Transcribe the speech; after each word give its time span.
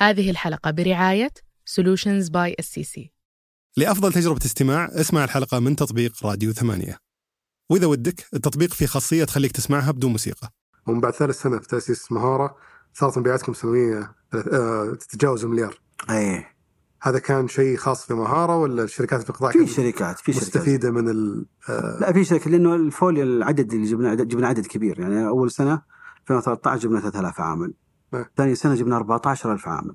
هذه 0.00 0.30
الحلقة 0.30 0.70
برعاية 0.70 1.30
Solutions 1.70 2.26
by 2.30 2.64
SCC 2.64 3.00
لأفضل 3.76 4.12
تجربة 4.12 4.40
استماع 4.44 4.88
اسمع 4.92 5.24
الحلقة 5.24 5.58
من 5.60 5.76
تطبيق 5.76 6.26
راديو 6.26 6.52
ثمانية. 6.52 6.98
وإذا 7.70 7.86
ودك 7.86 8.26
التطبيق 8.34 8.74
فيه 8.74 8.86
خاصية 8.86 9.24
تخليك 9.24 9.52
تسمعها 9.52 9.90
بدون 9.90 10.12
موسيقى. 10.12 10.48
ومن 10.86 11.00
بعد 11.00 11.12
ثالث 11.12 11.42
سنة 11.42 11.58
في 11.58 11.68
تأسيس 11.68 12.12
مهارة 12.12 12.56
صارت 12.94 13.18
مبيعاتكم 13.18 13.54
سنوية 13.54 14.14
آه، 14.34 14.96
تتجاوز 15.00 15.44
المليار 15.44 15.80
إيه. 16.10 16.56
هذا 17.02 17.18
كان 17.18 17.48
شيء 17.48 17.76
خاص 17.76 18.06
في 18.06 18.14
مهارة 18.14 18.56
ولا 18.56 18.82
الشركات 18.82 19.22
في 19.22 19.30
القطاع 19.30 19.50
في 19.50 19.66
شركات 19.66 20.18
في 20.18 20.32
شركات. 20.32 20.48
مستفيدة 20.48 20.90
من 20.90 21.08
ال 21.08 21.46
آه، 21.68 21.98
لا 22.00 22.12
في 22.12 22.24
شركات 22.24 22.46
لأنه 22.46 22.74
الفوليو 22.74 23.22
العدد 23.22 23.72
اللي 23.72 23.86
جبنا 23.86 24.10
عدد 24.10 24.28
جبنا 24.28 24.48
عدد 24.48 24.66
كبير. 24.66 25.00
يعني 25.00 25.26
أول 25.26 25.50
سنة 25.50 25.82
2013 26.30 26.82
جبنا 26.82 27.00
3000 27.00 27.40
عامل. 27.40 27.74
ثاني 28.36 28.54
سنة 28.54 28.74
جبنا 28.74 28.96
14000 28.96 29.68
عامل 29.68 29.94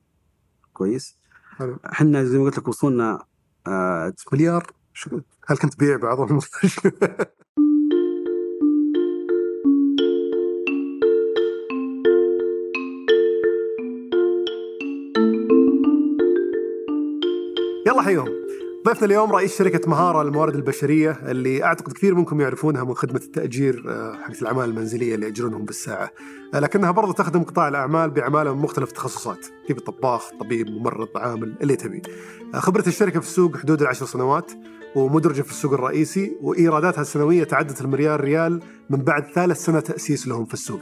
كويس. 0.74 1.18
إحنا 1.86 2.24
زي 2.24 2.38
ما 2.38 2.44
قلت 2.44 2.58
لك 2.58 2.68
وصلنا 2.68 3.26
آه 3.68 4.14
مليار؟ 4.34 4.68
شو- 4.94 5.20
هل 5.48 5.58
كنت 5.58 5.74
تبيع 5.74 5.98
بعضهم 5.98 6.40
يلا 17.88 18.02
حيهم 18.02 18.43
ضيفنا 18.86 19.06
اليوم 19.06 19.32
رئيس 19.32 19.58
شركة 19.58 19.90
مهارة 19.90 20.24
للموارد 20.24 20.56
البشرية 20.56 21.12
اللي 21.12 21.64
أعتقد 21.64 21.94
كثير 21.94 22.16
منكم 22.16 22.42
يعرفونها 22.42 22.84
من 22.84 22.94
خدمة 22.94 23.20
التأجير 23.20 23.84
آه، 23.90 24.14
حقت 24.16 24.42
الأعمال 24.42 24.70
المنزلية 24.70 25.16
اللي 25.16 25.26
يأجرونهم 25.26 25.66
بالساعة. 25.66 26.12
آه، 26.54 26.60
لكنها 26.60 26.92
برضو 26.92 27.12
تخدم 27.12 27.44
قطاع 27.44 27.68
الأعمال 27.68 28.10
بأعمالها 28.10 28.54
من 28.54 28.62
مختلف 28.62 28.90
التخصصات. 28.90 29.46
تبي 29.70 29.80
طباخ 29.80 30.30
طبيب 30.40 30.68
ممرض 30.68 31.08
عامل 31.16 31.56
اللي 31.62 31.76
تبي. 31.76 32.02
آه، 32.56 32.60
خبرة 32.60 32.84
الشركة 32.88 33.20
في 33.20 33.28
السوق 33.28 33.58
حدود 33.58 33.82
العشر 33.82 34.06
سنوات 34.06 34.52
ومدرجة 34.96 35.42
في 35.42 35.52
السوق 35.52 35.74
الرئيسي 35.74 36.38
وإيراداتها 36.42 37.02
السنوية 37.02 37.44
تعدت 37.44 37.82
المليار 37.82 38.22
ريال 38.22 38.60
من 38.90 39.00
بعد 39.00 39.24
ثالث 39.24 39.66
سنة 39.66 39.80
تأسيس 39.80 40.28
لهم 40.28 40.46
في 40.46 40.54
السوق. 40.54 40.82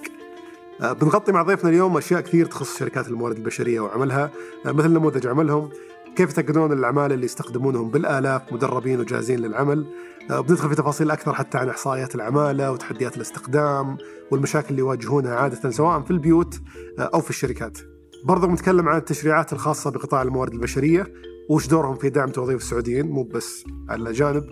بنغطي 0.82 1.32
مع 1.32 1.42
ضيفنا 1.42 1.70
اليوم 1.70 1.98
أشياء 1.98 2.22
كثير 2.22 2.46
تخص 2.46 2.80
شركات 2.80 3.08
الموارد 3.08 3.38
البشرية 3.38 3.80
وعملها 3.80 4.32
مثل 4.66 4.90
نموذج 4.90 5.28
عملهم. 5.28 5.70
كيف 6.16 6.30
يتقنون 6.30 6.74
الأعمال 6.74 7.12
اللي 7.12 7.26
يستخدمونهم 7.26 7.90
بالآلاف 7.90 8.54
مدربين 8.54 9.00
وجاهزين 9.00 9.40
للعمل؟ 9.40 9.86
آه، 10.32 10.40
بندخل 10.40 10.70
في 10.70 10.76
تفاصيل 10.76 11.12
أكثر 11.12 11.34
حتى 11.34 11.58
عن 11.58 11.70
إحصائيات 11.70 12.16
العمالة 12.16 12.72
وتحديات 12.72 13.18
الاستخدام 13.18 13.98
والمشاكل 14.32 14.70
اللي 14.70 14.80
يواجهونها 14.80 15.36
عادة 15.36 15.70
سواء 15.70 16.02
في 16.02 16.12
البيوت 16.12 16.60
آه، 17.00 17.10
أو 17.14 17.22
في 17.22 17.30
الشركات. 17.30 17.78
برضو 18.26 18.48
بنتكلم 18.48 18.90
عن 18.90 18.98
التشريعات 18.98 19.54
الخاصة 19.54 19.92
بقطاع 19.92 20.22
الموارد 20.22 20.54
البشرية. 20.54 21.14
وش 21.50 21.68
دورهم 21.68 21.96
في 21.96 22.10
دعم 22.10 22.30
توظيف 22.30 22.62
السعوديين؟ 22.62 23.08
مو 23.08 23.24
بس 23.24 23.64
على 23.90 24.02
الأجانب 24.02 24.44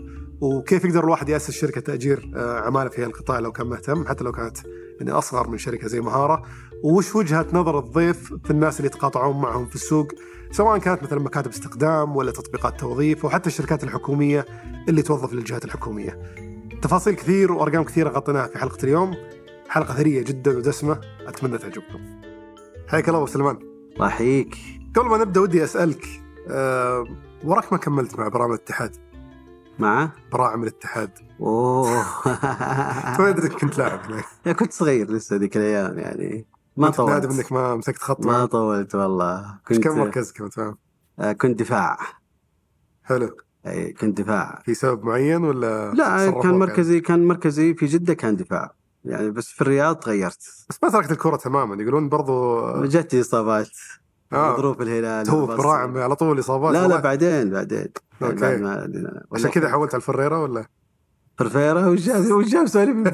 وكيف 0.42 0.86
يقدر 0.86 1.04
الواحد 1.04 1.30
يأسس 1.30 1.52
شركة 1.52 1.82
تأجير 1.82 2.32
آه، 2.36 2.60
عمالة 2.60 2.90
في 2.90 3.04
هالقطاع 3.04 3.40
لو 3.40 3.52
كان 3.52 3.68
مهتم 3.68 4.08
حتى 4.08 4.24
لو 4.24 4.32
كانت 4.32 4.58
يعني 5.00 5.12
أصغر 5.12 5.48
من 5.48 5.58
شركة 5.58 5.88
زي 5.88 6.02
مهارة؟ 6.02 6.42
وش 6.84 7.16
وجهة 7.16 7.46
نظر 7.54 7.80
الضيف 7.80 8.34
في 8.44 8.52
الناس 8.52 8.78
اللي 8.78 8.88
يتقاطعون 8.88 9.42
معهم 9.42 9.66
في 9.66 9.76
السوق؟ 9.76 10.12
سواء 10.52 10.78
كانت 10.78 11.04
مثلا 11.04 11.20
مكاتب 11.20 11.52
استخدام 11.52 12.16
ولا 12.16 12.32
تطبيقات 12.32 12.80
توظيف 12.80 13.26
وحتى 13.26 13.48
الشركات 13.48 13.84
الحكومية 13.84 14.46
اللي 14.90 15.02
توظف 15.02 15.34
للجهات 15.34 15.66
الحكومية. 15.66 16.20
تفاصيل 16.82 17.16
كثير 17.16 17.52
وأرقام 17.52 17.84
كثيرة 17.84 18.10
غطيناها 18.10 18.48
في 18.48 18.58
حلقة 18.58 18.84
اليوم. 18.84 19.16
حلقة 19.70 19.94
ثرية 19.94 20.22
جدا 20.24 20.58
ودسمة. 20.58 21.02
أتمنى 21.28 21.58
تعجبكم. 21.58 22.22
حياك 22.88 23.08
الله 23.10 23.20
أبو 23.20 23.28
سلمان. 23.28 23.60
الله 23.94 24.08
يحييك. 24.08 24.58
قبل 24.96 25.08
ما 25.10 25.18
نبدأ 25.18 25.42
ودي 25.42 25.64
أسألك 25.64 26.06
أه 26.48 27.04
وراك 27.44 27.74
ما 27.74 27.80
كملت 27.80 28.20
مع 28.20 28.28
براعم 28.28 28.52
الاتحاد؟ 28.52 28.96
مع؟ 29.80 30.12
براعم 30.32 30.64
الاتحاد. 30.64 31.12
أوه. 31.40 32.06
ما 33.20 33.30
إنك 33.30 33.52
كنت 33.52 33.78
لاعب 33.78 34.00
كنت 34.60 34.74
صغير 34.74 35.12
لسه 35.12 35.36
ذيك 35.36 35.58
الأيام 35.58 36.00
يعني. 36.00 36.46
ما 36.78 36.90
كنت 36.90 37.00
نادم 37.00 37.28
طولت 37.30 37.40
إنك 37.40 37.52
ما 37.52 37.76
مسكت 37.76 38.02
خط 38.02 38.26
ما. 38.26 38.46
طولت 38.46 38.96
والله 38.96 39.60
كنت 39.68 39.84
كم 39.84 39.98
مركزك 40.00 40.38
كنت 40.38 40.54
فاهم 40.54 40.78
آه، 41.20 41.32
كنت 41.32 41.60
دفاع 41.60 41.98
حلو 43.04 43.38
إي 43.68 43.94
كنت 43.94 44.22
دفاع 44.22 44.62
في 44.66 44.74
سبب 44.74 45.04
معين 45.04 45.44
ولا 45.44 45.92
لا 45.94 46.32
كان 46.32 46.42
يعني؟ 46.44 46.58
مركزي 46.58 47.00
كان 47.00 47.28
مركزي 47.28 47.74
في 47.74 47.86
جدة 47.86 48.14
كان 48.14 48.36
دفاع 48.36 48.74
يعني 49.06 49.32
بس 49.32 49.48
في 49.48 49.62
الرياض 49.62 49.96
تغيرت 49.96 50.40
بس 50.70 50.80
ما 50.84 50.90
تركت 50.90 51.12
الكرة 51.12 51.36
تماما 51.36 51.84
يقولون 51.84 52.10
برضو 52.10 52.62
جتني 52.86 53.22
إصابات 53.22 53.70
آه. 54.34 54.58
ظروف 54.58 54.82
الهلال 54.82 55.32
والبصري. 55.32 55.58
براعم 55.58 55.98
على 55.98 56.16
طول 56.16 56.40
إصابات 56.40 56.74
لا 56.74 56.88
لا. 56.88 57.00
بعدين 57.00 57.50
بعدين. 57.50 57.88
بعد 58.22 58.44
ما 58.44 58.90
عشان 59.34 59.50
كذا 59.50 59.70
حولت 59.70 59.94
على 59.94 60.02
الفريرة 60.02 60.44
ولا؟ 60.44 60.66
فرفيرة 61.38 61.90
وش 61.90 62.50
جاب 62.50 62.68
سواليف 62.68 62.98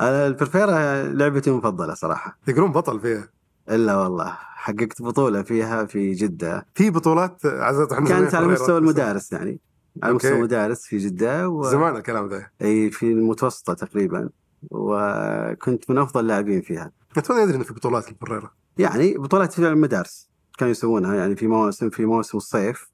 أنا 0.00 0.26
الفرفيرة 0.26 1.02
لعبتي 1.02 1.50
المفضلة 1.50 1.94
صراحة. 1.94 2.38
يقولون 2.48 2.72
بطل 2.72 3.00
فيها. 3.00 3.28
إلا 3.70 3.96
والله 3.96 4.36
حققت 4.40 5.02
بطولة 5.02 5.42
فيها 5.42 5.84
في 5.84 6.12
جدة. 6.12 6.66
في 6.74 6.90
بطولات 6.90 7.46
عزت 7.46 7.92
إحنا 7.92 8.08
كانت 8.08 8.34
على. 8.34 8.46
مستوى 8.46 8.78
المدارس 8.78 9.32
يعني. 9.32 9.60
على. 10.02 10.14
مستوى 10.14 10.32
المدارس 10.32 10.82
في 10.82 10.98
جدة 10.98 11.48
و... 11.48 11.62
زمان 11.62 11.96
الكلام 11.96 12.28
ذا. 12.28 12.46
أي 12.62 12.90
في 12.90 13.12
المتوسطة 13.12 13.74
تقريبا. 13.74 14.28
وكنت 14.70 15.90
من 15.90 15.98
أفضل 15.98 16.20
اللاعبين 16.20 16.60
فيها. 16.60 16.92
توني 17.24 17.42
ادري 17.42 17.56
إنه 17.56 17.64
في 17.64 17.74
بطولات 17.74 18.08
الفريرة. 18.08 18.52
يعني 18.78 19.14
بطولات 19.14 19.52
في 19.52 19.58
المدارس 19.68 20.30
كانوا 20.58 20.70
يسوونها. 20.70 21.14
يعني 21.14 21.36
في 21.36 21.46
مواسم 21.46 21.90
في 21.90 22.04
مواسم 22.04 22.38
الصيف 22.38 22.90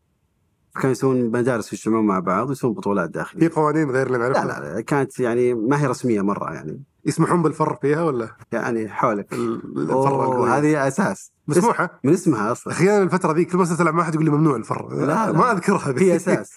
كانوا 0.74 0.90
يسوون 0.90 1.30
مدارس 1.30 1.72
يجتمعون 1.72 2.06
مع 2.06 2.18
بعض 2.18 2.48
ويسوون 2.48 2.74
بطولات 2.74 3.06
في 3.06 3.12
داخلية 3.12 3.50
قوانين 3.54 3.90
غير 3.90 4.06
اللي 4.06 4.18
لا 4.18 4.24
نعرفها؟ 4.28 4.60
لا 4.60 4.74
لا 4.74 4.80
كانت 4.80 5.20
يعني 5.20 5.54
ما 5.54 5.80
هي 5.82 5.86
رسمية 5.86 6.20
مرة 6.20 6.52
يعني. 6.54 6.82
يسمحون 7.04 7.42
بالفر 7.42 7.78
فيها 7.82 8.02
ولا؟ 8.02 8.28
يعني 8.52 8.88
حولك. 8.88 9.32
ال- 9.32 9.78
الفر. 9.78 10.44
هذه 10.58 10.88
أساس. 10.88 11.32
مسموحة؟ 11.48 12.00
من 12.04 12.12
اسمها 12.12 12.52
أصلا. 12.52 12.72
أحيانا 12.72 13.02
الفترة 13.02 13.32
ذيك 13.32 13.52
كل 13.52 13.58
ما 13.58 13.64
تلعب 13.64 13.94
مع 13.94 14.02
احد 14.02 14.14
يقول 14.14 14.24
لي 14.24 14.30
ممنوع 14.30 14.56
الفر. 14.56 14.94
لا، 14.94 15.06
لا. 15.06 15.32
ما 15.32 15.52
أذكرها 15.52 15.94
هي 15.98 16.16
أساس. 16.16 16.52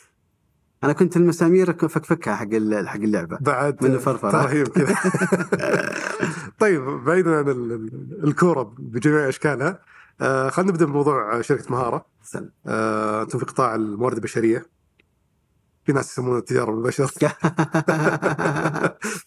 أنا 0.83 0.93
كنت 0.93 1.17
المسامير 1.17 1.73
فكفكها 1.73 2.35
حق 2.35 2.47
حق 2.85 2.95
اللعبة. 2.95 3.37
بعد 3.41 3.83
من 3.83 3.91
الفرفرة. 3.95 4.31
ترهيب 4.31 4.67
كذا. 4.67 4.95
طيب 6.59 6.81
بعيدا 6.81 7.37
عن 7.37 7.47
ال- 7.49 7.71
ال- 7.71 8.19
الكورة 8.23 8.73
بجميع 8.79 9.29
أشكالها 9.29 9.79
آه 10.21 10.49
خلينا 10.49 10.71
نبدأ 10.71 10.85
بموضوع 10.85 11.41
شركة 11.41 11.71
مهارة. 11.71 12.05
سلام. 12.23 12.51
آه 12.67 13.21
أنتم 13.21 13.39
في 13.39 13.45
قطاع 13.45 13.75
الموارد 13.75 14.15
البشرية. 14.15 14.65
في 15.85 15.93
ناس 15.93 16.11
يسمونها 16.11 16.39
التجارة 16.39 16.71
بالبشر 16.71 17.05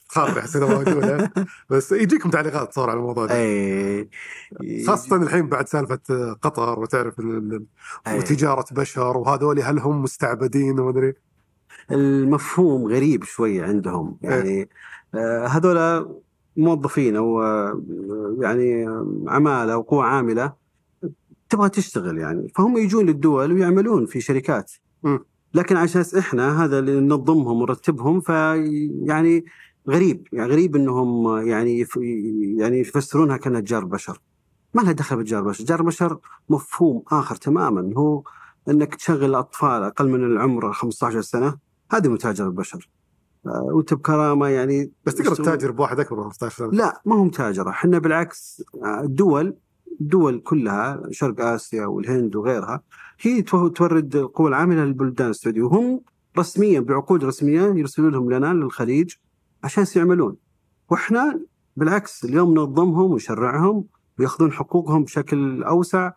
خارج 0.09 0.39
حسيت 0.39 0.63
ما 0.63 0.73
أقولها. 0.83 1.31
بس 1.71 1.93
يجيكم 1.93 2.31
تعليقات 2.31 2.73
صار 2.75 2.91
على 2.91 2.99
الموضوع 2.99 3.27
ده. 3.27 3.35
اي 3.35 4.09
خاصة 4.87 5.17
الحين 5.17 5.49
بعد 5.49 5.69
سالفة 5.69 5.99
قطر 6.43 6.81
وتعرف 6.81 7.21
ال- 7.21 7.67
أي. 8.07 8.19
وتجارة 8.19 8.65
بشر 8.73 9.17
وهذول 9.17 9.61
هل 9.61 9.79
هم 9.79 10.03
مستعبدين؟ 10.03 10.81
وما 10.81 10.91
أدري. 10.91 11.15
المفهوم 11.91 12.85
غريب 12.87 13.25
شوي 13.25 13.63
عندهم. 13.63 14.19
يعني 14.23 14.69
آه، 15.15 15.47
هذول 15.47 16.09
موظفين 16.57 17.17
أو 17.17 17.43
آه، 17.43 17.83
يعني 18.41 18.87
عمالة 19.29 19.73
أو 19.73 19.81
قوه 19.83 20.05
عاملة. 20.05 20.68
تبغى 21.49 21.69
تشتغل 21.69 22.19
يعني. 22.19 22.49
فهم 22.57 22.77
يجون 22.77 23.07
للدول 23.07 23.53
ويعملون 23.53 24.07
في 24.07 24.21
شركات. 24.21 24.73
م. 25.03 25.19
لكن 25.55 25.77
عشان 25.77 26.05
إحنا 26.19 26.65
هذا 26.65 26.79
اللي 26.79 27.01
ننظمهم 27.01 27.63
ونرتبهم 27.63 28.21
فيعني 28.21 29.45
غريب. 29.89 30.27
يعني 30.33 30.53
غريب 30.53 30.77
إنهم 30.77 31.39
يعني 31.47 31.87
يعني 32.59 32.79
يفسرونها 32.79 33.37
كأنها 33.37 33.61
تجار 33.61 33.85
بشر. 33.85 34.21
ما 34.75 34.83
لها 34.83 34.93
دخل 34.93 35.17
بتجار 35.17 35.43
بشر، 35.43 35.65
تجار 35.65 35.83
بشر 35.83 36.19
مفهوم 36.49 37.03
آخر 37.13 37.37
تماما. 37.37 37.93
هو 37.97 38.23
إنك 38.69 38.95
تشغل 38.95 39.35
أطفال 39.35 39.83
أقل 39.83 40.09
من 40.09 40.25
العمر 40.25 40.73
15 40.73 41.21
سنة 41.21 41.59
هذه 41.93 42.09
متاجر 42.09 42.47
البشر. 42.47 42.89
آه، 43.47 43.63
وانت 43.63 43.95
بكرامه 43.95 44.49
يعني 44.49 44.93
بس 45.05 45.15
تقدر 45.15 45.35
تتاجر 45.35 45.71
بواحد 45.71 46.01
أكبر 46.01 46.17
من 46.17 46.23
15 46.23 46.57
سنة. 46.57 46.69
لا 46.69 47.03
ما 47.05 47.15
هم 47.15 47.31
تاجرة 47.31 47.71
إحنا 47.71 47.99
بالعكس 47.99 48.63
آه، 48.85 49.01
الدول 49.01 49.57
الدول 50.01 50.41
كلها 50.41 51.03
شرق 51.11 51.41
آسيا 51.41 51.87
والهند 51.87 52.37
وغيرها 52.37 52.83
هي 53.21 53.43
تو- 53.43 53.69
تورد 53.69 54.17
القوى 54.17 54.49
العامله 54.49 54.85
للبلدان 54.85 55.31
السعودية. 55.31 55.63
وهم 55.63 56.01
رسميا 56.39 56.81
بعقود 56.81 57.25
رسمية 57.25 57.63
يرسلوا 57.63 58.11
لهم 58.11 58.31
لنا 58.31 58.55
للخليج 58.55 59.15
عشان 59.65 59.85
يعملون 59.97 60.37
وإحنا 60.91 61.41
بالعكس 61.77 62.25
اليوم 62.25 62.51
ننظمهم 62.55 63.11
ونشرعهم 63.11 63.85
ويأخذون 64.19 64.53
حقوقهم 64.53 65.05
بشكل 65.05 65.63
أوسع 65.63 66.13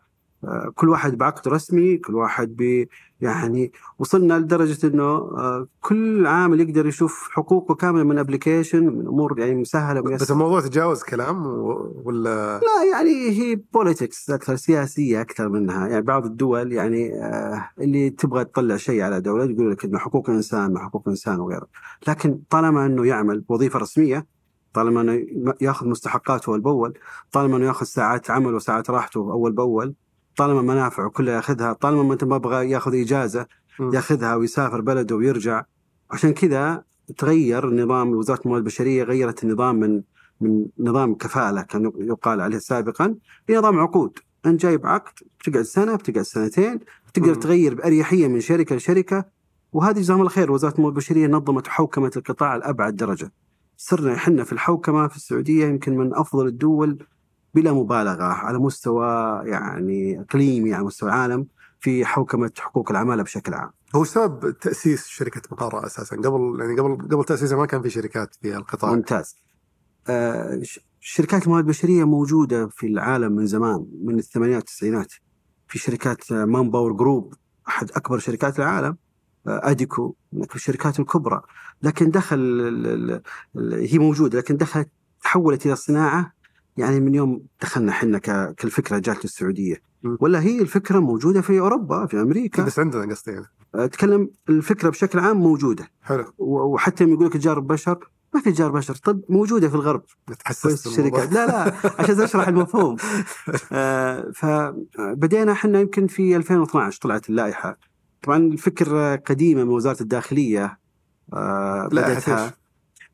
كل 0.74 0.88
واحد 0.88 1.18
بعقد 1.18 1.48
رسمي 1.48 1.96
كل 1.96 2.14
واحد 2.14 2.56
ب 2.58 2.86
يعني 3.20 3.72
وصلنا 3.98 4.38
لدرجة 4.38 4.86
إنه 4.86 5.04
آه، 5.04 5.66
كل 5.80 6.26
عامل 6.26 6.60
يقدر 6.60 6.86
يشوف 6.86 7.28
حقوقه 7.30 7.74
كاملة 7.74 8.04
من 8.04 8.18
application 8.18 8.86
من 8.86 9.06
أمور 9.06 9.38
يعني 9.38 9.54
مسهلة 9.54 10.00
بس 10.00 10.10
ميسرة. 10.10 10.32
الموضوع 10.32 10.60
تجاوز 10.60 11.02
كلام 11.02 11.46
ولا؟ 12.04 12.58
لا 12.58 12.90
يعني 12.92 13.30
هي 13.30 13.60
politics 13.74 14.30
أكثر 14.30 14.56
سياسية 14.56 15.20
أكثر 15.20 15.48
منها. 15.48 15.88
يعني 15.88 16.02
بعض 16.02 16.24
الدول 16.24 16.72
يعني 16.72 17.14
آه، 17.14 17.68
اللي 17.80 18.10
تبغى 18.10 18.44
تطلع 18.44 18.76
شيء 18.76 19.02
على 19.02 19.20
دولة 19.20 19.44
يقول 19.44 19.70
لك 19.70 19.84
إنه 19.84 19.98
حقوق 19.98 20.30
الانسان 20.30 20.72
ما 20.72 20.80
حقوق 20.80 21.02
الانسان 21.06 21.40
وغيره. 21.40 21.66
لكن 22.08 22.40
طالما 22.50 22.86
إنه 22.86 23.06
يعمل 23.06 23.40
بوظيفه 23.40 23.78
رسمية 23.78 24.26
طالما 24.74 25.00
إنه 25.00 25.54
ياخذ 25.60 25.88
مستحقاته 25.88 26.50
أول 26.50 26.60
بأول 26.60 26.98
طالما 27.32 27.56
إنه 27.56 27.66
ياخذ 27.66 27.86
ساعات 27.86 28.30
عمل 28.30 28.54
وساعات 28.54 28.90
راحته 28.90 29.32
أول 29.32 29.52
بأول 29.52 29.94
طالما 30.36 30.62
منافعه 30.62 31.08
كلها 31.08 31.34
ياخذها 31.34 31.72
طالما 31.72 32.02
ما 32.02 32.12
أنت 32.12 32.24
ما 32.24 32.36
يبغى 32.36 32.70
ياخذ 32.70 32.94
إجازة. 32.94 33.46
ياخذها 33.80 34.34
ويسافر 34.34 34.80
بلده 34.80 35.16
ويرجع 35.16 35.64
عشان 36.10 36.32
كذا 36.32 36.84
تغير 37.18 37.74
نظام 37.74 38.10
وزارة 38.14 38.40
الموارد 38.40 38.62
البشرية 38.62 39.02
غيرت 39.04 39.44
النظام 39.44 39.80
من 39.80 40.02
من 40.40 40.66
نظام 40.78 41.14
كفالة 41.14 41.62
كان 41.62 41.92
يقال 41.98 42.40
عليه 42.40 42.58
سابقا 42.58 43.14
لنظام 43.48 43.78
عقود 43.78 44.18
أنت 44.46 44.60
جايب 44.60 44.86
عقد 44.86 45.12
بتقعد 45.40 45.62
سنة 45.62 45.96
بتقعد 45.96 46.24
سنتين 46.24 46.78
تقدر. 47.14 47.34
تغير 47.34 47.74
بأريحية 47.74 48.28
من 48.28 48.40
شركة 48.40 48.76
لشركة 48.76 49.24
وهذه 49.72 49.98
جزاهم 49.98 50.18
الله 50.18 50.30
خير 50.30 50.52
وزارة 50.52 50.74
الموارد 50.74 50.94
البشرية 50.94 51.26
نظمت 51.26 51.68
حوكمة 51.68 52.10
القطاع 52.16 52.56
لابعد 52.56 52.96
درجة 52.96 53.32
صرنا 53.76 54.14
إحنا 54.14 54.44
في 54.44 54.52
الحوكمة 54.52 55.08
في 55.08 55.16
السعودية 55.16 55.66
يمكن 55.66 55.96
من 55.96 56.14
أفضل 56.14 56.46
الدول 56.46 57.06
بلا 57.54 57.72
مبالغة 57.72 58.24
على 58.24 58.58
مستوى 58.58 59.06
يعني 59.44 60.20
أقليمي 60.20 60.74
على 60.74 60.84
مستوى 60.84 61.08
العالم 61.08 61.46
في 61.80 62.04
حوكمة 62.04 62.50
حقوق 62.58 62.90
العمالة 62.90 63.22
بشكل 63.22 63.54
عام. 63.54 63.70
هو 63.94 64.04
سبب 64.04 64.58
تأسيس 64.58 65.06
شركة 65.06 65.42
مقارة 65.52 65.86
أساسا 65.86 66.16
قبل 66.16 66.56
يعني 66.60 66.80
قبل 66.80 67.08
قبل 67.08 67.24
تاسيسها 67.24 67.58
ما 67.58 67.66
كان 67.66 67.82
في 67.82 67.90
شركات 67.90 68.34
في 68.42 68.56
القطاع 68.56 68.94
ممتاز. 68.94 69.36
آه، 70.08 70.62
شركات 71.00 71.42
الموارد 71.42 71.64
البشرية 71.64 72.04
موجودة 72.04 72.68
في 72.68 72.86
العالم 72.86 73.32
من 73.32 73.46
زمان 73.46 73.86
من 74.02 74.18
الثمانينات 74.18 74.62
والتسعينات. 74.62 75.12
في 75.68 75.78
شركات 75.78 76.32
مان 76.32 76.70
باور 76.70 76.92
جروب 76.92 77.34
أحد 77.68 77.90
أكبر 77.90 78.18
شركات 78.18 78.58
العالم 78.58 78.96
آه، 79.46 79.60
أديكو 79.70 80.14
من 80.32 80.46
الشركات 80.54 81.00
الكبرى 81.00 81.42
لكن 81.82 82.10
دخل 82.10 83.22
هي 83.56 83.98
موجودة 83.98 84.38
لكن 84.38 84.56
دخلت 84.56 84.88
تحولت 85.22 85.66
إلى 85.66 85.72
الصناعه 85.72 86.32
يعني 86.76 87.00
من 87.00 87.14
يوم 87.14 87.42
دخلنا 87.62 87.92
إحنا 87.92 88.18
كالفكرة 88.52 88.98
جات 88.98 89.24
السعودية. 89.24 89.82
م. 90.02 90.16
ولا 90.20 90.40
هي 90.40 90.60
الفكرة 90.60 90.98
موجودة 90.98 91.40
في 91.40 91.60
أوروبا 91.60 92.06
في 92.06 92.20
أمريكا. 92.20 92.62
بس 92.62 92.78
عندنا 92.78 93.14
قصدي 93.14 93.30
يعني. 93.32 93.46
أتكلم 93.74 94.30
الفكرة 94.48 94.90
بشكل 94.90 95.18
عام 95.18 95.36
موجودة. 95.36 95.88
حلو. 96.02 96.24
وحتى 96.38 97.04
يقول 97.04 97.26
لك 97.26 97.32
تجار 97.32 97.60
بشر 97.60 98.10
ما 98.34 98.40
في 98.40 98.52
تجار 98.52 98.70
بشر 98.70 98.94
طب 98.94 99.22
موجودة 99.28 99.68
في 99.68 99.74
الغرب. 99.74 100.02
تحسست 100.44 100.86
الشركات. 100.86 101.32
لا 101.32 101.46
لا 101.46 101.74
عشان 101.98 102.20
اشرح 102.20 102.48
المفهوم. 102.48 102.96
آه، 103.72 104.30
فبدينا 104.34 105.52
إحنا 105.52 105.80
يمكن 105.80 106.06
في 106.06 106.36
2012 106.36 107.00
طلعت 107.02 107.30
اللائحة. 107.30 107.78
طبعا 108.22 108.36
الفكرة 108.36 109.16
قديمة 109.16 109.64
من 109.64 109.70
وزارة 109.70 110.02
الداخلية 110.02 110.78
آه، 111.32 111.88
إيش؟ 111.92 112.52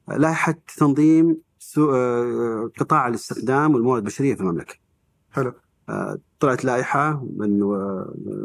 لائحة 0.09 0.55
تنظيم 0.77 1.37
قطاع 2.79 3.09
الاستخدام 3.09 3.75
والموارد 3.75 4.03
البشرية 4.03 4.35
في 4.35 4.41
المملكة 4.41 4.75
حلو 5.31 5.53
آه، 5.89 6.19
طلعت 6.41 6.65
لائحة 6.65 7.25
من 7.37 7.61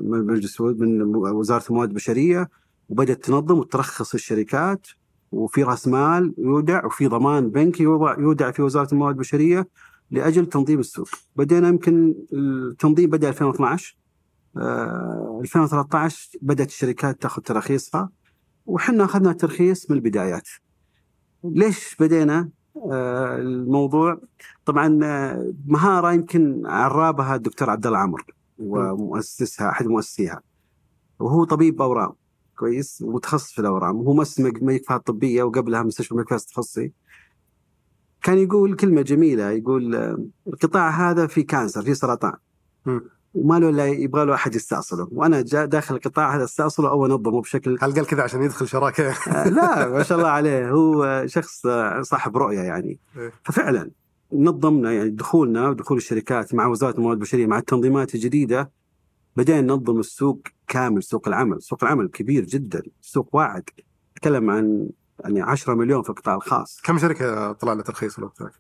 من 0.04 0.26
مجلس 0.28 0.62
من 0.62 1.16
وزارة 1.16 1.64
الموارد 1.70 1.90
البشرية 1.90 2.50
وبدأت 2.90 3.24
تنظم 3.24 3.58
وترخص 3.58 4.14
الشركات 4.14 4.88
وفي 5.32 5.64
رأس 5.64 5.88
مال 5.88 6.34
يودع 6.38 6.86
وفي 6.86 7.08
ضمان 7.08 7.50
بنكي 7.50 7.84
يوضع 7.84 8.20
يودع 8.20 8.52
في 8.52 8.62
وزارة 8.62 8.92
الموارد 8.92 9.16
البشرية 9.16 9.68
لأجل 10.12 10.46
تنظيم 10.46 10.80
السوق. 10.80 11.08
بدينا 11.36 11.68
يمكن 11.68 12.16
التنظيم 12.34 13.10
بدأ 13.10 13.30
2012 13.30 13.98
آه، 14.58 15.40
2013 15.44 16.30
بدأت 16.42 16.68
الشركات 16.68 17.22
تأخذ 17.22 17.42
تراخيصها 17.42 18.10
وحنا 18.66 19.04
أخذنا 19.04 19.32
الترخيص 19.32 19.92
من 19.92 19.98
البدايات. 19.98 20.48
ليش 21.44 21.96
بدينا 22.00 22.40
آه، 22.40 22.63
الموضوع؟ 22.76 24.22
طبعا 24.66 25.00
آه، 25.04 25.54
مهارة 25.68 26.14
يمكن 26.14 26.66
عرابها 26.66 27.36
الدكتور 27.36 27.70
عبد 27.70 27.88
الله 27.88 27.98
عمرو 27.98 28.24
ومؤسسها 28.60 29.70
أحد 29.70 29.88
مؤسسيها 29.88 30.42
وهو 31.20 31.44
طبيب 31.44 31.82
اورام 31.82 32.14
كويس 32.56 33.02
ومتخصص 33.02 33.52
في 33.52 33.60
الاورام 33.60 33.96
وهو 33.96 34.14
مؤسس 34.14 34.40
الملكفات 34.40 35.00
الطبيه 35.00 35.44
وقبلها 35.44 35.84
مستشفى 35.84 36.12
الملكفات 36.12 36.42
التخصصي 36.42 36.92
كان 38.22 38.38
يقول 38.38 38.76
كلمة 38.76 39.02
جميلة 39.02 39.52
يقول 39.52 39.96
آه، 39.96 40.26
القطاع 40.48 40.90
هذا 40.90 41.28
في 41.28 41.44
كانسر 41.44 41.82
في 41.82 41.94
سرطان. 41.94 42.34
وما 43.34 43.60
له 43.60 43.70
إلا 43.70 43.86
يبغى 43.86 44.26
له 44.26 44.34
أحد 44.34 44.56
يستأصله 44.56 45.08
وأنا 45.12 45.42
جا 45.42 45.66
داخل 45.66 45.96
القطاع 45.96 46.36
هذا 46.36 46.44
استأصله 46.44 46.90
أو 46.90 47.06
أنظمه 47.06 47.42
بشكل 47.42 47.78
هل 47.82 47.94
قال 47.94 48.06
كذا 48.06 48.24
عشان 48.24 48.44
يدخل 48.44 48.68
شراكة؟ 48.68 49.10
آه، 49.28 49.50
لا 49.50 49.88
ما 49.88 50.04
شاء 50.04 50.18
الله 50.18 50.30
عليه 50.30 50.70
هو 50.70 51.24
شخص 51.28 51.66
آه، 51.66 52.02
صاحب 52.02 52.38
رؤية 52.38 52.60
يعني 52.60 53.00
إيه. 53.18 53.32
ففعلا 53.44 53.92
نظمنا 54.34 54.92
يعني 54.92 55.10
دخولنا 55.10 55.70
ودخول 55.70 55.98
الشركات 55.98 56.54
مع 56.56 56.68
وزارة 56.68 56.96
الموارد 56.96 57.18
البشرية 57.18 57.48
مع 57.48 57.58
التنظيمات 57.58 58.16
الجديدة 58.16 58.72
بدينا 59.38 59.62
ننظم 59.62 60.00
السوق 60.00 60.48
كامل 60.68 61.04
سوق 61.04 61.28
العمل، 61.28 61.62
سوق 61.62 61.84
العمل 61.84 62.08
كبير 62.08 62.46
جدا، 62.46 62.84
سوق 63.02 63.30
واعد 63.36 63.64
نتكلم 64.18 64.50
عن 64.50 64.90
يعني 65.20 65.42
10 65.42 65.74
مليون 65.74 66.02
في 66.02 66.10
القطاع 66.10 66.36
الخاص 66.36 66.82
كم 66.84 66.98
شركة 66.98 67.52
طلع 67.52 67.74
لها 67.74 67.84
ترخيص 67.84 68.18
الوقت 68.18 68.42
ذاك؟ 68.42 68.52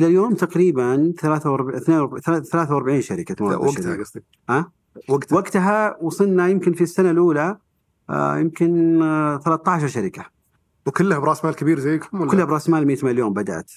إلى 0.00 0.06
اليوم 0.08 0.34
تقريبا 0.34 1.12
43 1.18 1.74
42 1.74 2.42
43 2.42 3.00
شركة 3.00 3.44
وقتها 3.44 3.96
قصدي 3.96 4.22
ها؟ 4.48 4.72
وقتها. 5.08 5.36
وقتها 5.36 5.96
وصلنا 6.02 6.48
يمكن 6.48 6.72
في 6.72 6.84
السنة 6.84 7.10
الأولى 7.10 7.58
آه، 8.10 8.38
يمكن 8.38 9.02
آه، 9.02 9.36
13 9.36 9.88
شركة. 9.88 10.26
وكلها 10.86 11.18
براس 11.18 11.44
مال 11.44 11.54
كبير 11.54 11.78
زيكم 11.78 12.20
ولا؟ 12.20 12.30
كلها 12.30 12.44
براس 12.44 12.68
مال 12.68 12.86
100 12.86 12.98
مليون 13.02 13.32
بدأت. 13.32 13.72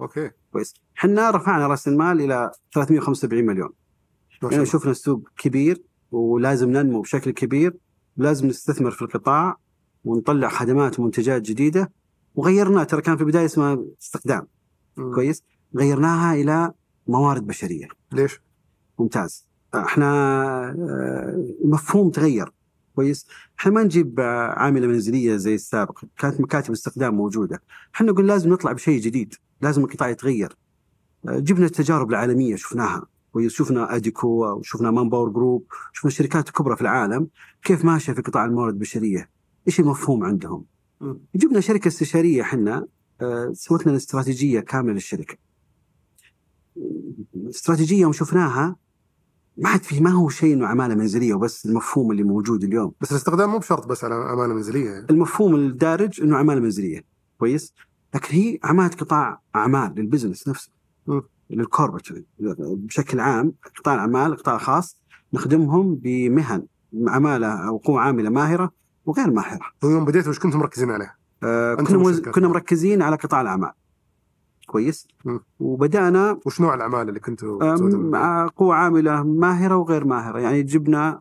أوكي. 0.00 0.30
كويس. 0.52 0.74
إحنا 0.98 1.30
رفعنا 1.30 1.66
رأس 1.66 1.88
المال 1.88 2.20
إلى 2.20 2.50
375 2.74 3.46
مليون. 3.46 3.70
يعني 4.52 4.66
شفنا 4.66 4.90
السوق 4.90 5.28
كبير 5.38 5.82
ولازم 6.10 6.70
ننمو 6.70 7.00
بشكل 7.00 7.30
كبير. 7.30 7.76
ولازم 8.16 8.46
نستثمر 8.46 8.90
في 8.90 9.02
القطاع 9.02 9.56
ونطلع 10.04 10.48
خدمات 10.48 11.00
ومنتجات 11.00 11.42
جديدة. 11.42 11.92
وغيرنا 12.34 12.84
ترى 12.84 13.02
كان 13.02 13.16
في 13.16 13.22
البداية 13.22 13.44
اسمها 13.44 13.78
استخدام. 14.02 14.46
مم. 14.96 15.14
كويس. 15.14 15.42
غيرناها 15.76 16.34
إلى 16.34 16.72
موارد 17.06 17.46
بشرية. 17.46 17.88
ليش؟ 18.12 18.40
ممتاز. 18.98 19.46
إحنا 19.74 20.06
آه، 20.68 21.54
المفهوم 21.64 22.10
تغير. 22.10 22.52
كويس. 22.94 23.26
إحنا 23.60 23.72
ما 23.72 23.82
نجيب 23.82 24.20
آه، 24.20 24.48
عاملة 24.48 24.86
منزلية 24.86 25.36
زي 25.36 25.54
السابق. 25.54 26.04
كانت 26.18 26.40
مكاتب 26.40 26.72
استخدام 26.72 27.14
موجودة. 27.14 27.62
إحنا 27.94 28.12
نقول 28.12 28.26
لازم 28.26 28.50
نطلع 28.52 28.72
بشيء 28.72 29.00
جديد. 29.00 29.34
لازم 29.60 29.84
القطاع 29.84 30.08
يتغير. 30.08 30.56
آه، 31.28 31.38
جبنا 31.38 31.66
التجارب 31.66 32.10
العالمية 32.10 32.56
شفناها. 32.56 33.06
كويس. 33.32 33.52
شفنا 33.52 33.96
أديكو 33.96 34.46
وشفنا 34.46 34.90
مان 34.90 35.08
باور 35.08 35.28
جروب 35.28 35.66
شفنا 35.92 36.08
الشركات 36.08 36.48
الكبرى 36.48 36.76
في 36.76 36.82
العالم. 36.82 37.28
كيف 37.62 37.84
ماشية 37.84 38.12
في 38.12 38.22
قطاع 38.22 38.44
الموارد 38.44 38.72
البشرية؟ 38.72 39.30
إيش 39.66 39.80
المفهوم 39.80 40.24
عندهم. 40.24 40.64
جبنا 41.34 41.60
شركة 41.60 41.88
استشارية 41.88 42.42
إحنا 42.42 42.86
سوت 43.52 43.86
لنا 43.86 43.96
استراتيجيه 43.96 44.60
كاملة 44.60 44.92
للشركة. 44.92 45.47
استراتيجية 47.48 48.00
يوم 48.00 48.12
شفناها 48.12 48.76
ما 49.56 49.68
عاد 49.68 49.82
في 49.82 50.00
ما 50.00 50.10
هو 50.10 50.28
شيء 50.28 50.54
إنه 50.54 50.66
عمالة 50.66 50.94
منزلية 50.94 51.34
وبس 51.34 51.66
المفهوم 51.66 52.10
اللي 52.10 52.22
موجود 52.22 52.64
اليوم 52.64 52.92
بس 53.00 53.10
الاستخدام 53.10 53.50
مو 53.50 53.58
بشرط 53.58 53.86
بس 53.86 54.04
على 54.04 54.14
امانه 54.14 54.54
منزلية 54.54 54.90
يعني. 54.90 55.06
المفهوم 55.10 55.54
الدارج 55.54 56.20
إنه 56.20 56.36
عمالة 56.36 56.60
منزلية 56.60 57.04
كويس 57.38 57.74
لكن 58.14 58.34
هي 58.34 58.58
عمالة 58.64 58.96
قطاع 58.96 59.40
أعمال 59.56 59.94
للبزنس 59.96 60.48
نفسه. 60.48 60.70
للكوربت 61.50 62.24
بشكل 62.58 63.20
عام 63.20 63.52
قطاع 63.76 63.94
الأعمال 63.94 64.36
قطاع 64.36 64.58
خاص 64.58 65.00
نخدمهم 65.32 65.94
بمهن 65.94 66.66
عمالة 67.06 67.68
أو 67.68 67.76
قوة 67.76 68.00
عاملة 68.00 68.30
ماهرة 68.30 68.72
وغير 69.06 69.30
ماهرة 69.30 69.66
ويوم 69.82 70.04
بديتوا 70.04 70.30
وش 70.30 70.38
كنتم 70.38 70.58
مركزين 70.58 70.90
عليه؟ 70.90 71.14
آه،. 71.42 71.74
كنا 72.34 72.48
مركزين 72.48 73.02
على 73.02 73.16
قطاع 73.16 73.40
الأعمال 73.40 73.72
كويس 74.68 75.08
م. 75.24 75.38
وبدأنا 75.60 76.38
وش 76.46 76.60
نوع 76.60 76.74
الأعمال 76.74 77.08
اللي 77.08 77.20
كنتوا 77.20 77.62
آه، 78.16 78.48
قوة 78.56 78.74
عاملة 78.74 79.22
ماهرة 79.22 79.76
وغير 79.76 80.04
ماهرة 80.04 80.38
يعني 80.40 80.62
جبنا 80.62 81.20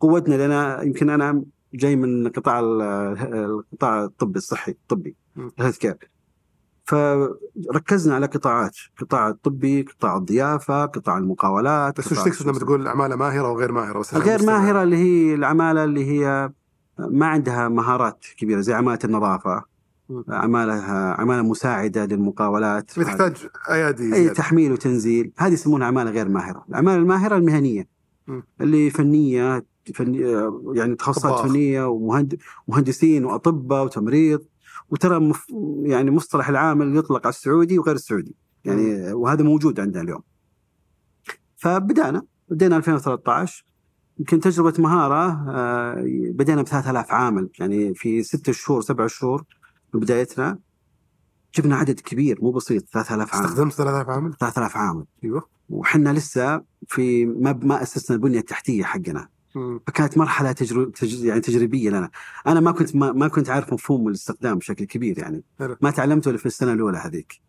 قوتنا 0.00 0.46
لنا 0.46 0.82
يمكن 0.82 1.10
أنا 1.10 1.42
جاي 1.74 1.96
من 1.96 2.28
قطاع 2.28 2.60
ال- 2.60 2.82
القطاع 3.34 4.04
الطبي 4.04 4.38
الصحي 4.38 4.72
الطبي. 4.72 5.16
ال 5.58 5.61
health 5.61 5.78
care 5.78 5.96
فركزنا 6.84 8.14
على 8.14 8.26
قطاعات 8.26 8.76
قطاع 9.00 9.28
الطبي 9.28 9.82
قطاع 9.82 10.16
الضيافة 10.16 10.84
قطاع 10.86 11.18
المقاولات 11.18 11.98
بس 12.00 12.12
وش 12.12 12.18
تقصد 12.18 12.46
لما 12.48 12.58
تقول 12.58 12.88
عماله 12.88 13.16
ماهرة 13.16 13.50
وغير 13.50 13.72
ماهرة 13.72 13.98
بس 13.98 14.14
عشان 14.14 14.26
غير 14.26 14.34
نستوعب. 14.38 14.60
ماهرة 14.60 14.82
اللي 14.82 14.96
هي 14.96 15.34
العماله 15.34 15.84
اللي 15.84 16.04
هي 16.04 16.50
ما 16.98 17.26
عندها 17.26 17.68
مهارات 17.68 18.24
كبيرة 18.38 18.60
زي 18.60 18.74
عمالة 18.74 18.98
النظافة 19.04 19.64
عماله 20.28 20.74
عماله 21.18 21.42
مساعدة 21.42 22.04
للمقاولات. 22.06 22.90
تحتاج 22.90 23.36
أيادي 23.70 24.14
إي. 24.14 24.28
تحميل 24.28 24.72
وتنزيل. 24.72 25.32
هذه 25.38 25.52
يسمونها 25.52 25.86
عماله 25.86 26.10
غير 26.10 26.28
ماهرة. 26.28 26.64
العماله 26.68 26.96
الماهرة 26.96 27.36
المهنية. 27.36 27.88
مم. 28.26 28.42
اللي 28.60 28.90
فنية 28.90 29.66
فني 29.94 30.18
يعني 30.74 30.94
تخصصات. 30.94 31.48
فنية 31.48 31.88
ومهندسين 32.68 33.24
وأطباء 33.24 33.84
وتمريض. 33.84 34.40
وترى 34.90 35.18
مف 35.20 35.46
يعني 35.82 36.10
مصطلح 36.10 36.48
العامل 36.48 36.96
يطلق 36.96 37.26
على 37.26 37.32
السعودي 37.32 37.78
وغير 37.78 37.94
السعودي. 37.94 38.34
يعني 38.64 39.12
وهذا 39.12 39.42
موجود 39.42 39.80
عندنا 39.80 40.02
اليوم. 40.02 40.22
فبدأنا. 41.56 42.22
بدينا 42.48 42.76
2013 42.76 43.64
يمكن 44.18 44.40
تجربة 44.40 44.74
مهارة 44.78 45.44
آه، 45.48 46.04
بدينا 46.30 46.62
ب 46.62 46.66
3000 46.66 47.12
عامل. 47.12 47.50
يعني 47.58 47.94
في 47.94 48.22
ست 48.22 48.50
شهور 48.50 48.82
سبع 48.82 49.06
شهور 49.06 49.44
من 49.94 50.00
بدايتنا 50.00 50.58
جبنا 51.54 51.76
عدد 51.76 52.00
كبير 52.00 52.38
مو 52.42 52.50
بسيط 52.50 52.84
3000 52.92 53.34
عامل. 53.34 53.44
استخدمت 53.44 53.72
3000 53.72 54.08
عامل؟ 54.08 54.34
3000 54.34 54.76
عامل. 54.76 55.04
أيوه. 55.24 55.48
وحنا 55.70 56.12
لسه 56.12 56.62
في 56.88 57.26
ما 57.26 57.58
ما 57.62 57.82
أسسنا 57.82 58.16
البنية 58.16 58.38
التحتية 58.38 58.84
حقنا. 58.84 59.28
فكانت 59.86 60.18
مرحلة 60.18 60.52
تجر... 60.52 60.84
تج... 60.84 61.24
يعني 61.24 61.40
تجريبية 61.40 61.90
لنا. 61.90 62.10
أنا 62.46 62.60
ما 62.60 62.72
كنت 62.72 62.96
ما, 62.96 63.12
ما 63.12 63.28
كنت 63.28 63.50
عارف 63.50 63.72
مفهوم 63.72 64.08
الاستخدام 64.08 64.58
بشكل 64.58 64.84
كبير 64.84 65.18
يعني. 65.18 65.42
حلو. 65.58 65.76
ما 65.80 65.90
تعلمته 65.90 66.28
إلا 66.28 66.38
في 66.38 66.46
السنة 66.46 66.72
الأولى 66.72 66.98
هذيك. 66.98 67.40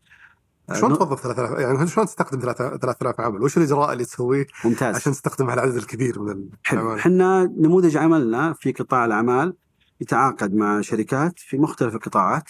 شلون 0.73 0.91
آه، 0.91 0.95
توظف 0.95 1.21
3000 1.21 1.59
يعني 1.59 1.87
شلون 1.87 2.05
تستخدم 2.05 2.39
3000 2.39 3.19
عامل؟ 3.19 3.41
وش 3.41 3.57
الإجراء 3.57 3.93
اللي 3.93 4.05
تسويه 4.05 4.47
ممتاز. 4.65 4.95
عشان 4.95 5.11
تستخدم 5.11 5.49
هالعدد 5.49 5.75
الكبير 5.75 6.19
من 6.19 6.49
حلو. 6.63 6.81
العمال؟ 6.81 6.99
إحنا 6.99 7.43
نموذج 7.43 7.97
عملنا 7.97 8.53
في 8.53 8.71
قطاع 8.71 9.05
الأعمال 9.05 9.53
يتعاقد 10.01 10.53
مع 10.53 10.81
شركات 10.81 11.39
في 11.39 11.57
مختلف 11.57 11.95
القطاعات 11.95 12.49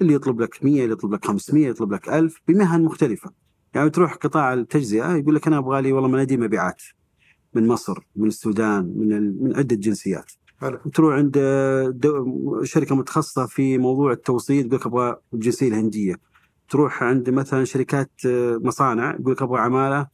اللي 0.00 0.14
يطلب 0.14 0.40
لك 0.40 0.64
100 0.64 0.82
اللي 0.82 0.92
يطلب 0.92 1.14
لك 1.14 1.24
500 1.24 1.66
يطلب 1.66 1.92
لك 1.92 2.08
1000 2.08 2.40
بمهن 2.48 2.82
مختلفة. 2.82 3.30
يعني 3.74 3.90
تروح 3.90 4.14
قطاع 4.14 4.54
التجزئة 4.54 5.16
يقول 5.16 5.34
لك 5.34 5.46
أنا 5.46 5.58
أبغى 5.58 5.82
لي 5.82 5.92
والله 5.92 6.08
مناديب 6.08 6.40
مبيعات. 6.40 6.82
من 7.54 7.68
مصر 7.68 7.98
من 8.16 8.28
السودان 8.28 8.94
من 8.96 9.12
ال... 9.12 9.44
من 9.44 9.56
عدة 9.56 9.76
جنسيات. 9.76 10.32
حلو. 10.60 10.78
تروح 10.94 11.14
عند 11.14 11.38
دو... 11.94 12.64
شركة 12.64 12.94
متخصصة 12.94 13.46
في 13.46 13.78
موضوع 13.78 14.12
التوصيل 14.12 14.66
يقول 14.66 14.80
لك 14.80 14.86
أبغى 14.86 15.16
الجنسية 15.34 15.68
الهندية. 15.68 16.14
تروح 16.68 17.02
عند 17.02 17.30
مثلا 17.30 17.64
شركات 17.64 18.10
آه، 18.26 18.60
مصانع 18.64 19.16
يقول 19.20 19.32
لك 19.32 19.42
أبغى 19.42 19.60
عمالة 19.60 20.08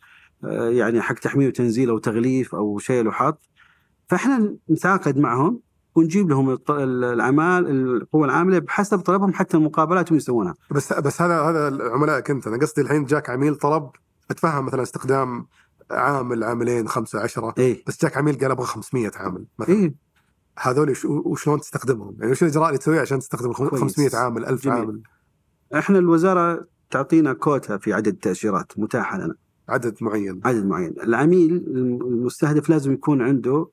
آه، 0.45 0.69
يعني 0.69 1.01
حق 1.01 1.15
تحميل 1.15 1.49
وتنزيل 1.49 1.91
أو 1.91 1.99
تغليف 1.99 2.55
أو 2.55 2.79
شيل 2.79 3.09
وحط 3.09 3.43
فإحنا 4.09 4.57
نتعاقد 4.71 5.19
معهم 5.19 5.61
ونجيب 5.97 6.31
لهم 6.31 6.59
العمال 6.71 7.71
القوة 7.71 8.25
العاملة 8.25 8.59
بحسب 8.59 8.99
طلبهم 8.99 9.33
حتى 9.33 9.57
المقابلات 9.57 10.13
هم 10.13 10.17
يسوونها. 10.17 10.55
بس 10.71 10.93
بس 10.93 11.23
هذا 11.23 11.41
هذا 11.41 11.91
عملائك 11.93 12.31
انت. 12.31 12.47
أنا 12.47 12.57
قصدي 12.59 12.81
الحين 12.83 13.05
جاك 13.05 13.31
عميل 13.31 13.55
طلب 13.55 13.91
اتفهم 14.31 14.67
مثلا 14.67 14.83
استخدام 14.83 15.47
عامل 15.91 16.45
عاملين 16.45 16.89
خمسة 16.89 17.21
عشرة 17.21 17.55
إيه. 17.59 17.85
بس 17.87 18.03
جاك 18.03 18.17
عميل 18.17 18.39
قال 18.39 18.51
أبغى 18.51 18.67
500 18.67 19.11
عامل 19.17 19.45
مثلا. 19.59 19.75
إيه. 19.75 19.95
هذول 20.59 20.91
وش- 20.91 21.05
وشلون 21.05 21.61
تستخدمهم؟ 21.61 22.17
يعني 22.21 22.33
وش 22.33 22.43
الإجراء 22.43 22.67
اللي 22.69 22.79
تسويه 22.79 23.01
عشان 23.01 23.19
تستخدم 23.19 23.53
خم- 23.53 23.69
كويس. 23.69 23.83
500 23.83 24.11
عامل 24.17 24.47
1000 24.47 24.65
جميل. 24.65 24.79
عامل؟ 24.79 25.03
إحنا 25.75 25.99
الوزارة 25.99 26.67
تعطينا 26.91 27.33
كوتا 27.33 27.79
في 27.79 27.93
عدد 27.93 28.07
التأشيرات 28.07 28.73
متاحة 28.79 29.19
لنا. 29.19 29.35
عدد 29.69 29.97
معين. 30.01 30.41
عدد 30.45 30.67
معين. 30.67 30.95
العميل 31.03 31.53
المستهدف 32.07 32.71
لازم 32.71 32.93
يكون 32.93 33.23
عنده 33.23 33.69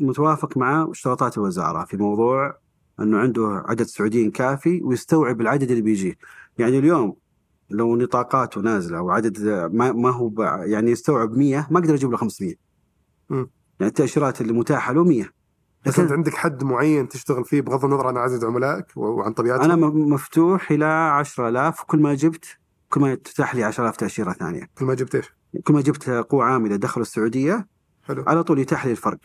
متوافق 0.00 0.56
مع 0.56 0.88
اشتراطات 0.90 1.38
الوزارة 1.38 1.84
في 1.84 1.96
موضوع 1.96 2.56
أنه 3.00 3.18
عنده 3.18 3.64
عدد 3.66 3.82
سعوديين 3.82 4.30
كافي 4.30 4.80
ويستوعب 4.84 5.40
العدد 5.40 5.70
اللي 5.70 5.82
بيجيه 5.82 6.14
يعني 6.58 6.78
اليوم 6.78 7.16
لو 7.70 7.96
نطاقاته 7.96 8.60
نازلة 8.60 9.02
وعدد 9.02 9.48
ما, 9.72 9.92
ما 9.92 10.10
هو 10.10 10.32
يعني 10.64 10.90
يستوعب 10.90 11.36
100 11.36 11.66
ما 11.70 11.78
أقدر 11.78 11.94
أجيب 11.94 12.10
له 12.10 12.16
500 12.16 12.54
مم. 13.30 13.50
يعني 13.80 13.90
التأشيرات 13.90 14.40
اللي 14.40 14.52
متاحة 14.52 14.92
له 14.92 15.04
100 15.04 15.24
بس 15.86 15.98
أنت 15.98 16.12
عندك 16.12 16.34
حد 16.34 16.64
معين 16.64 17.08
تشتغل 17.08 17.44
فيه 17.44 17.60
بغض 17.60 17.84
النظر 17.84 18.06
عن 18.06 18.16
عدد 18.16 18.44
عملائك 18.44 18.86
وعن 18.96 19.32
طبيعتهم 19.32 19.64
أنا 19.64 19.76
م- 19.76 20.12
مفتوح 20.12 20.70
إلى 20.70 20.84
10000 20.84 21.82
وكل 21.82 21.98
ما 22.00 22.14
جبت 22.14 22.58
كل 22.88 23.00
ما 23.00 23.14
تتاح 23.14 23.54
لي 23.54 23.64
10000 23.64 23.96
تأشيرة 23.96 24.32
ثانية. 24.32 24.70
كل 24.78 24.84
ما 24.84 24.94
جبت 24.94 25.14
إيش؟ 25.14 25.32
كل 25.64 25.74
ما 25.74 25.80
جبت 25.80 26.10
قوة 26.10 26.44
عاملة 26.44 26.76
دخلوا 26.76 27.02
السعودية 27.06 27.66
حلو. 28.08 28.24
على 28.26 28.42
طول 28.44 28.58
يتاح 28.58 28.86
لي 28.86 28.90
الفرق. 28.92 29.18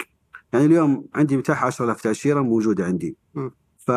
يعني 0.54 0.66
اليوم 0.66 1.06
عندي 1.16 1.38
متاح 1.38 1.64
10000 1.64 2.02
تأشيرة 2.02 2.42
موجودة 2.42 2.86
عندي. 2.86 3.18
مم. 3.36 3.52
ف 3.78 3.92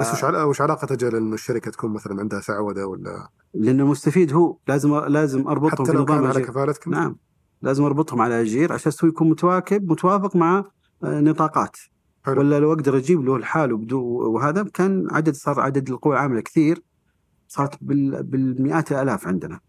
بس 0.00 0.12
وش 0.12 0.24
عل- 0.24 0.36
وش 0.42 0.60
علاقة 0.60 0.92
أجل 0.94 1.16
إنه 1.16 1.34
الشركة 1.34 1.70
تكون 1.70 1.92
مثلا 1.92 2.20
عندها 2.20 2.40
سعودة 2.40 2.86
ولا؟ 2.86 3.28
لأن 3.54 3.80
المستفيد 3.80 4.32
هو. 4.32 4.56
لازم 4.68 4.98
لازم 4.98 5.48
أربطهم 5.48 5.86
حتى 5.86 5.92
لو 5.96 6.04
كان 6.04 6.16
على 6.18 6.30
أجير. 6.30 6.46
كفالتك 6.46 6.86
أنت؟ 6.86 6.96
نعم. 6.96 7.16
لازم 7.62 7.84
أربطهم 7.84 8.20
على 8.22 8.40
أجير 8.40 8.72
عشان 8.72 8.92
هو 9.02 9.08
يكون 9.08 9.30
متواكب 9.30 9.90
متوافق 9.92 10.36
مع 10.36 10.64
آه، 11.04 11.20
نطاقات. 11.20 11.76
حلو. 12.24 12.40
ولا 12.40 12.60
لو 12.60 12.72
أقدر 12.72 12.96
أجيب 12.96 13.24
له 13.24 13.66
بدو 13.66 14.00
وهذا 14.02 14.62
كان 14.62 15.06
عدد 15.10 15.34
صار 15.34 15.60
عدد 15.60 15.90
القوى 15.90 16.14
العاملة 16.14 16.40
كثير. 16.40 16.82
صارت 17.48 17.78
بال... 17.80 18.22
بالمئات 18.22 18.92
الآلاف 18.92 19.26
عندنا. 19.26 19.60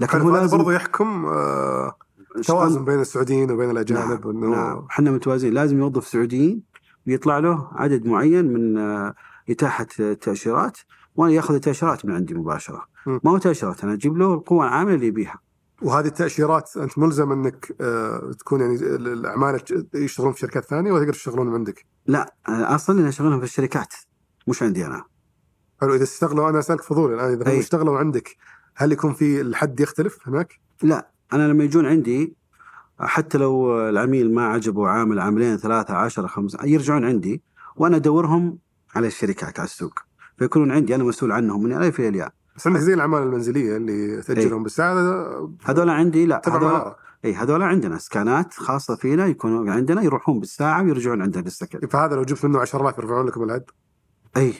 لكن 0.00 0.20
هو 0.20 0.30
لازم 0.36 0.56
برضو 0.58 0.70
يحكم 0.70 1.26
آه 1.26 1.96
توازن 2.42 2.84
بين 2.84 3.00
السعوديين 3.00 3.50
وبين 3.50 3.70
الأجانب 3.70 4.26
نعم, 4.26 4.50
نعم. 4.50 4.86
إحنا 4.90 5.10
متوازنين 5.10 5.54
لازم 5.54 5.78
يوظف 5.78 6.06
سعوديين 6.06 6.62
ويطلع 7.06 7.38
له 7.38 7.68
عدد 7.72 8.06
معين 8.06 8.52
من 8.52 8.78
آه، 8.78 9.14
إتاحة 9.50 9.86
التأشيرات 10.00 10.78
وأنا 11.16 11.32
ياخذ 11.32 11.54
التأشيرات 11.54 12.06
من 12.06 12.14
عندي 12.14 12.34
مباشرة 12.34 12.84
م. 13.06 13.18
ما 13.24 13.30
هو 13.30 13.38
تأشيرات 13.38 13.84
أنا 13.84 13.92
أجيب 13.92 14.16
له 14.16 14.34
القوة 14.34 14.66
العاملة 14.66 14.94
اللي 14.94 15.06
يبيها 15.06 15.38
وهذه 15.82 16.06
التأشيرات 16.06 16.76
أنت 16.76 16.98
ملزم 16.98 17.32
إنك 17.32 17.76
آه 17.80 18.32
تكون 18.38 18.60
يعني 18.60 18.74
الأعمال 18.96 19.60
يشتغلون 19.94 20.32
في 20.32 20.38
شركات 20.38 20.64
ثانية 20.64 20.92
ولا 20.92 21.00
تقدر 21.00 21.12
تشتغلون 21.12 21.46
من 21.46 21.54
عندك؟ 21.54 21.86
لا 22.06 22.34
آه، 22.48 22.74
أصلا 22.74 23.00
أنا 23.00 23.08
أشغلهم 23.08 23.38
في 23.38 23.44
الشركات 23.44 23.94
مش 24.48 24.62
عندي 24.62 24.86
أنا 24.86 25.04
حلو 25.80 25.94
إذا 25.94 26.02
اشتغلوا 26.02 26.50
أنا 26.50 26.58
أسألك 26.58 26.82
فضول 26.82 27.14
الآن 27.14 27.32
إذا 27.32 27.54
هم. 27.54 27.58
اشتغلوا 27.58 27.98
عندك 27.98 28.36
هل 28.76 28.92
يكون 28.92 29.12
في 29.14 29.40
الحد 29.40 29.80
يختلف 29.80 30.28
هناك؟ 30.28 30.60
لا 30.82 31.13
أنا 31.34 31.48
لما 31.48 31.64
يجون 31.64 31.86
عندي 31.86 32.36
حتى 33.00 33.38
لو 33.38 33.80
العميل 33.88 34.34
ما 34.34 34.46
عجبه 34.46 34.88
عامل 34.88 35.20
عاملين 35.20 35.56
ثلاثة 35.56 35.94
عشرة 35.94 36.26
خمسة 36.26 36.64
يرجعون 36.64 37.04
عندي 37.04 37.42
وأنا 37.76 37.96
أدورهم 37.96 38.58
على 38.94 39.06
الشركات 39.06 39.58
على 39.58 39.66
السوق. 39.66 39.98
فيكونون 40.36 40.70
عندي 40.70 40.94
أنا 40.94 41.04
مسؤول 41.04 41.32
عنهم 41.32 41.62
من 41.62 41.72
الألف 41.72 42.00
إلى 42.00 42.08
الياء 42.08 42.32
بس 42.56 42.66
عندك 42.66 42.80
زي 42.80 42.94
الأعمال 42.94 43.22
المنزلية 43.22 43.76
اللي 43.76 44.22
تأجرهم 44.22 44.62
بالساعة 44.62 44.92
هذا؟ 44.92 45.48
هذول 45.64 45.90
عندي 45.90 46.26
لا 46.26 46.42
هذول 46.48 46.94
اي 47.24 47.34
هذول 47.34 47.62
عندنا 47.62 47.98
سكانات 47.98 48.54
خاصة 48.54 48.96
فينا 48.96 49.26
يكونوا 49.26 49.72
عندنا 49.72 50.02
يروحون 50.02 50.40
بالساعة 50.40 50.82
ويرجعون 50.82 51.22
عندنا 51.22 51.42
بالسكن 51.42 51.86
فهذا 51.88 52.16
لو 52.16 52.22
جبت 52.22 52.44
منه 52.44 52.58
10000 52.58 52.98
يرفعون 52.98 53.26
لكم 53.26 53.42
العد؟ 53.42 53.64
اي 54.36 54.54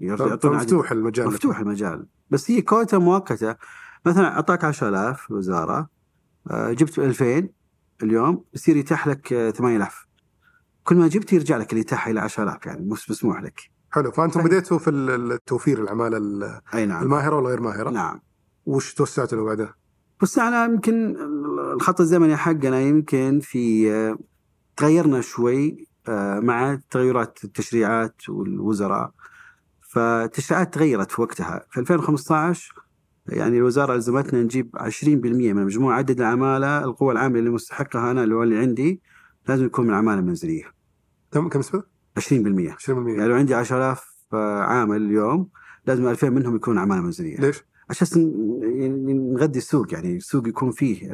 مفتوح 0.00 0.92
المجال. 0.92 1.26
مفتوح 1.26 1.58
المجال. 1.58 2.06
بس 2.30 2.50
هي 2.50 2.62
كوتا 2.62 2.98
مؤقتة. 2.98 3.56
مثلا 4.06 4.34
أعطاك 4.34 4.64
10000 4.64 5.30
الوزاره 5.30 5.78
آه، 5.78 5.88
جبت 6.52 6.98
2000 6.98 7.48
اليوم 8.02 8.44
يصير 8.54 8.76
يتاح 8.76 9.06
لك 9.06 9.32
آه، 9.32 9.50
8000 9.50 10.06
كل 10.84 10.96
ما 10.96 11.08
جبت 11.08 11.32
يرجع 11.32 11.56
لك 11.56 11.72
الاتاحه 11.72 12.10
إلى 12.10 12.20
10000 12.20 12.66
يعني 12.66 12.86
مس- 12.90 13.10
مسموح 13.10 13.42
لك 13.42 13.60
حلو 13.90 14.10
فأنتم. 14.12 14.42
بديتوا 14.42 14.78
في 14.78 14.90
التوفير 14.90 15.82
العمالة 15.82 16.16
ال- 16.16 16.60
أي 16.74 16.86
نعم 16.86 17.02
الماهرة 17.02 17.36
ولا 17.36 17.48
غير 17.48 17.60
ماهرة؟ 17.60 17.90
نعم 17.90 18.20
وش 18.66 18.94
توسعتوا 18.94 19.38
له 19.38 19.44
بعدها؟ 19.44 19.74
بس 20.22 20.38
أنا 20.38 20.64
يمكن 20.64 21.16
الخط 21.74 22.00
الزمني 22.00 22.36
حقنا 22.36 22.80
يمكن 22.80 23.40
في 23.42 23.92
آه، 23.92 24.18
تغيرنا 24.76 25.20
شوي 25.20 25.86
آه، 26.08 26.40
مع 26.40 26.78
تغيرات 26.90 27.38
التشريعات 27.44 28.28
والوزراء 28.28 29.12
فالتشريعات 29.90 30.74
تغيرت 30.74 31.10
في 31.10 31.20
وقتها 31.20 31.66
في 31.70 31.80
2015 31.80 32.74
يعني 33.28 33.58
الوزارة 33.58 33.94
ألزمتنا 33.94 34.42
نجيب 34.42 34.76
20% 34.78 35.06
من 35.06 35.64
مجموع 35.64 35.96
عدد 35.96 36.20
العمالة 36.20 36.84
القوى 36.84 37.12
العامله 37.12 37.38
اللي 37.38 37.50
مستحقها 37.50 38.10
أنا 38.10 38.24
اللي 38.24 38.34
هو 38.34 38.42
اللي 38.42 38.58
عندي 38.58 39.00
لازم 39.48 39.66
يكون 39.66 39.84
من 39.84 39.90
العمالة 39.90 40.20
المنزلية 40.20 40.64
كم 41.32 41.48
كم 41.48 41.58
نسبه؟ 41.58 41.82
20% 42.18 42.22
20% 42.22 42.88
يعني 42.88 43.28
لو 43.28 43.34
عندي 43.34 43.54
10000 43.54 44.16
عامل 44.32 45.02
اليوم 45.02 45.48
لازم 45.86 46.08
2000 46.08 46.30
منهم 46.30 46.56
يكون 46.56 46.78
عمالة 46.78 47.00
منزلية 47.00 47.36
ليش؟ 47.36 47.64
عشان 47.90 48.06
نغذي 49.32 49.58
السوق 49.58 49.92
يعني 49.94 50.16
السوق 50.16 50.48
يكون 50.48 50.70
فيه 50.70 51.06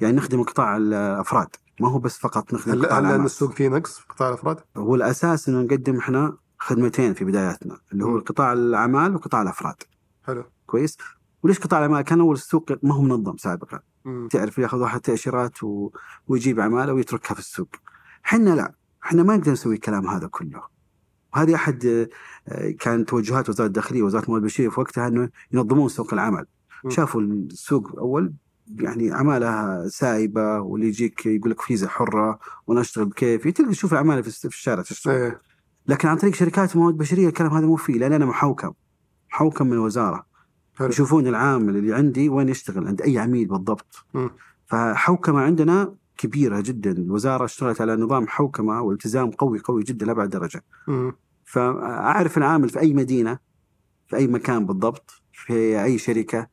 يعني 0.00 0.16
نخدم 0.16 0.42
قطاع 0.42 0.76
الأفراد 0.76 1.48
ما 1.80 1.88
هو 1.88 1.98
بس 1.98 2.18
فقط 2.18 2.54
نخدم 2.54 2.72
هل 2.72 2.86
قطاع 2.86 2.98
هل. 2.98 3.24
السوق 3.24 3.52
فيه 3.52 3.68
نقص 3.68 3.98
في 3.98 4.06
قطاع 4.08 4.28
الأفراد؟ 4.28 4.56
هو 4.76 4.94
الأساس 4.94 5.48
إنه 5.48 5.60
نقدم 5.60 5.96
إحنا 5.96 6.36
خدمتين 6.58 7.14
في 7.14 7.24
بداياتنا 7.24 7.78
اللي 7.92 8.04
هو 8.04 8.10
مم. 8.10 8.20
قطاع 8.20 8.52
الأعمال 8.52 9.14
وقطاع 9.14 9.42
الأفراد 9.42 9.74
حلو 10.26 10.44
كويس. 10.70 10.96
وليش 11.42 11.58
قطاع 11.58 11.78
الأعمال؟ 11.78 12.02
كان 12.02 12.20
أول 12.20 12.34
السوق 12.34 12.72
ما 12.82 12.94
هو 12.94 13.02
منظم 13.02 13.36
سابقا. 13.36 13.80
مم. 14.04 14.28
تعرف 14.28 14.58
ياخذ 14.58 14.78
واحد 14.78 15.00
تأشيرات 15.00 15.62
و... 15.62 15.90
ويجيب 16.28 16.60
عماله 16.60 16.92
ويتركها 16.92 17.34
في 17.34 17.40
السوق. 17.40 17.68
إحنا 18.26 18.50
لا. 18.50 18.74
إحنا 19.04 19.22
ما 19.22 19.36
نقدر 19.36 19.52
نسوي 19.52 19.74
الكلام 19.74 20.06
هذا 20.06 20.26
كله. 20.26 20.62
وهذه 21.34 21.54
أحد 21.54 22.08
آه، 22.48 22.70
كان 22.70 23.04
توجهات 23.04 23.48
وزارة 23.48 23.66
الداخلية 23.66 24.02
وزارة 24.02 24.24
الموارد 24.24 24.42
البشريه 24.42 24.68
في 24.68 24.80
وقتها 24.80 25.08
إنه 25.08 25.28
ينظمون 25.52 25.88
سوق 25.88 26.14
العمل. 26.14 26.46
م. 26.84 26.90
شافوا 26.90 27.20
السوق 27.20 27.98
أول 27.98 28.32
يعني 28.78 29.12
عماله 29.12 29.88
سايبة 29.88 30.60
واللي 30.60 30.86
يجيك 30.86 31.26
يقول 31.26 31.50
لك 31.50 31.60
فيزا 31.60 31.88
حرة 31.88 32.38
وأنا 32.66 32.80
أشتغل 32.80 33.04
بكيفي 33.04 33.52
تلقى 33.52 33.70
تشوف 33.70 33.92
العماله 33.92 34.22
في 34.22 34.44
الشارع 34.44 34.82
تشتغل. 34.82 35.14
إيه. 35.14 35.40
لكن 35.86 36.08
عن 36.08 36.16
طريق 36.16 36.34
شركات 36.34 36.74
الموارد 36.74 36.94
البشريه 36.94 37.28
الكلام 37.28 37.52
هذا 37.52 37.66
مو 37.66 37.76
فيه 37.76 37.98
لأن 37.98 38.12
أنا 38.12 38.26
محوكم. 38.26 38.72
محوكم 39.32 39.66
من 39.66 39.72
الوزارة. 39.72 40.29
حلو 40.80 40.88
يشوفون 40.88 41.26
العامل 41.26 41.76
اللي 41.76 41.94
عندي 41.94 42.28
وين 42.28 42.48
يشتغل 42.48 42.86
عند 42.86 43.02
أي 43.02 43.18
عميل 43.18 43.46
بالضبط. 43.46 44.04
مم. 44.14 44.30
فحوكمة 44.66 45.40
عندنا 45.40 45.94
كبيرة 46.16 46.60
جدا. 46.60 46.90
الوزاره 46.90 47.44
اشتغلت 47.44 47.80
على 47.80 47.96
نظام 47.96 48.26
حوكمة 48.26 48.82
والتزام 48.82 49.30
قوي 49.30 49.58
قوي 49.58 49.82
جدا 49.82 50.06
لأبعد 50.06 50.28
درجة. 50.28 50.64
مم. 50.88 51.12
فأعرف 51.44 52.38
العامل 52.38 52.68
في 52.68 52.80
أي 52.80 52.94
مدينة 52.94 53.38
في 54.08 54.16
أي 54.16 54.26
مكان 54.26 54.66
بالضبط 54.66 55.22
في 55.32 55.82
أي 55.84 55.98
شركة 55.98 56.48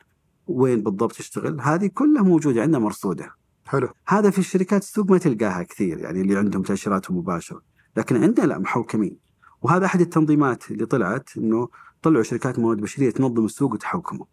وين 0.48 0.84
بالضبط 0.84 1.20
يشتغل. 1.20 1.62
هذه 1.62 1.88
كلها 1.88 2.24
موجودة 2.24 2.62
عندنا 2.62 2.80
مرصودة. 2.80 3.32
حلو. 3.66 3.90
هذا 4.08 4.30
في 4.30 4.40
الشركات 4.40 4.82
السوق 4.82 5.12
ما 5.12 5.18
تلقاها 5.18 5.64
كثير 5.64 5.98
يعني 5.98 6.22
اللي 6.22 6.38
عندهم 6.38 6.62
تأشيرات 6.62 7.12
مباشرة. 7.12 7.62
لكن 7.98 8.24
عندنا 8.24 8.46
لا 8.46 8.60
محوكمين. 8.60 9.18
وهذا 9.62 9.86
أحد 9.86 10.02
التنظيمات 10.02 10.72
اللي 10.72 10.86
طلعت 10.86 11.30
إنه 11.38 11.70
طلعوا 12.02 12.24
شركات 12.24 12.60
موارد 12.60 12.82
بشرية 12.82 13.10
تنظم 13.10 13.46
السوق 13.46 13.74
وتحوكمه. 13.74 14.26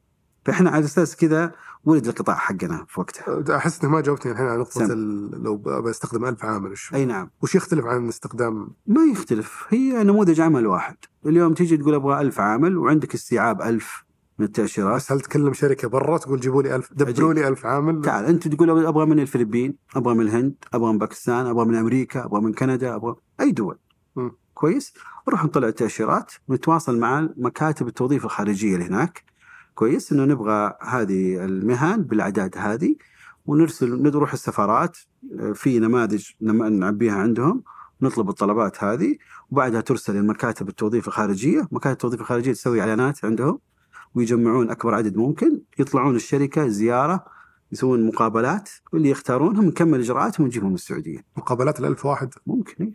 فإحنا 0.45 0.71
على 0.71 0.85
أساس 0.85 1.17
كذا 1.17 1.53
ولد 1.85 2.07
القطاع 2.07 2.37
حقنا 2.37 2.85
في 2.89 3.01
وقتها. 3.01 3.57
أحس 3.57 3.85
إنك 3.85 3.93
ما 3.93 4.01
جاوبتني 4.01 4.33
الحين 4.33 4.47
على 4.47 4.61
نقطة 4.61 4.87
لو 5.43 5.57
بستخدم 5.57 6.25
ألف 6.25 6.45
عامل 6.45 6.73
وش 6.73 6.95
أي 6.95 7.05
نعم. 7.05 7.31
وش 7.43 7.55
يختلف 7.55 7.85
عن 7.85 8.09
استخدام 8.09 8.69
ما 8.87 9.05
يختلف. 9.05 9.67
هي 9.69 10.05
نموذج 10.05 10.41
عمل 10.41 10.67
واحد. 10.67 10.97
اليوم 11.27 11.55
تيجي 11.55 11.77
تقول 11.77 11.95
أبغى 11.95 12.21
ألف 12.21 12.41
عامل 12.41 12.77
وعندك 12.77 13.15
استيعاب 13.15 13.63
ألف 13.63 14.05
من 14.39 14.47
التأشيرات. 14.47 14.97
بس 14.97 15.13
هل 15.13 15.21
تكلم 15.21 15.53
شركة 15.53 15.89
برا 15.89 16.19
تقول 16.19 16.41
جيبوا 16.41 16.63
لي 16.63 16.77
1000 16.77 16.93
دبروا 16.93 17.35
لي 17.35 17.49
1000 17.49 17.67
عامل؟ 17.67 18.03
تعال 18.03 18.25
أنت 18.25 18.49
تقول 18.49 18.87
أبغى 18.87 19.07
من 19.07 19.21
الفلبين 19.21 19.75
أبغى 19.97 20.15
من 20.15 20.21
الهند 20.21 20.55
أبغى 20.75 20.93
من 20.93 20.99
باكستان 20.99 21.47
أبغى 21.47 21.65
من 21.65 21.75
أمريكا 21.75 22.25
أبغى 22.25 22.41
من 22.41 22.53
كندا 22.53 22.95
أبغى 22.95 23.15
أي 23.41 23.53
دول. 23.53 23.79
م. 24.17 24.31
كويس. 24.55 24.95
نروح 25.29 25.45
نطلع 25.45 25.69
التأشيرات 25.69 26.33
ونتواصل 26.49 26.99
مع 26.99 27.29
مكاتب 27.37 27.89
التوظيف 27.89 28.25
الخارجية 28.25 28.75
اللي 28.75 28.87
هناك. 28.87 29.25
كويس 29.75 30.13
إنه 30.13 30.25
نبغى 30.25 30.73
هذه 30.83 31.45
المهن 31.45 32.03
بالأعداد 32.03 32.59
هذه 32.59 32.97
ونرسل 33.47 34.03
نروح 34.03 34.33
السفارات 34.33 34.97
في 35.55 35.79
نماذج 35.79 36.31
نم- 36.41 36.65
نعبيها 36.65 37.15
عندهم 37.15 37.63
نطلب 38.03 38.29
الطلبات 38.29 38.85
هذه 38.85 39.17
وبعدها 39.51 39.81
ترسل 39.81 40.17
لمكاتب 40.17 40.69
التوظيف 40.69 41.09
الخارجية، 41.09 41.69
مكاتب 41.73 41.93
التوظيف 41.93 42.21
الخارجية 42.21 42.53
تسوي 42.53 42.81
إعلانات 42.81 43.25
عندهم 43.25 43.59
ويجمعون 44.15 44.71
أكبر 44.71 44.95
عدد 44.95 45.17
ممكن، 45.17 45.61
يطلعون 45.79 46.17
الشركة 46.17 46.69
زيارة 46.69 47.25
يسوون 47.73 48.07
مقابلات 48.07 48.71
واللي 48.93 49.11
يختارونهم 49.11 49.65
نكمل 49.65 50.01
إجراءاتهم 50.01 50.45
ونجيبهم 50.45 50.69
من 50.69 50.75
السعودية، 50.75 51.25
مقابلات 51.37 51.81
ال 51.81 51.85
1000 51.85 52.07
واحد؟ 52.07 52.35
ممكن 52.47 52.93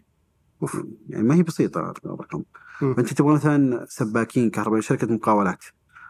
أوف. 0.62 0.84
يعني 1.10 1.28
ما 1.28 1.36
هي 1.36 1.44
بسيطة 1.44 1.94
الرقم. 2.06 2.44
فأنت 2.80 3.14
تبغى 3.14 3.34
مثلا 3.34 3.86
سباكين 3.90 4.50
كهربائي 4.50 4.82
شركة 4.82 5.08
مقاولات. 5.08 5.64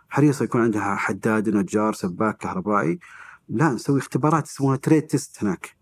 حريصة 0.09 0.43
يكون 0.45 0.61
عندها 0.61 0.95
حداد 0.95 1.49
نجار 1.49 1.93
سباك 1.93 2.37
كهربائي. 2.37 2.99
لا 3.49 3.69
نسوي 3.69 3.99
اختبارات 3.99 4.47
يسمونها 4.47 4.77
trade 4.77 5.01
test 5.03 5.43
هناك. 5.43 5.75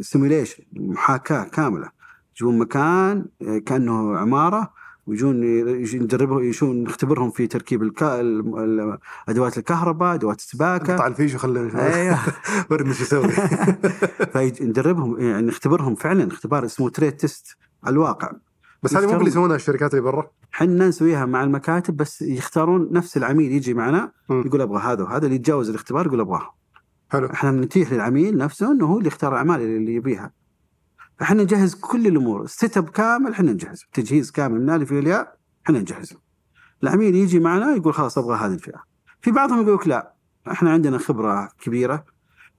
simulation 0.00 0.64
محاكاة 0.72 1.44
كاملة. 1.44 1.90
يجون 2.36 2.58
مكان 2.58 3.26
آه، 3.42 3.58
كأنه 3.58 4.18
عمارة. 4.18 4.72
ويجون 5.06 5.40
ندربهم 5.94 6.44
يجون 6.44 6.82
نختبرهم 6.82 7.30
في 7.30 7.46
تركيب 7.46 7.82
الكا... 7.82 8.20
ال- 8.20 8.58
ال- 8.58 8.98
أدوات 9.28 9.58
الكهرباء 9.58 10.14
أدوات 10.14 10.38
السباكة. 10.38 10.94
قطع 10.94 11.06
الفيش 11.06 11.34
نشوف 11.34 11.44
أيوه. 11.76 12.18
ورينا 12.70 12.90
إيش 12.90 13.00
يسوي. 13.00 13.28
فندربهم 14.34 15.20
يعني 15.20 15.46
نختبرهم 15.46 15.94
فعلا 15.94 16.28
اختبار 16.28 16.64
اسمه 16.64 16.88
trade 16.90 17.12
test 17.12 17.56
على 17.84 17.92
الواقع. 17.92 18.32
بس 18.82 18.96
هذه 18.96 19.06
مو 19.06 19.16
اللي 19.16 19.28
يسوونها 19.28 19.56
الشركات 19.56 19.90
اللي 19.94 20.02
برا. 20.02 20.30
حنا 20.52 20.88
نسويها 20.88 21.26
مع 21.26 21.44
المكاتب 21.44 21.96
بس 21.96 22.22
يختارون 22.22 22.88
نفس 22.92 23.16
العميل 23.16 23.52
يجي 23.52 23.74
معنا. 23.74 24.12
يقول 24.30 24.60
أبغى 24.60 24.82
هذا 24.82 25.02
وهذا 25.02 25.24
اللي 25.24 25.36
يتجاوز 25.36 25.68
الاختبار 25.68 26.06
يقول 26.06 26.20
أبغاه. 26.20 26.54
حلو. 27.10 27.26
إحنا 27.26 27.50
نتيح 27.50 27.92
للعميل 27.92 28.36
نفسه 28.36 28.72
إنه 28.72 28.86
هو 28.86 28.98
اللي 28.98 29.06
يختار 29.08 29.32
الأعمال 29.32 29.60
اللي 29.60 29.94
يبيها. 29.94 30.32
إحنا 31.22 31.42
نجهز 31.42 31.74
كل 31.74 32.06
الأمور. 32.06 32.42
ال 32.42 32.76
setup 32.76 32.88
كامل 32.88 33.30
إحنا 33.32 33.52
نجهزه. 33.52 33.86
تجهيز 33.92 34.30
كامل. 34.30 34.60
من 34.60 34.70
الالف 34.70 34.92
إلى 34.92 34.98
الياء 34.98 35.36
إحنا 35.66 35.78
نجهزه. 35.78 36.16
العميل 36.82 37.14
يجي 37.14 37.40
معنا 37.40 37.74
يقول 37.74 37.94
خلاص 37.94 38.18
أبغى 38.18 38.36
هذه 38.36 38.54
الفئة. 38.54 38.82
في 39.22 39.30
بعضهم 39.30 39.62
يقول 39.62 39.74
لك 39.74 39.88
لا. 39.88 40.14
إحنا 40.50 40.70
عندنا 40.70 40.98
خبرة 40.98 41.48
كبيرة 41.60 42.04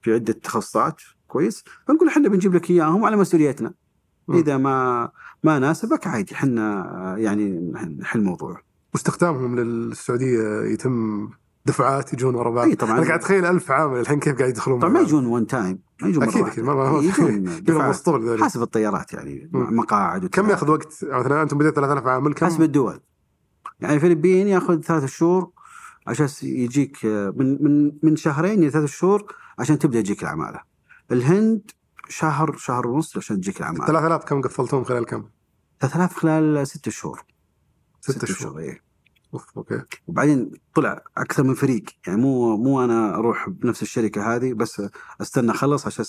في 0.02 0.14
عدة 0.14 0.32
تخصصات. 0.32 1.00
كويس. 1.28 1.64
فنقول 1.88 2.08
إحنا 2.08 2.28
بنجيب 2.28 2.54
لك 2.54 2.70
إياهم 2.70 3.04
على 3.04 3.16
مسؤوليتنا. 3.16 3.74
إذا 4.34 4.56
ما 4.56 5.10
ما 5.44 5.58
ناسبك 5.58 6.06
عادي. 6.06 6.34
إحنا 6.34 7.14
يعني 7.18 7.72
نحل 8.00 8.18
الموضوع. 8.18 8.62
واستخدامهم 8.94 9.56
للسعودية 9.58 10.62
يتم 10.72 11.28
دفعات 11.66 12.12
يجون 12.12 12.34
ورا 12.34 12.50
بعض 12.50 12.68
إي 12.68 12.74
طبعا 12.74 12.98
أنا 12.98 13.06
قاعد 13.06 13.18
أتخيل 13.18 13.44
1000 13.44 13.70
عامل 13.70 14.00
الحين 14.00 14.20
كيف 14.20 14.36
قاعد 14.38 14.50
يدخلون 14.50 14.80
طبعا 14.80 14.92
ما. 14.92 15.00
يجون 15.00 15.26
ون 15.26 15.46
تايم 15.46 15.78
ما 16.02 16.08
يجون 16.08 16.22
أكيد 16.22 16.46
أكيد. 16.46 16.64
ما 16.64 17.02
يجون. 17.58 17.80
اسطول 17.80 18.44
حسب 18.44 18.62
الطيارات 18.62 19.12
يعني 19.12 19.50
مم. 19.52 19.76
مقاعد 19.76 20.26
كم 20.26 20.50
ياخذ 20.50 20.70
وقت؟ 20.70 21.04
مثلا 21.04 21.42
أنتم 21.42 21.58
بديت 21.58 21.74
3000 21.74 22.06
عامل 22.06 22.34
كم 22.34 22.46
حسب 22.46 22.62
الدول 22.62 23.00
يعني 23.80 23.94
الفلبين 23.94 24.48
ياخذ 24.48 24.80
ثلاث 24.80 25.04
شهور 25.04 25.50
عشان 26.06 26.28
يجيك 26.42 27.04
من 27.04 27.62
من 27.64 27.92
من 28.02 28.16
شهرين 28.16 28.58
إلى 28.58 28.70
ثلاث 28.70 28.90
شهور 28.90 29.34
عشان 29.58 29.78
تبدأ 29.78 29.98
يجيك 29.98 30.22
العمالة. 30.22 30.60
الهند 31.12 31.70
شهر 32.08 32.56
شهر 32.56 32.86
ونص 32.86 33.16
عشان 33.16 33.40
تجيك 33.40 33.60
العمالة. 33.60 33.86
3000 33.86 34.24
كم 34.24 34.40
قفلتهم 34.40 34.84
خلال 34.84 35.04
كم؟ 35.06 35.24
3000 35.80 36.16
خلال 36.16 36.66
ست 36.66 36.88
شهور. 36.88 37.24
ست 38.00 38.24
شهور 38.24 38.58
إيه. 38.58 38.85
أوف 39.34 39.46
أوكي. 39.56 39.82
وبعدين 40.06 40.50
طلع 40.74 41.02
أكثر 41.16 41.42
من 41.42 41.54
فريق. 41.54 41.84
يعني 42.06 42.20
مو 42.20 42.56
مو 42.56 42.84
أنا 42.84 43.14
أروح 43.14 43.48
بنفس 43.48 43.82
الشركة 43.82 44.36
هذه 44.36 44.52
بس 44.52 44.82
أستنى 45.20 45.50
أخلص 45.50 45.86
عشان 45.86 46.04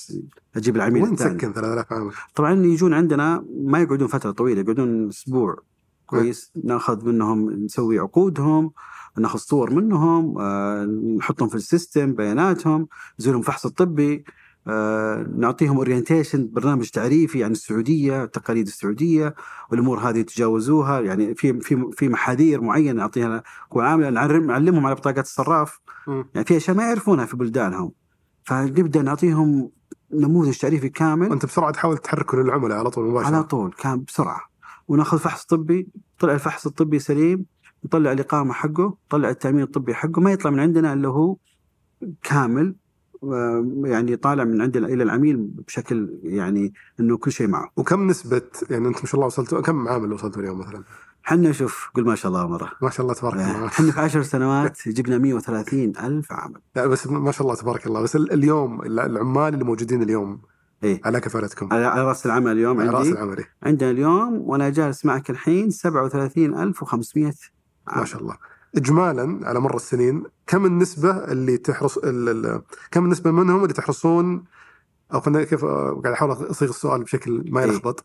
أجيب 0.56 0.76
العميل 0.76 1.04
وين. 1.04 1.16
تسكن 1.16 1.54
3000 1.54 1.94
عامل؟ 1.94 2.12
طبعا 2.36 2.66
يجون 2.66 2.94
عندنا 2.94 3.46
ما 3.64 3.80
يقعدون 3.80 4.08
فترة 4.08 4.32
طويلة 4.32 4.62
يقعدون 4.62 5.08
أسبوع. 5.08 5.64
كويس. 6.06 6.52
ناخذ 6.64 7.06
منهم 7.06 7.50
نسوي 7.50 8.00
عقودهم 8.00 8.72
ناخذ 9.18 9.40
صور 9.40 9.74
منهم 9.74 10.38
آه، 10.38 10.86
نحطهم 11.18 11.50
في 11.50 11.56
ال 11.56 11.64
system 11.64 12.14
بياناتهم 12.14 12.88
نسوي 13.20 13.34
لهم 13.34 13.42
فحص 13.42 13.66
الطبي. 13.66 14.24
نعطيهم 15.38 15.78
orientation 15.78 16.50
برنامج 16.54 16.90
تعريفي 16.90 17.44
عن 17.44 17.52
السعودية 17.52 18.24
التقاليد 18.24 18.68
السعودية 18.68 19.36
والأمور 19.72 20.00
هذه 20.00 20.18
يتجاوزوها 20.18 21.00
يعني 21.02 21.36
في 21.36 21.60
في 21.60 21.90
في 21.92 22.10
محاذير 22.10 22.62
معينة 22.62 22.92
نعطيها 22.94 23.44
كل 23.70 23.82
عامل 23.82 24.14
نعلم- 24.14 24.48
نعلمهم 24.48 24.86
على 24.86 24.96
بطاقات 24.96 25.26
الصراف. 25.26 25.80
يعني 26.08 26.46
في 26.48 26.58
أشياء 26.58 26.78
ما 26.78 26.84
يعرفونها 26.84 27.26
في 27.26 27.38
بلدانهم. 27.38 27.92
فنبدأ 28.44 29.02
نعطيهم 29.02 29.70
نموذج 30.14 30.58
تعريفي 30.58 30.90
كامل. 30.90 31.30
وأنت 31.30 31.46
بسرعة 31.46 31.72
تحاول 31.72 31.98
تحركه 31.98 32.38
للعملاء 32.38 32.78
على 32.78 32.90
طول 32.90 33.10
مباشرة. 33.10 33.28
على 33.36 33.44
طول 33.44 33.74
كان 33.74 34.04
بسرعة. 34.04 34.40
ونأخذ 34.88 35.20
فحص 35.20 35.46
طبي. 35.46 35.88
طلع 36.20 36.34
الفحص 36.34 36.66
الطبي 36.66 37.00
سليم. 37.00 37.46
نطلع 37.86 38.12
الإقامة 38.12 38.54
حقه. 38.54 38.98
طلع 39.10 39.30
التأمين 39.30 39.64
الطبي 39.64 39.94
حقه. 39.94 40.22
ما 40.22 40.32
يطلع 40.32 40.52
من 40.52 40.60
عندنا 40.60 40.94
إلا 40.94 41.08
هو 41.10 41.36
كامل. 42.24 42.68
آه، 42.68 42.87
يعني 43.86 44.16
طالع 44.16 44.44
من 44.44 44.62
عندنا 44.62 44.88
إلى 44.88 45.04
العميل 45.04 45.38
بشكل 45.38 46.10
يعني 46.24 46.74
إنه 47.00 47.18
كل 47.18 47.32
شيء 47.32 47.48
معه. 47.48 47.72
وكم 47.78 48.08
نسبة 48.08 48.42
يعني 48.70 48.88
أنت 48.88 48.98
ما 49.00 49.06
شاء 49.06 49.16
الله 49.16 49.26
وصلتوا 49.26 49.62
كم 49.62 49.88
عامل 49.88 50.14
وصلتوا 50.14 50.42
اليوم 50.42 50.60
مثلا؟ 50.60 50.84
حنا 51.24 51.52
شوف 51.52 51.90
قول 51.96 52.06
ما 52.06 52.16
شاء 52.16 52.30
الله 52.32 52.48
مره 52.48 52.72
ما 52.82 52.90
شاء 52.90 53.02
الله 53.02 53.14
تبارك 53.14 53.34
الله. 53.34 53.66
إحنا 53.66 53.92
في 53.92 54.00
عشر 54.00 54.22
سنوات 54.22 54.90
جبنا 54.90 55.18
130 55.18 55.80
ألف 56.04 56.32
عامل. 56.32 56.60
لا 56.76 56.88
بس 56.88 57.08
ما 57.08 57.32
شاء 57.32 57.42
الله 57.48 57.56
تبارك 57.56 57.88
الله. 57.88 58.02
بس 58.02 58.16
ال- 58.16 58.32
اليوم 58.34 58.82
العمال 58.82 59.54
اللي 59.54 59.66
موجودين 59.66 60.02
اليوم 60.04 60.42
إيه. 60.84 61.02
على 61.06 61.20
كفالتكم؟ 61.20 61.74
على 61.74 62.06
راس 62.08 62.26
العمل 62.26 62.52
اليوم 62.52 62.80
على 62.82 62.90
راس 62.90 63.08
العمل 63.08 63.38
إيه. 63.38 63.50
عندنا 63.64 63.92
اليوم 63.92 64.42
وأنا 64.42 64.70
جالس 64.70 65.06
معك 65.06 65.30
الحين 65.30 65.70
37500 65.70 67.34
عامل 67.88 68.00
ما 68.00 68.06
شاء 68.06 68.22
الله. 68.22 68.38
اجمالا 68.76 69.40
على 69.48 69.60
مر 69.60 69.76
السنين 69.76 70.24
كم 70.48 70.66
النسبة 70.66 71.12
اللي 71.12 71.58
تحرص 71.58 72.00
كم 72.92 73.06
النسبة 73.06 73.32
منهم 73.32 73.64
اللي 73.64 73.74
تحرصون؟ 73.74 74.44
أو 75.14 75.22
خلينا 75.22 75.44
كيف 75.44 75.66
قاعد 75.66 76.08
أحاول 76.08 76.32
أصيغ 76.32 76.70
السؤال 76.70 77.04
بشكل 77.04 77.46
ما 77.52 77.60
إيه. 77.64 77.68
يلخبط. 77.68 78.04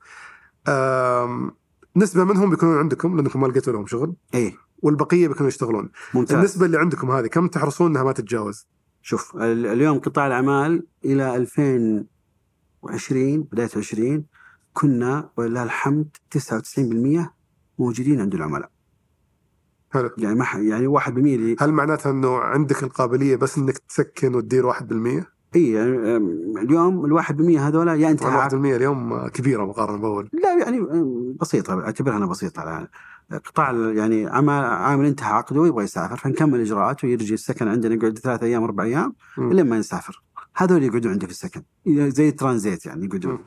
نسبة 1.96 2.24
منهم 2.24 2.50
بيكونون 2.50 2.78
عندكم 2.78 3.16
لأنكم 3.16 3.40
ما 3.40 3.46
لقيتوا 3.46 3.72
لهم 3.72 3.86
شغل. 3.86 4.14
اي 4.34 4.54
والبقية 4.82 5.28
بيكونوا 5.28 5.48
يشتغلون. 5.48 5.90
ممتاز. 6.14 6.36
النسبة 6.36 6.66
اللي 6.66 6.78
عندكم 6.78 7.10
هذه 7.10 7.26
كم 7.26 7.48
تحرصون 7.48 7.90
إنها 7.90 8.02
ما 8.02 8.12
تتجاوز؟ 8.12 8.66
شوف 9.02 9.36
ال- 9.36 9.66
اليوم 9.66 9.98
قطاع 9.98 10.26
الأعمال 10.26 10.86
إلى 11.04 11.36
2020 11.36 13.42
بداية 13.42 13.70
20 13.76 14.24
كنا 14.72 15.30
ولله 15.36 15.62
الحمد 15.62 16.16
99% 16.30 17.34
موجودين 17.78 18.20
عند 18.20 18.34
العملاء. 18.34 18.70
حلو 19.92 20.10
يعني 20.18 20.34
ما 20.34 20.44
ح- 20.44 20.56
يعني 20.56 20.86
1% 20.98 21.08
اللي 21.08 21.56
هل 21.60 21.72
معناتها 21.72 22.10
إنه 22.12 22.38
عندك 22.38 22.82
القابلية 22.82 23.36
بس 23.36 23.58
إنك 23.58 23.78
تسكن 23.78 24.34
وتدير 24.34 24.72
1%؟ 24.72 24.76
اي 25.56 25.70
يعني 25.72 26.16
اليوم 26.62 27.04
ال 27.04 27.12
1% 27.12 27.30
هذولا 27.58 27.94
يا 27.94 28.10
انت 28.10 28.20
طبعاً 28.22 28.36
عارف 28.36 28.52
1% 28.52 28.56
اليوم 28.56 29.28
كبيرة 29.28 29.64
مقارنة 29.64 29.98
باول 29.98 30.28
لا 30.32 30.58
يعني 30.58 30.80
بسيطة 31.40 31.80
أعتبرها 31.80 32.16
أنا 32.16 32.26
بسيطة 32.26 32.62
الآن. 32.62 32.86
قطاع 33.44 33.70
يعني 33.72 34.26
عمل 34.26 34.52
عامل 34.64 35.06
انتهى 35.06 35.32
عقده 35.32 35.66
يبغى 35.66 35.84
يسافر 35.84 36.16
فنكمل 36.16 36.60
اجراءاته 36.60 37.08
ويرجع 37.08 37.34
السكن 37.34 37.68
عندنا 37.68 37.94
يقعد 37.94 38.18
ثلاث 38.18 38.42
أيام 38.42 38.62
أربع 38.64 38.84
أيام 38.84 39.14
مم. 39.38 39.52
لين 39.52 39.68
ما 39.68 39.76
يسافر. 39.78 40.22
هذول 40.56 40.82
يقعدوا 40.82 41.10
عندي 41.10 41.26
في 41.26 41.32
السكن. 41.32 41.62
زي 41.86 42.28
الترانزيت 42.28 42.86
يعني 42.86 43.04
يقعدون. 43.04 43.38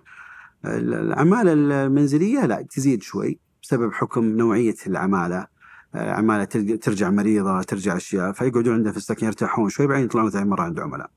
العماله 0.65 1.53
المنزلية 1.53 2.45
لا 2.45 2.61
تزيد 2.61 3.03
شوي 3.03 3.39
بسبب 3.63 3.93
حكم 3.93 4.23
نوعية 4.25 4.75
العمالة. 4.87 5.47
عماله 5.95 6.43
ترجع 6.75 7.09
مريضه 7.09 7.61
ترجع 7.61 7.97
اشياء 7.97 8.31
فيقعدون 8.31 8.73
عندنا 8.73 8.91
في 8.91 8.97
السكن 8.97 9.25
يرتاحون 9.25 9.69
شوي 9.69 9.87
بعدين 9.87 10.05
يطلعون 10.05 10.29
ثاني 10.29 10.49
مره 10.49 10.61
عند 10.61 10.79
عملاء. 10.79 11.09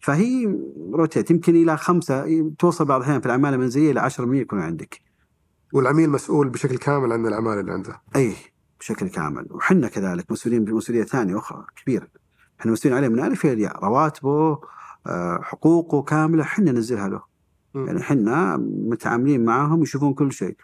فهي 0.00 0.58
روتيت 0.92 1.30
يمكن 1.30 1.56
إلى 1.56 1.76
خمسه 1.76 2.50
توصل 2.58 2.84
بعض 2.84 3.00
الأحيان 3.00 3.20
في 3.20 3.26
الاعمال 3.26 3.54
المنزلية 3.54 3.90
إلى 3.90 4.00
10% 4.00 4.20
يكونوا 4.40 4.64
عندك. 4.64 5.00
والعميل 5.72 6.10
مسؤول 6.10 6.48
بشكل 6.48 6.76
كامل 6.78 7.12
عن 7.12 7.26
العماله 7.26 7.60
اللي 7.60 7.72
عنده. 7.72 8.00
اي 8.16 8.34
بشكل 8.80 9.08
كامل. 9.08 9.46
وحنا 9.50 9.88
كذلك 9.88 10.32
مسؤولين 10.32 10.64
بمسؤوليه 10.64 11.02
ثانية 11.02 11.38
أخرى 11.38 11.64
كبيرة. 11.82 12.08
إحنا 12.60 12.72
مسؤولين 12.72 12.98
عليه 12.98 13.08
من 13.08 13.20
ألف 13.20 13.44
إلى 13.44 13.52
الياء 13.52 13.84
رواتبه 13.84 14.58
آه، 15.06 15.40
حقوقه 15.42 16.02
كاملة 16.02 16.44
حنا 16.44 16.72
ننزلها 16.72 17.08
له. 17.08 17.22
يعني 17.74 18.02
حنا 18.02 18.56
متعاملين 18.66 19.44
معاهم 19.44 19.82
يشوفون 19.82 20.14
كل 20.14 20.32
شيء. 20.32 20.56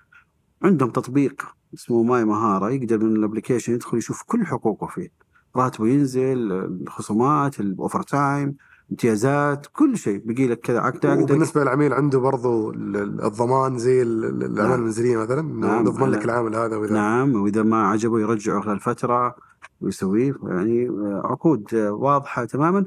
عندهم 0.63 0.91
تطبيق 0.91 1.58
اسمه 1.75 2.03
ماي 2.03 2.25
مهارة 2.25 2.71
يقدر 2.71 2.99
من 2.99 3.17
ال 3.17 3.21
application 3.21 3.73
يدخل 3.73 3.99
يشوف 3.99 4.23
كل 4.27 4.47
حقوقه 4.47 4.87
فيه. 4.87 5.09
راتبه 5.57 5.89
ينزل 5.89 6.53
الخصومات 6.53 7.61
ال 7.61 8.03
overtime 8.03 8.57
امتيازات 8.91 9.67
كل 9.73 9.97
شيء. 9.99 10.23
بقي 10.25 10.47
لك 10.49 10.61
كذا. 10.61 10.81
عقد 10.81 11.07
وبالنسبة 11.07 11.63
للعميل 11.63 11.93
عنده 11.93 12.19
برضو 12.19 12.71
ال- 12.71 12.97
ال- 12.97 13.25
الضمان 13.25 13.79
زي 13.79 14.03
ال- 14.03 14.25
ال- 14.25 14.45
الأعمال 14.45 14.71
نعم. 14.71 14.81
المنزلية 14.81 15.17
مثلا 15.17 15.43
نعم. 15.43 15.83
نضمن 15.85 16.11
لك 16.11 16.25
العامل 16.25 16.57
هذا 16.57 16.77
واذا 16.77 16.95
نعم. 16.95 17.35
وإذا 17.35 17.63
ما 17.63 17.89
عجبه 17.89 18.21
يرجعه 18.21 18.61
خلال 18.61 18.81
فترة 18.81 19.37
ويسويه. 19.81 20.35
يعني 20.47 20.89
عقود 21.25 21.75
واضحة 21.75 22.45
تماما 22.45 22.85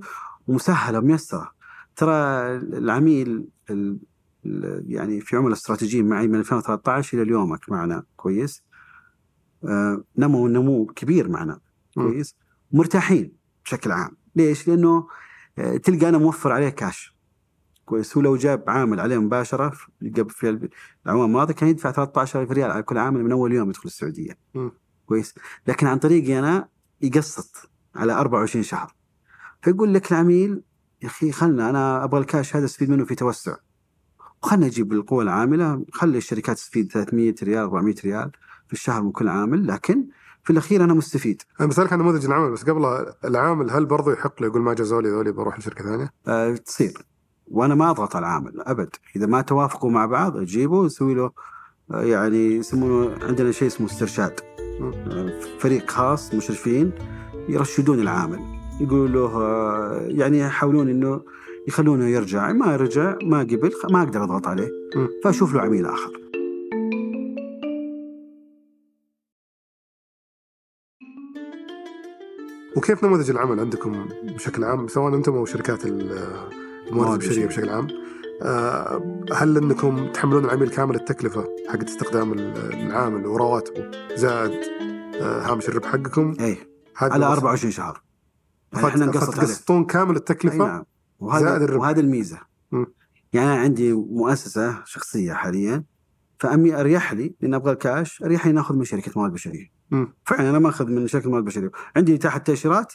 ومسهلة 0.47 0.99
وميسرة. 0.99 1.51
ترى 1.95 2.11
العميل 2.55 3.47
ال- 3.69 3.97
ال- 4.45 4.85
يعني 4.87 5.21
في 5.21 5.35
عملاء 5.35 5.53
استراتيجيين 5.53 6.09
معي 6.09 6.27
من 6.27 6.35
2013 6.35 7.13
إلى 7.17 7.21
اليومك 7.23 7.69
معنا. 7.69 8.03
كويس؟ 8.15 8.63
آه، 8.65 8.70
نمو 10.17 10.47
نمو 10.47 10.85
كبير 10.85 11.29
معنا. 11.29 11.59
كويس؟ 11.95 12.35
مرتاحين 12.71 13.33
بشكل 13.65 13.91
عام. 13.91 14.17
ليش؟ 14.35 14.67
لأنه 14.67 15.07
آه، 15.57 15.77
تلقى 15.77 16.09
أنا 16.09 16.17
موفر 16.17 16.51
عليه 16.51 16.69
كاش 16.69 17.15
كويس؟ 17.85 18.17
هو 18.17 18.23
لو 18.23 18.35
جاب 18.35 18.63
عامل 18.67 18.99
عليه 18.99 19.17
مباشرة 19.17 19.73
قبل 20.17 20.29
في 20.29 20.69
العام 21.05 21.21
الماضي 21.21 21.53
كان 21.53 21.69
يدفع 21.69 21.91
13000 21.91 22.51
ريال 22.51 22.71
على 22.71 22.83
كل 22.83 22.97
عامل 22.97 23.23
من 23.23 23.31
أول 23.31 23.53
يوم 23.53 23.69
يدخل 23.69 23.83
السعودية. 23.85 24.37
كويس؟ 25.05 25.35
لكن 25.67 25.87
عن 25.87 25.97
طريقي 25.99 26.39
أنا 26.39 26.67
يقسط 27.01 27.69
على 27.95 28.13
24 28.13 28.63
شهر. 28.63 28.95
فيقول 29.61 29.93
لك 29.93 30.11
العميل 30.11 30.61
يا 31.01 31.07
أخي 31.07 31.31
خلنا 31.31 31.69
أنا 31.69 32.03
أبغى 32.03 32.21
الكاش 32.21 32.55
هذا 32.55 32.65
استفيد 32.65 32.89
منه 32.89 33.05
في 33.05 33.15
توسع. 33.15 33.55
وخلنا 34.43 34.65
نجيب 34.65 34.93
القوى 34.93 35.23
العاملة 35.23 35.85
خلي 35.91 36.17
الشركات 36.17 36.55
تستفيد 36.55 36.91
300 36.91 37.35
ريال 37.43 37.63
400 37.63 37.95
ريال. 38.03 38.31
في 38.71 38.77
الشهر 38.77 39.01
من 39.01 39.11
كل 39.11 39.27
عامل 39.27 39.67
لكن 39.67 40.05
في 40.43 40.49
الأخير 40.49 40.83
أنا 40.83 40.93
مستفيد. 40.93 41.41
أنا 41.59 41.67
بسالك 41.67 41.93
عن 41.93 41.99
نموذج 41.99 42.25
العمل 42.25 42.51
بس 42.51 42.63
قبلها 42.63 43.15
العامل 43.25 43.71
هل 43.71 43.85
برضو 43.85 44.11
يحق 44.11 44.41
له 44.41 44.47
يقول 44.47 44.61
ما 44.61 44.73
جازوا 44.73 45.01
لي 45.01 45.09
ذولي 45.09 45.31
بروح 45.31 45.59
لشركة 45.59 45.83
ثانية؟ 45.83 46.13
آه 46.27 46.55
تصير. 46.55 47.05
وأنا 47.47 47.75
ما 47.75 47.89
أضغط 47.89 48.15
على 48.15 48.25
العامل 48.25 48.61
أبد. 48.61 48.89
إذا 49.15 49.25
ما 49.25 49.41
توافقوا 49.41 49.91
مع 49.91 50.05
بعض 50.05 50.37
أجيبه 50.37 50.77
ونسوي 50.77 51.13
له 51.13 51.31
آه، 51.91 52.03
يعني 52.03 52.55
يسمونه 52.55 53.25
عندنا 53.25 53.51
شيء 53.51 53.67
اسمه 53.67 53.87
استرشاد. 53.87 54.39
آه، 54.81 55.39
فريق 55.59 55.89
خاص 55.89 56.33
مشرفين 56.33 56.91
يرشدون 57.49 57.99
العامل. 57.99 58.39
يقولوا 58.81 59.07
له 59.07 59.41
آه، 59.41 60.05
يعني 60.07 60.39
يحاولون 60.39 60.89
إنه 60.89 61.21
يخلونه 61.67 62.05
يرجع. 62.05 62.51
ما 62.51 62.75
رجع 62.75 63.15
ما 63.23 63.39
قبل 63.39 63.71
ما 63.91 64.01
أقدر 64.01 64.23
أضغط 64.23 64.47
عليه. 64.47 64.69
فأشوف 65.23 65.53
له 65.53 65.61
عميل 65.61 65.85
آخر. 65.85 66.30
وكيف 72.77 73.03
نموذج 73.05 73.29
العمل 73.29 73.59
عندكم 73.59 74.05
بشكل 74.23 74.63
عام؟ 74.63 74.87
سواء 74.87 75.15
أنتم 75.15 75.35
أو 75.35 75.45
شركات 75.45 75.85
ال- 75.85 76.11
الموارد 76.11 76.93
موارد 77.07 77.23
البشرية. 77.23 77.45
بشكل 77.47 77.69
عام. 77.69 77.87
آه، 78.41 79.23
هل 79.33 79.57
انكم 79.57 80.11
تحملون 80.11 80.45
العميل 80.45 80.69
كامل 80.69 80.95
التكلفة 80.95 81.47
حقت 81.69 81.83
استخدام 81.89 82.33
ال- 82.33 82.73
العامل 82.73 83.25
ورواتبه 83.25 83.91
زائد 84.15 84.51
آه، 85.21 85.41
هامش 85.51 85.69
الربح 85.69 85.87
حقكم؟ 85.87 86.35
اي 86.39 86.57
على 86.97 87.25
بس- 87.25 87.31
24 87.31 87.71
شهر. 87.71 88.01
يعني 88.73 88.87
إحنا 88.87 89.05
نقسط 89.05 89.21
عليه 89.23 89.31
فتقسطون 89.47 89.85
كامل 89.85 90.15
التكلفة؟ 90.15 90.57
نعم. 90.57 90.67
زائد 90.77 90.85
وهذا 91.19 91.57
الربح. 91.65 91.81
وهذا 91.81 91.99
الميزة. 91.99 92.39
مم. 92.71 92.85
يعني 93.33 93.47
أنا 93.53 93.59
عندي 93.59 93.93
مؤسسة 93.93 94.81
شخصية 94.85 95.33
حاليا 95.33 95.83
فأمي 96.39 96.75
أريح 96.79 97.13
لي 97.13 97.33
لأن 97.41 97.53
أبغى 97.53 97.71
الكاش 97.71 98.23
أريح 98.23 98.47
لي 98.47 98.53
ناخذ 98.53 98.75
من 98.75 98.83
شركة 98.83 99.11
موارد 99.15 99.33
بشرية. 99.33 99.80
مم. 99.91 100.13
فعلا 100.25 100.49
أنا 100.49 100.59
ما 100.59 100.69
اخذ 100.69 100.85
من 100.87 101.07
شركه 101.07 101.29
موارد 101.29 101.45
بشريه 101.45 101.71
عندي 101.95 102.15
اتاحه 102.15 102.37
تأشيرات 102.37 102.93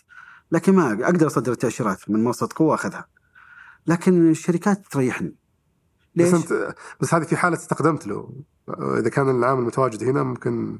لكن 0.53 0.75
ما 0.75 0.93
أقدر 0.93 1.27
أصدر 1.27 1.53
التأشيرات 1.53 2.11
من 2.11 2.25
منصه 2.25 2.49
قوة 2.57 2.75
أخذها 2.75 3.07
لكن 3.87 4.31
الشركات 4.31 4.87
تريحني 4.91 5.37
ليش؟ 6.17 6.29
بس 6.29 6.35
انت 6.35 6.75
بس 7.01 7.15
هذه 7.15 7.23
في 7.23 7.37
حالة 7.37 7.57
استخدمت 7.57 8.07
له 8.07 8.31
إذا 8.99 9.09
كان 9.09 9.31
العامل 9.31 9.63
متواجد 9.63 10.05
هنا 10.05 10.23
ممكن 10.23 10.79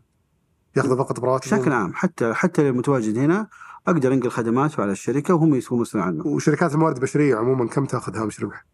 يأخذ 0.77 0.99
فقط 0.99 1.21
براتبه 1.21 1.57
بشكل 1.57 1.73
عام 1.73 1.95
حتى 1.95 2.35
حتى 2.35 2.69
المتواجد 2.69 3.19
هنا 3.19 3.49
أقدر 3.87 4.13
أنقل 4.13 4.31
خدماته 4.31 4.83
على 4.83 4.93
الشركة 4.93 5.35
وهم 5.35 5.55
يسوون 5.55 5.81
مسؤول 5.81 6.03
عنه 6.03 6.27
وشركات 6.27 6.75
الموارد 6.75 6.97
البشرية 6.97 7.37
عموما 7.37 7.69
كم 7.69 7.85
تاخذ 7.85 8.17
هامش 8.17 8.41
ربح؟ 8.41 8.67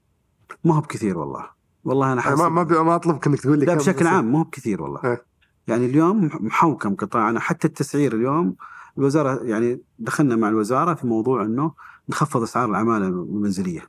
ما 0.64 0.74
هو 0.74 0.80
بكثير 0.80 1.18
والله 1.18 1.50
والله 1.84 2.12
أنا 2.12 2.20
حاسس 2.20 2.40
ما 2.40 2.48
ما 2.48 2.82
ما 2.82 2.94
اطلبك 2.94 3.26
إنك 3.26 3.40
تقول 3.40 3.58
لي 3.58 3.66
لا 3.66 3.74
بشكل 3.74 4.06
عام 4.06 4.32
مو 4.32 4.42
بكثير 4.42 4.82
والله 4.82 5.00
إيه. 5.04 5.31
يعني 5.66 5.86
اليوم 5.86 6.30
محوكم 6.40 6.94
قطاعنا 6.94 7.40
حتى 7.40 7.68
التسعير 7.68 8.14
اليوم 8.14 8.56
الوزارة 8.98 9.42
يعني 9.42 9.80
دخلنا 9.98 10.36
مع 10.36 10.48
الوزارة 10.48 10.94
في 10.94 11.06
موضوع 11.06 11.42
إنه 11.42 11.72
نخفض 12.08 12.42
أسعار 12.42 12.70
العمالة 12.70 13.06
المنزلية. 13.06 13.82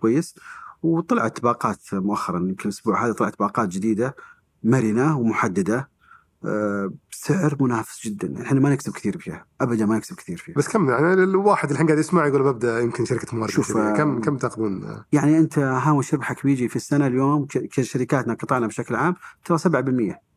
كويس؟ 0.00 0.34
وطلعت 0.82 1.40
باقات 1.40 1.80
مؤخرا 1.92 2.38
يمكن 2.38 2.62
الأسبوع 2.64 3.04
هذا 3.04 3.12
طلعت 3.12 3.38
باقات 3.38 3.68
جديدة 3.68 4.16
مرنة 4.64 5.18
ومحددة. 5.18 5.98
آه، 6.44 6.92
بسعر 7.10 7.56
منافس 7.60 8.06
جدا. 8.06 8.42
إحنا 8.42 8.60
ما 8.60 8.70
نكسب 8.70 8.92
كثير 8.92 9.18
فيها. 9.18 9.46
ابدا 9.60 9.86
ما 9.86 9.96
نكسب 9.96 10.16
كثير 10.16 10.36
فيها. 10.36 10.54
بس 10.54 10.68
كم 10.68 10.90
يعني 10.90 11.12
الواحد 11.12 11.70
الحين 11.70 11.86
قاعد 11.86 11.98
يسمع 11.98 12.26
يقول 12.26 12.42
ببدا 12.42 12.80
يمكن 12.80 13.04
شركة 13.04 13.36
موارد 13.36 13.50
شوف، 13.50 13.70
بشريه 13.70 13.92
آه، 13.92 13.96
كم 13.96 14.20
كم 14.20 14.36
تاخذون؟ 14.36 15.02
يعني 15.12 15.38
أنت 15.38 15.58
هامش 15.58 16.14
ربحك 16.14 16.44
بيجي 16.44 16.68
في 16.68 16.76
السنة 16.76 17.06
اليوم؟ 17.06 17.46
كشركاتنا 17.46 18.34
قطاعنا 18.34 18.66
بشكل 18.66 18.94
عام 18.94 19.14
ترى 19.44 19.58
7% 19.58 20.27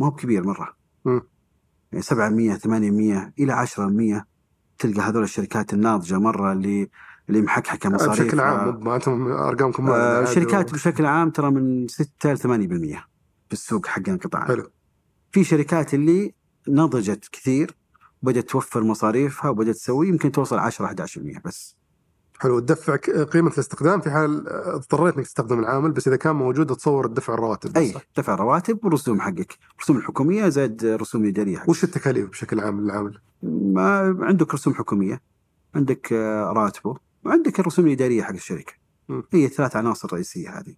ما 0.00 0.06
هو 0.06 0.10
بكبير 0.10 0.42
مره. 0.46 0.76
يعني 1.92 2.02
700 2.02 2.54
800 2.56 3.32
إلى 3.38 3.52
10% 3.66 4.24
تلقى 4.78 5.00
هذول 5.00 5.22
الشركات 5.22 5.72
الناضجة 5.74 6.18
مرة 6.18 6.52
اللي 6.52 6.90
اللي 7.28 7.42
محكحكة 7.42 7.88
مصاريف. 7.90 8.22
بشكل 8.26 8.40
عام 8.40 8.84
ما 8.84 8.96
أنتم 8.96 9.26
أرقامكم 9.32 9.90
آه 9.90 10.16
عاد- 10.18 10.26
شركات 10.28 10.72
بشكل 10.72 11.06
عام 11.06 11.30
ترى 11.30 11.50
من 11.50 11.88
6 11.88 12.32
ل 12.32 12.38
8% 12.38 13.04
في 13.46 13.52
السوق 13.52 13.86
حقنا 13.86 14.16
قطاعنا 14.16 14.46
حلو. 14.48 14.70
في 15.32 15.44
شركات 15.44 15.94
اللي 15.94 16.34
نضجت 16.68 17.28
كثير 17.32 17.76
بدأت 18.22 18.50
توفر 18.50 18.82
مصاريفها 18.84 19.50
وبدأت 19.50 19.74
تسوي 19.74 20.08
يمكن 20.08 20.32
توصل 20.32 20.58
10 20.58 20.86
11% 20.86 21.40
بس. 21.44 21.76
حلو 22.40 22.58
تدفع 22.60 22.96
قيمة 23.24 23.50
الاستخدام 23.50 24.00
في 24.00 24.10
حال 24.10 24.48
اضطريت 24.48 25.16
إنك 25.16 25.26
تستخدم 25.26 25.58
العامل 25.58 25.90
بس 25.92 26.08
إذا 26.08 26.16
كان 26.16 26.36
موجود 26.36 26.76
تصور 26.76 27.06
تدفع 27.06 27.34
الرواتب. 27.34 27.76
أي 27.76 27.94
دفع 28.16 28.34
رواتب 28.34 28.84
والرسوم 28.84 29.20
حقك 29.20 29.58
الرسوم 29.76 29.96
الحكومية 29.96 30.48
زائد 30.48 30.84
رسوم 30.84 31.24
الاداريه 31.24 31.58
حقك 31.58 31.68
وش 31.68 31.84
التكاليف 31.84 32.30
بشكل 32.30 32.60
عام 32.60 32.80
للعامل؟ 32.80 33.18
ما 33.42 34.16
عندك 34.20 34.54
رسوم 34.54 34.74
حكومية 34.74 35.20
عندك 35.74 36.12
راتبه 36.52 36.96
وعندك 37.24 37.60
الرسوم 37.60 37.86
الإدارية 37.86 38.22
حق 38.22 38.32
الشركة 38.32 38.72
م. 39.08 39.22
هي 39.32 39.48
ثلاث 39.48 39.76
عناصر 39.76 40.12
رئيسية 40.12 40.48
هذه 40.58 40.74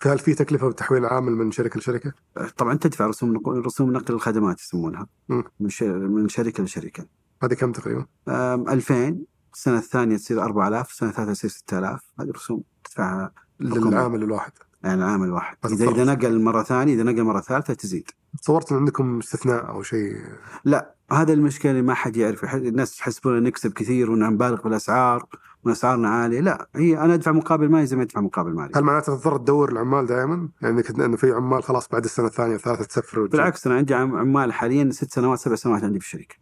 فهل 0.00 0.18
في 0.18 0.34
تكلفة 0.34 0.68
بتحويل 0.68 1.04
العامل 1.04 1.32
من 1.32 1.50
شركة 1.50 1.78
لشركة؟ 1.78 2.12
طبعا 2.56 2.74
تدفع 2.74 3.06
رسوم 3.06 3.32
نقل- 3.34 3.66
رسوم 3.66 3.92
نقل 3.92 4.14
الخدمات 4.14 4.60
يسمونها 4.60 5.06
مم. 5.28 5.44
من 5.60 5.68
ش- 5.68 5.82
من 5.82 6.28
شركة 6.28 6.62
لشركة 6.64 7.06
هذه 7.42 7.54
كم 7.54 7.72
تقريبا؟ 7.72 8.06
أم، 8.28 8.68
2000 8.68 9.18
السنة 9.58 9.78
الثانية 9.78 10.16
تصير 10.16 10.42
4000 10.42 10.90
السنة 10.90 11.08
الثالثة 11.08 11.32
تصير 11.32 11.50
6000 11.50 12.00
هذه 12.20 12.30
رسوم 12.30 12.62
تدفعها. 12.84 13.32
للعامل 13.60 14.22
الواحد 14.22 14.52
يعني 14.84 15.04
العام 15.04 15.22
الواحد 15.24 15.56
اذا 15.66 15.88
إذا. 15.90 16.04
نقل 16.04 16.40
مرة 16.40 16.62
ثانية 16.62 16.94
إذا 16.94 17.02
نقل 17.02 17.22
مرة 17.24 17.40
ثالثة 17.40 17.74
تزيد 17.74 18.10
تصورت 18.42 18.72
ان 18.72 18.78
عندكم 18.78 19.18
استثناء 19.18 19.68
أو 19.68 19.82
شيء 19.82 20.16
لا 20.64 20.94
هذا 21.12 21.32
المشكلة 21.32 21.72
اللي 21.72 21.82
ما 21.82 21.94
حد 21.94 22.16
يعرف 22.16 22.54
الناس 22.54 23.00
يحسبون 23.00 23.36
إن 23.36 23.42
نكسب 23.42 23.72
كثير 23.72 24.10
وان 24.10 24.18
نبالغ 24.32 24.62
بالأسعار 24.62 25.24
واسعارنا 25.64 26.08
عالية 26.08 26.40
لا 26.40 26.68
هي 26.76 26.98
أنا 27.00 27.14
أدفع 27.14 27.32
مقابل 27.32 27.68
مالي 27.70 27.86
زي 27.86 27.96
ما 27.96 28.02
أدفع 28.02 28.20
مقابل 28.20 28.54
مالي 28.54 28.72
هل 28.76 28.82
معناته 28.82 29.14
تضطر 29.16 29.36
تدور 29.36 29.72
العمال 29.72 30.06
دائما؟ 30.06 30.48
يعني 30.62 30.82
انه 30.90 31.16
في 31.16 31.32
عمال 31.32 31.62
خلاص 31.62 31.88
بعد 31.88 32.04
السنة 32.04 32.26
الثانية 32.26 32.52
والثالثة 32.52 32.84
تسفر. 32.84 33.26
بالعكس 33.26 33.66
أنا 33.66 33.76
عندي 33.76 33.94
عم- 33.94 34.16
عمال 34.16 34.52
حاليا 34.52 34.90
ست 34.90 35.12
سنوات 35.12 35.38
سبع 35.38 35.54
سنوات 35.54 35.84
عندي 35.84 36.00
في 36.00 36.04
الشركة. 36.06 36.34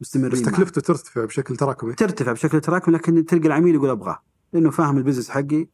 مستمرين 0.00 0.32
بس. 0.32 0.42
تكلفته 0.42 0.80
ترتفع 0.80 1.24
بشكل 1.24 1.56
تراكمي 1.56 1.94
ترتفع 1.94 2.32
بشكل 2.32 2.60
تراكمي 2.60 2.94
لكن 2.94 3.24
تلقى 3.24 3.46
العميل 3.46 3.74
يقول 3.74 3.90
أبغاه 3.90 4.18
لأنه 4.52 4.70
فاهم 4.70 4.98
البزنس 4.98 5.30
حقي 5.30 5.68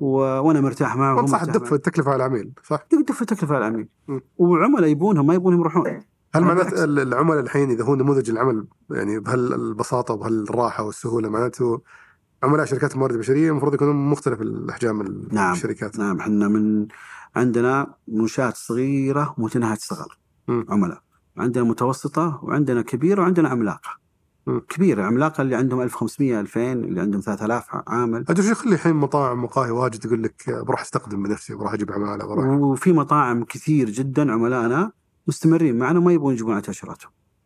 و... 0.00 0.06
وأنا 0.16 0.60
مرتاح 0.60 0.96
معه 0.96 1.14
وهو 1.14 1.26
صح 1.26 1.40
مرتاح 1.40 1.54
تدف 1.54 1.62
معي. 1.66 1.72
التكلفة 1.74 2.10
على 2.10 2.26
العميل 2.26 2.52
صح؟ 2.64 2.86
دف 3.08 3.22
التكلفة 3.22 3.54
على 3.54 3.66
العميل. 3.68 3.88
وعملاء 4.38 4.90
يبونهم 4.90 5.26
ما 5.26 5.34
يبونهم 5.34 5.60
يروحون 5.60 5.86
هل 5.86 6.02
أنا 6.34 6.46
معناته 6.46 6.84
العملاء 6.84 7.40
الحين 7.40 7.70
إذا 7.70 7.84
هو 7.84 7.94
نموذج 7.94 8.30
العمل 8.30 8.66
يعني 8.90 9.20
بهالبساطة 9.20 10.14
وبهالراحة 10.14 10.84
والسهولة 10.84 11.28
معناته 11.28 11.80
عملاء 12.42 12.66
شركات 12.66 12.92
الموارد 12.94 13.12
البشريه 13.14 13.50
المفروض 13.50 13.74
يكونون 13.74 13.96
مختلف 14.10 14.40
الأحجام 14.40 15.00
ال- 15.00 15.28
نعم. 15.32 15.52
الشركات 15.52 15.98
نعم 15.98 16.18
إحنا 16.20 16.48
من 16.48 16.86
عندنا 17.36 17.94
منشآت 18.08 18.56
صغيرة 18.56 19.34
متناهيه 19.38 19.74
الصغر. 19.76 20.18
عملاء 20.48 21.02
عندنا 21.40 21.64
متوسطة 21.64 22.40
وعندنا 22.42 22.82
كبيرة 22.82 23.22
وعندنا 23.22 23.48
عملاقة. 23.48 24.00
مم. 24.46 24.60
كبيرة 24.68 25.02
عملاقة 25.02 25.42
اللي 25.42 25.56
عندهم 25.56 25.80
1500 25.80 26.40
2000 26.40 26.72
اللي 26.72 27.00
عندهم 27.00 27.20
3000 27.20 27.64
عامل. 27.86 28.24
أجل 28.28 28.44
شو 28.44 28.50
يخلي 28.50 28.74
الحين 28.74 28.96
مطاعم 28.96 29.44
مقاهي 29.44 29.70
واجد 29.70 30.04
يقول 30.04 30.22
لك 30.22 30.50
بروح 30.66 30.80
استقدم 30.80 31.22
بنفسي 31.22 31.54
بروح 31.54 31.72
أجيب 31.72 31.92
عمالة 31.92 32.26
بروح 32.26 32.46
وفي 32.46 32.92
مطاعم 32.92 33.44
كثير 33.44 33.90
جدا 33.90 34.32
عملائنا 34.32 34.92
مستمرين 35.26 35.78
معنا 35.78 36.00
ما 36.00 36.12
يبغون 36.12 36.34
يجيبون 36.34 36.54
على. 36.54 36.62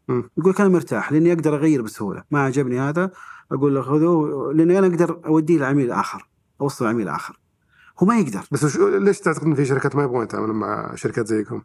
يقول 0.09 0.53
لك 0.53 0.61
أنا 0.61 0.71
مرتاح 0.71 1.13
لأني 1.13 1.33
أقدر 1.33 1.55
أغير 1.55 1.83
بسهولة. 1.83 2.23
ما 2.31 2.41
عجبني 2.41 2.81
هذا 2.81 3.11
أقول 3.53 3.75
له 3.75 3.83
خذوه 3.83 4.53
لأني 4.53 4.79
أنا 4.79 4.87
أقدر 4.87 5.21
أوديه 5.27 5.59
لعميل 5.59 5.91
آخر 5.91 6.29
أوصل 6.61 6.85
لعميل 6.85 7.09
آخر. 7.09 7.41
هو 7.99 8.07
ما 8.07 8.19
يقدر. 8.19 8.41
بس 8.53 8.77
ليش 8.77 9.21
تعتقد 9.21 9.45
إن 9.45 9.55
في 9.55 9.65
شركات 9.65 9.97
ما 9.97 10.03
يبغون 10.03 10.25
يتعاملون 10.25 10.57
مع 10.57 10.95
شركات 10.95 11.27
زيكم؟ 11.27 11.63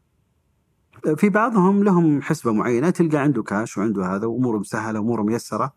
في 1.15 1.29
بعضهم 1.29 1.83
لهم 1.83 2.21
حسبة 2.21 2.51
معينة 2.51 2.89
تلقى 2.89 3.17
عنده 3.17 3.43
كاش 3.43 3.77
وعنده 3.77 4.15
هذا 4.15 4.27
وأموره 4.27 4.57
مسهلة 4.57 4.99
وأموره 4.99 5.23
ميسرة. 5.23 5.73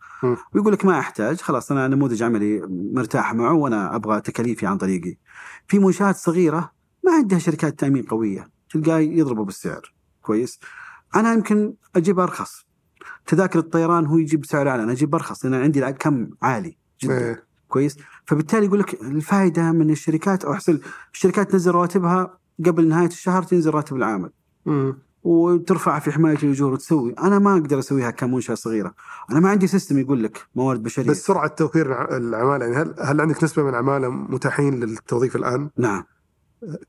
ويقول 0.54 0.72
لك 0.72 0.84
ما 0.84 0.98
أحتاج 0.98 1.40
خلاص 1.40 1.72
أنا 1.72 1.88
نموذج 1.88 2.22
عملي 2.22 2.62
مرتاح 2.94 3.34
معه 3.34 3.54
وأنا 3.54 3.96
أبغى 3.96 4.20
تكاليفي 4.20 4.66
عن 4.66 4.78
طريقي. 4.78 5.16
في 5.66 5.78
منشآت 5.78 6.16
صغيرة 6.16 6.72
ما 7.04 7.12
عندها 7.12 7.38
شركات 7.38 7.78
تأمين 7.78 8.02
قوية 8.02 8.50
تلقاه 8.70 8.98
يضربوا 8.98 9.44
بالسعر. 9.44 9.94
كويس؟ 10.22 10.60
أنا 11.14 11.32
يمكن 11.32 11.74
أجيب 11.96 12.20
أرخص. 12.20 12.66
تذاكر 13.26 13.58
الطيران 13.58 14.06
هو 14.06 14.18
يجيب 14.18 14.44
سعر 14.44 14.68
أعلى 14.68 14.82
أنا 14.82 14.92
أجيب 14.92 15.14
أرخص 15.14 15.44
لأن 15.44 15.54
عندي 15.54 15.92
كم 15.92 16.30
عالي 16.42 16.76
جدا. 17.02 17.18
إيه. 17.18 17.44
كويس؟ 17.68 17.96
فبالتالي 18.24 18.66
يقول 18.66 18.78
لك 18.78 19.02
الفائده 19.02 19.72
من 19.72 19.90
الشركات 19.90 20.44
أو 20.44 20.52
أحسن 20.52 20.78
الشركات 21.12 21.50
تنزل 21.50 21.70
رواتبها 21.70 22.38
قبل 22.66 22.88
نهاية 22.88 23.06
الشهر 23.06 23.42
تنزل 23.42 23.70
راتب 23.70 23.96
العامل. 23.96 24.30
وترفع 25.24 25.98
في 25.98 26.12
حماية 26.12 26.36
الاجور 26.42 26.72
وتسوي. 26.72 27.12
أنا 27.18 27.38
ما 27.38 27.52
أقدر 27.52 27.78
أسويها 27.78 28.10
كمنشأة 28.10 28.54
صغيرة. 28.54 28.94
أنا 29.30 29.40
ما 29.40 29.48
عندي 29.48 29.66
سيستم 29.66 29.98
يقول 29.98 30.22
لك 30.24 30.46
موارد 30.54 30.82
بشرية. 30.82 31.08
بس 31.10 31.26
سرعة 31.26 31.46
توفير 31.48 31.86
الع- 31.86 32.16
العمالة 32.16 32.64
يعني 32.66 32.76
هل 32.76 32.94
هل 33.00 33.20
عندك 33.20 33.44
نسبة 33.44 33.62
من 33.62 33.68
العمالة 33.68 34.08
متاحين 34.08 34.80
للتوظيف 34.80 35.36
الآن؟ 35.36 35.70
نعم. 35.76 36.04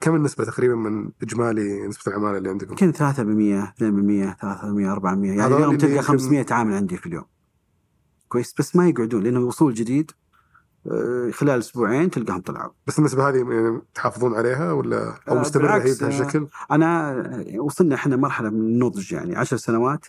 كم 0.02 0.16
النسبة 0.16 0.44
تقريبا 0.46 0.76
من 0.76 1.10
إجمالي 1.24 1.88
نسبة 1.88 2.12
العمالة 2.12 2.38
اللي 2.38 2.50
عندكم؟ 2.50 2.72
يمكن 2.72 2.92
3% 2.92 3.64
2% 3.64 4.38
300 4.40 4.92
400 4.92 5.32
يعني 5.38 5.56
اليوم 5.56 5.78
تلقى 5.78 5.92
يمكن- 5.94 6.04
500 6.08 6.46
عامل 6.52 6.74
عندي 6.74 6.98
في 6.98 7.06
اليوم. 7.06 7.26
كويس. 8.28 8.54
بس 8.60 8.76
ما 8.76 8.90
يقعدون 8.90 9.24
لأنه 9.24 9.40
وصول 9.40 9.74
جديد. 9.74 10.12
خلال 11.32 11.60
أسبوعين 11.60 12.10
تلقاهم 12.10 12.42
طلعوا. 12.42 12.72
بس 12.88 13.00
النسبة 13.00 13.30
هذه 13.30 13.38
يعني 13.38 13.82
تحافظون 13.94 14.36
عليها 14.36 14.72
ولا 14.72 15.20
أو 15.30 15.38
آه، 15.38 15.42
مستمرة 15.42 15.78
هي 15.78 15.96
بهالشكل؟ 15.96 16.48
أنا 16.72 17.46
وصلنا 17.60 17.96
إحنا 17.96 18.16
مرحلة 18.16 18.50
من 18.50 18.60
النضج 18.60 19.14
يعني 19.14 19.36
عشر 19.36 19.58
سنوات. 19.58 20.06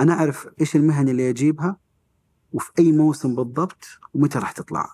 أنا 0.00 0.12
أعرف 0.12 0.48
إيش 0.60 0.76
المهن 0.76 1.08
اللي 1.08 1.30
أجيبها 1.30 1.76
وفي 2.52 2.70
أي 2.78 2.92
موسم 2.92 3.34
بالضبط 3.34 3.84
ومتى 4.14 4.38
راح 4.38 4.52
تطلع. 4.52 4.90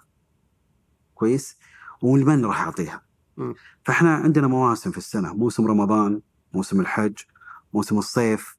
كويس؟ 1.15 1.59
ولمن 2.03 2.45
راح 2.45 2.63
أعطيها. 2.63 3.03
فإحنا 3.85 4.15
عندنا 4.15 4.47
مواسم 4.47 4.91
في 4.91 4.99
السنة 4.99 5.35
موسم 5.35 5.67
رمضان 5.67 6.21
موسم 6.55 6.81
الحج 6.81 7.15
موسم 7.75 7.99
الصيف. 7.99 8.57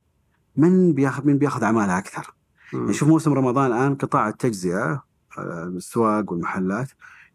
من 0.55 0.93
بياخذ 0.93 1.25
من 1.25 1.37
بياخذ 1.37 1.63
عماله 1.63 1.97
أكثر. 1.97 2.33
مم. 2.73 2.79
يعني 2.79 2.93
شوف 2.93 3.09
موسم 3.09 3.33
رمضان 3.33 3.71
الآن 3.71 3.95
قطاع 3.95 4.29
التجزئة 4.29 4.83
آه، 4.83 5.03
السواق 5.39 6.31
والمحلات 6.31 6.87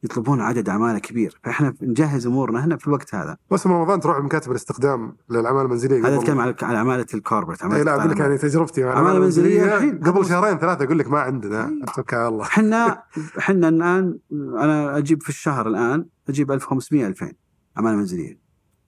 يطلبون 0.02 0.40
عدد 0.40 0.68
عمالة 0.68 0.98
كبير. 0.98 1.38
فإحنا 1.44 1.74
نجهز 1.82 2.26
أمورنا 2.26 2.64
هنا 2.64 2.76
في 2.76 2.87
الوقت 2.87 3.14
هذا. 3.14 3.37
بس 3.50 3.66
رمضان 3.66 4.00
تروح 4.00 4.18
لمكاتب 4.18 4.50
الاستخدام 4.50 5.16
للأعمال 5.30 5.64
المنزلية 5.64 6.06
هذا 6.06 6.16
أتكلم 6.16 6.40
على 6.40 6.54
على 6.62 6.78
عماله 6.78 7.06
الكوربريت 7.14 7.62
إي 7.62 7.84
لا 7.84 7.94
أقول 7.94 8.11
لك 8.11 8.18
يعني 8.18 8.38
تجربتي. 8.38 8.92
المنزليه 8.92 9.76
الحين. 9.76 9.98
قبل 9.98 10.26
شهرين 10.26 10.58
ثلاثة 10.58 10.84
أقول 10.84 10.98
لك 10.98 11.08
ما 11.11 11.20
عندنا. 11.20 11.80
أتوكل 11.82 12.16
على 12.16 12.28
الله. 12.28 12.44
إحنا 12.44 13.02
إحنا 13.38 13.68
الآن 13.68 14.18
أنا 14.32 14.98
أجيب 14.98 15.22
في 15.22 15.28
الشهر 15.28 15.68
الآن 15.68 16.06
أجيب 16.28 16.52
1500 16.52 17.06
2000 17.06 17.32
عماله 17.76 17.96
منزلية. 17.96 18.38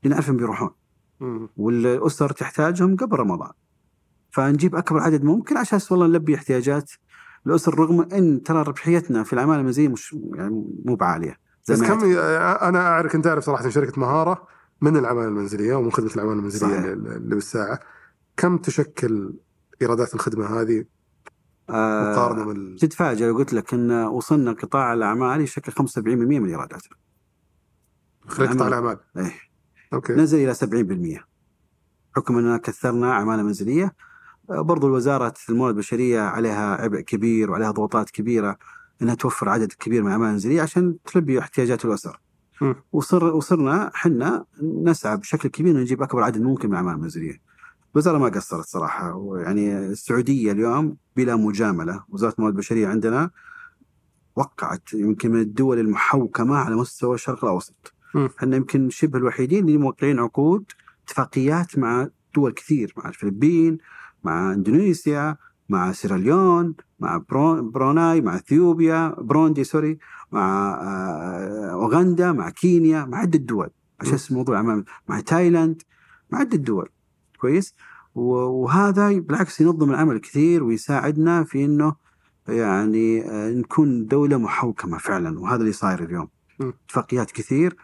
لأن 0.03 0.13
اعرف 0.13 0.31
بيروحون. 0.31 0.71
والأسر 1.57 2.33
تحتاجهم 2.33 2.97
قبل 2.97 3.17
رمضان. 3.17 3.53
فنجيب 4.31 4.77
أكبر 4.77 5.01
عدد 5.01 5.25
ممكن 5.25 5.57
عشان 5.57 5.81
والله 5.91 6.07
نلبي 6.07 6.35
احتياجات 6.35 6.91
الاسر 7.47 7.79
رغم 7.79 8.01
إن 8.01 8.43
ترى 8.43 8.63
ربحيتنا 8.63 9.25
في 9.25 9.33
العماله 9.33 9.61
المنزليه 9.61 9.89
مش 9.89 10.17
يعني 10.35 10.65
مو 10.85 10.95
بعالية. 10.95 11.37
بس 11.69 11.83
كم 11.83 12.05
أنا 12.63 12.79
أعرف 12.79 13.13
كنت 13.13 13.27
أعرف 13.27 13.45
صراحة 13.45 13.69
شركة 13.69 14.01
مهارة 14.01 14.47
من 14.81 14.97
العماله 14.97 15.29
المنزلية 15.29 15.75
ومن 15.75 15.93
خدمة 15.93 16.15
العماله 16.15 16.39
المنزلية 16.39 16.73
صحيح. 16.73 16.85
اللي 16.85 17.35
بالساعة. 17.35 17.81
كم 18.37 18.59
تشكل 18.59 19.35
إيرادات 19.83 20.15
الخدمة 20.15 20.61
هذه؟ 20.61 20.85
آه 21.71 22.13
مقارنة 22.13 22.45
بال 22.45 22.77
تتفاجئ 22.79 23.27
لو 23.27 23.37
قلت 23.37 23.53
لك 23.53 23.75
إن 23.75 23.91
وصلنا 23.93 24.53
قطاع 24.53 24.93
الأعمال 24.93 25.41
يشكل 25.41 25.73
75% 25.73 25.99
من 25.99 26.49
ايراداتنا 26.49 26.97
خلال 28.27 28.49
قطاع 28.49 28.69
الأعمال. 28.69 28.99
إيه. 29.17 29.33
أوكي. 29.93 30.13
نزل 30.13 30.39
إلى 30.39 30.55
70% 30.55 31.25
حكم 32.17 32.39
أننا 32.39 32.57
كثرنا 32.57 33.15
عماله 33.15 33.43
منزلية. 33.43 33.95
برضو 34.51 34.87
الوزارة 34.87 35.35
الموارد 35.49 35.75
البشرية 35.75 36.21
عليها 36.21 36.83
عبء 36.83 37.01
كبير 37.01 37.51
وعليها 37.51 37.71
ضغوطات 37.71 38.11
كبيرة 38.11 38.57
إنها 39.03 39.15
توفر 39.15 39.49
عدد 39.49 39.73
كبير 39.73 40.03
من 40.03 40.09
العماله 40.09 40.29
المنزليه 40.29 40.63
عشان 40.63 40.97
تلبي 41.05 41.39
احتياجات 41.39 41.85
الأسر. 41.85 42.21
وصر 42.93 43.25
وصرنا 43.25 43.91
إحنا 43.95 44.45
نسعى 44.63 45.17
بشكل 45.17 45.49
كبير 45.49 45.75
ان 45.75 45.81
نجيب 45.81 46.03
أكبر 46.03 46.23
عدد 46.23 46.41
ممكن 46.43 46.69
من 46.69 46.75
العماله 46.75 46.97
المنزليه. 46.97 47.41
الوزارة 47.95 48.19
ما 48.19 48.29
قصرت 48.29 48.67
صراحة 48.67 49.37
يعني 49.39 49.79
السعودية 49.79 50.53
اليوم 50.53 50.97
بلا 51.17 51.37
مجاملة 51.37 52.05
وزارة 52.09 52.35
الموارد 52.39 52.55
البشرية 52.55 52.89
عندنا 52.89 53.31
وقعت 54.37 54.93
يمكن 54.93 55.31
من 55.31 55.41
الدول 55.41 55.79
المحوكمة 55.79 56.57
على 56.57 56.75
مستوى 56.77 57.15
الشرق 57.15 57.45
الأوسط. 57.45 57.95
مم. 58.15 58.29
إحنا 58.39 58.57
يمكن 58.57 58.91
شبه 58.91 59.19
الوحيدين 59.19 59.67
اللي 59.67 59.79
موقعين 59.79 60.19
عقود 60.19 60.65
اتفاقيات 61.05 61.79
مع 61.79 62.09
دول 62.35 62.53
كثير 62.53 62.95
مع 62.97 63.09
الفلبين 63.09 63.79
مع 64.25 64.53
إندونيسيا 64.53 65.37
مع 65.69 65.93
سيراليون 65.93 66.75
مع 67.01 67.17
برون 67.17 67.71
بروناي 67.71 68.21
مع 68.21 68.37
إثيوبيا 68.37 69.15
بروندي 69.19 69.65
سوري 69.65 69.99
مع 70.33 70.75
آه، 70.83 71.71
أوغندا 71.73 72.33
مع 72.33 72.51
كينيا 72.51 73.05
مع 73.05 73.19
عدة 73.19 73.39
دول. 73.39 73.71
عشان 74.01 74.19
الموضوع 74.31 74.63
مع, 74.63 74.83
مع 75.09 75.21
تايلاند 75.21 75.83
مع 76.31 76.39
عدة 76.39 76.57
دول. 76.57 76.89
كويس؟ 77.41 77.75
وهذا 78.15 79.13
بالعكس 79.19 79.61
ينظم 79.61 79.91
العمل 79.91 80.19
كثير 80.19 80.65
ويساعدنا 80.65 81.45
في 81.45 81.65
إنه 81.65 81.95
يعني 82.49 83.31
آه، 83.31 83.51
نكون 83.51 84.07
دولة 84.07 84.37
محوكمة 84.37 84.99
فعلا. 84.99 85.41
وهذا 85.41 85.61
اللي 85.61 85.73
صاير 85.73 86.05
اليوم. 86.05 86.29
اتفاقيات 86.61 87.31
كثير 87.31 87.77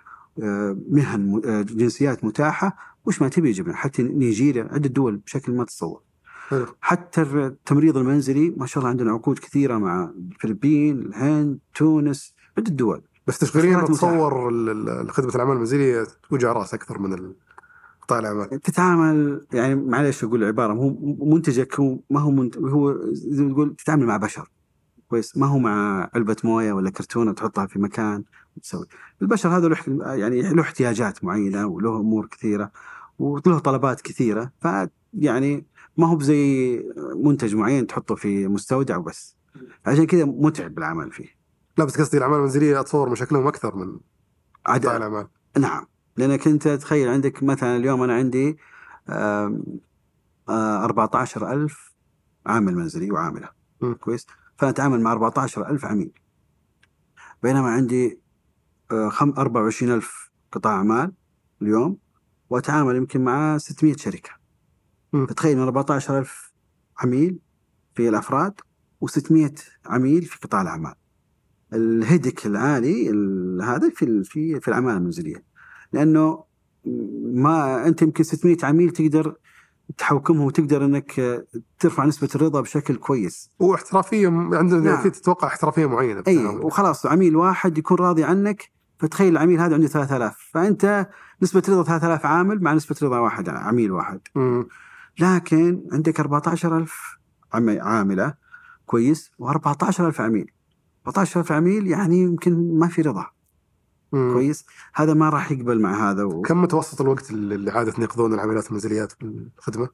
آه، 0.42 0.76
مهن 0.90 1.40
جنسيات 1.64 2.24
متاحة. 2.24 2.76
وش 3.04 3.22
ما 3.22 3.28
تبي 3.28 3.48
يجيبنا 3.48 3.74
حتى 3.74 4.02
نيجيريا 4.02 4.68
عدة 4.72 4.88
دول 4.88 5.16
بشكل 5.16 5.52
ما 5.52 5.64
تتصور. 5.64 6.05
حلو. 6.48 6.66
حتى 6.80 7.22
التمريض 7.22 7.96
المنزلي 7.96 8.54
ما 8.56 8.66
شاء 8.66 8.78
الله 8.78 8.90
عندنا 8.90 9.12
عقود 9.12 9.38
كثيرة 9.38 9.78
مع 9.78 10.10
الفلبين، 10.32 10.98
الهند، 11.00 11.58
تونس، 11.74 12.34
عدة 12.58 12.70
دول. 12.70 13.02
بس 13.26 13.38
تشغيليا. 13.38 13.84
اتصور 13.84 14.50
خدمة 15.08 15.34
الأعمال 15.34 15.54
المنزلية 15.54 16.06
وجع 16.30 16.52
راس 16.52 16.74
أكثر 16.74 16.98
من 16.98 17.32
قطاع 18.02 18.18
الاعمال 18.18 18.60
تتعامل 18.60 19.46
يعني 19.52 19.74
معلش 19.74 20.24
أقول 20.24 20.42
العبارة 20.42 20.72
هو 20.72 20.94
منتجك 21.34 21.80
هو 21.80 21.98
ما 22.10 22.20
هو 22.20 22.30
منت... 22.30 22.58
هو 22.58 22.96
زي 23.12 23.44
ما 23.44 23.52
تقول 23.52 23.76
تتعامل 23.76 24.06
مع 24.06 24.16
بشر. 24.16 24.50
كويس. 25.08 25.36
ما 25.36 25.46
هو 25.46 25.58
مع 25.58 26.08
علبة 26.14 26.36
موية 26.44 26.72
ولا 26.72 26.90
كرتونة 26.90 27.32
تحطها 27.32 27.66
في 27.66 27.78
مكان 27.78 28.24
وتسوي. 28.56 28.86
البشر 29.22 29.48
هذا 29.48 29.68
له 29.68 29.76
يعني 30.14 30.42
له 30.42 30.62
احتياجات 30.62 31.24
معينة 31.24 31.66
وله 31.66 32.00
أمور 32.00 32.26
كثيرة 32.26 32.70
وله 33.18 33.58
طلبات 33.58 34.00
كثيرة 34.00 34.52
ف 34.60 34.66
يعني 35.18 35.66
ما 35.96 36.06
هو 36.06 36.16
بزي 36.16 36.82
منتج 37.24 37.54
معين 37.54 37.86
تحطه 37.86 38.14
في 38.14 38.48
مستودع 38.48 38.96
وبس. 38.96 39.36
عشان 39.86 40.06
كذا 40.06 40.24
متعب 40.24 40.78
العمل 40.78 41.12
فيه. 41.12 41.28
لا 41.78 41.84
بس 41.84 42.00
قصدي 42.00 42.16
الأعمال 42.16 42.36
المنزليه 42.36 42.80
أتصور 42.80 43.08
مشاكلهم 43.10 43.46
أكثر 43.46 43.76
من 43.76 43.98
عاد 44.66 44.80
قطاع 44.80 44.96
الأعمال. 44.96 45.28
نعم. 45.58 45.86
لأنك 46.16 46.48
أنت 46.48 46.68
تخيل 46.68 47.08
عندك 47.08 47.42
مثلا 47.42 47.76
اليوم 47.76 48.02
أنا 48.02 48.14
عندي 48.14 48.58
آم، 49.08 49.62
آه، 50.48 50.84
14000 50.84 51.94
عامل 52.46 52.74
منزلي 52.76 53.10
وعاملة. 53.10 53.48
م. 53.80 53.92
كويس؟ 53.92 54.26
فانا 54.58 54.70
اتعامل 54.70 55.00
مع 55.00 55.12
14000 55.12 55.84
عميل. 55.84 56.12
بينما 57.42 57.68
عندي 57.68 58.20
آه، 58.90 59.08
خم 59.08 59.30
24000 59.38 60.30
قطاع 60.52 60.72
أعمال 60.76 61.12
اليوم 61.62 61.98
وأتعامل 62.50 62.96
يمكن 62.96 63.24
مع 63.24 63.58
600 63.58 63.96
شركة. 63.96 64.30
فتخيل 65.12 65.56
من 65.56 65.62
14000 65.62 66.52
عميل 66.98 67.38
في 67.94 68.08
الأفراد 68.08 68.52
و600 69.04 69.50
عميل 69.86 70.22
في 70.22 70.38
قطاع 70.42 70.62
الأعمال 70.62 70.94
الهيدك 71.72 72.46
العالي 72.46 73.10
ال- 73.10 73.62
هذا 73.62 73.90
في 73.90 74.24
في 74.24 74.60
في 74.60 74.68
الاعمال 74.68 74.96
المنزلية 74.96 75.44
لأنه 75.92 76.44
ما 77.24 77.86
أنت 77.86 78.02
يمكن 78.02 78.24
600 78.24 78.56
عميل 78.62 78.90
تقدر 78.90 79.34
تحوكمهم 79.98 80.46
وتقدر 80.46 80.84
إنك 80.84 81.44
ترفع 81.78 82.04
نسبة 82.04 82.28
الرضا 82.34 82.60
بشكل 82.60 82.96
كويس 82.96 83.50
واحترافية 83.58 84.28
عندنا 84.28 84.80
نعم. 84.80 84.98
أكيد 85.00 85.12
تتوقع 85.12 85.48
احترافية 85.48 85.86
معينة 85.86 86.22
إي. 86.28 86.46
وخلاص 86.46 87.06
عميل 87.06 87.36
واحد 87.36 87.78
يكون 87.78 87.98
راضي 87.98 88.24
عنك 88.24 88.70
فتخيل 88.98 89.32
العميل 89.32 89.60
هذا 89.60 89.74
عنده 89.74 89.86
3000 89.86 90.50
فأنت 90.52 91.08
نسبة 91.42 91.62
رضا 91.68 91.82
3000 91.82 92.26
عامل 92.26 92.62
مع 92.62 92.72
نسبة 92.74 92.96
رضا 93.02 93.18
واحد 93.18 93.48
عميل 93.48 93.92
واحد 93.92 94.20
مم. 94.34 94.68
لكن 95.20 95.82
عندك 95.92 96.20
14000 96.20 97.18
عم- 97.52 97.80
عاملة 97.80 98.34
كويس؟ 98.86 99.30
و14000 99.42 100.20
عميل. 100.20 100.50
14000 101.06 101.52
عميل 101.52 101.86
يعني 101.86 102.18
يمكن 102.22 102.78
ما 102.78 102.88
في 102.88 103.02
رضا. 103.02 103.26
مم. 104.12 104.32
كويس؟ 104.32 104.64
هذا 104.94 105.14
ما 105.14 105.28
راح 105.28 105.52
يقبل 105.52 105.80
مع 105.80 106.10
هذا 106.10 106.24
و... 106.24 106.42
كم 106.42 106.62
متوسط 106.62 107.00
الوقت 107.00 107.30
اللي 107.30 107.70
عادة 107.70 107.94
يقضون 107.98 108.34
العمليات 108.34 108.66
المنزليات 108.68 109.12
بالخدمة؟ 109.20 109.88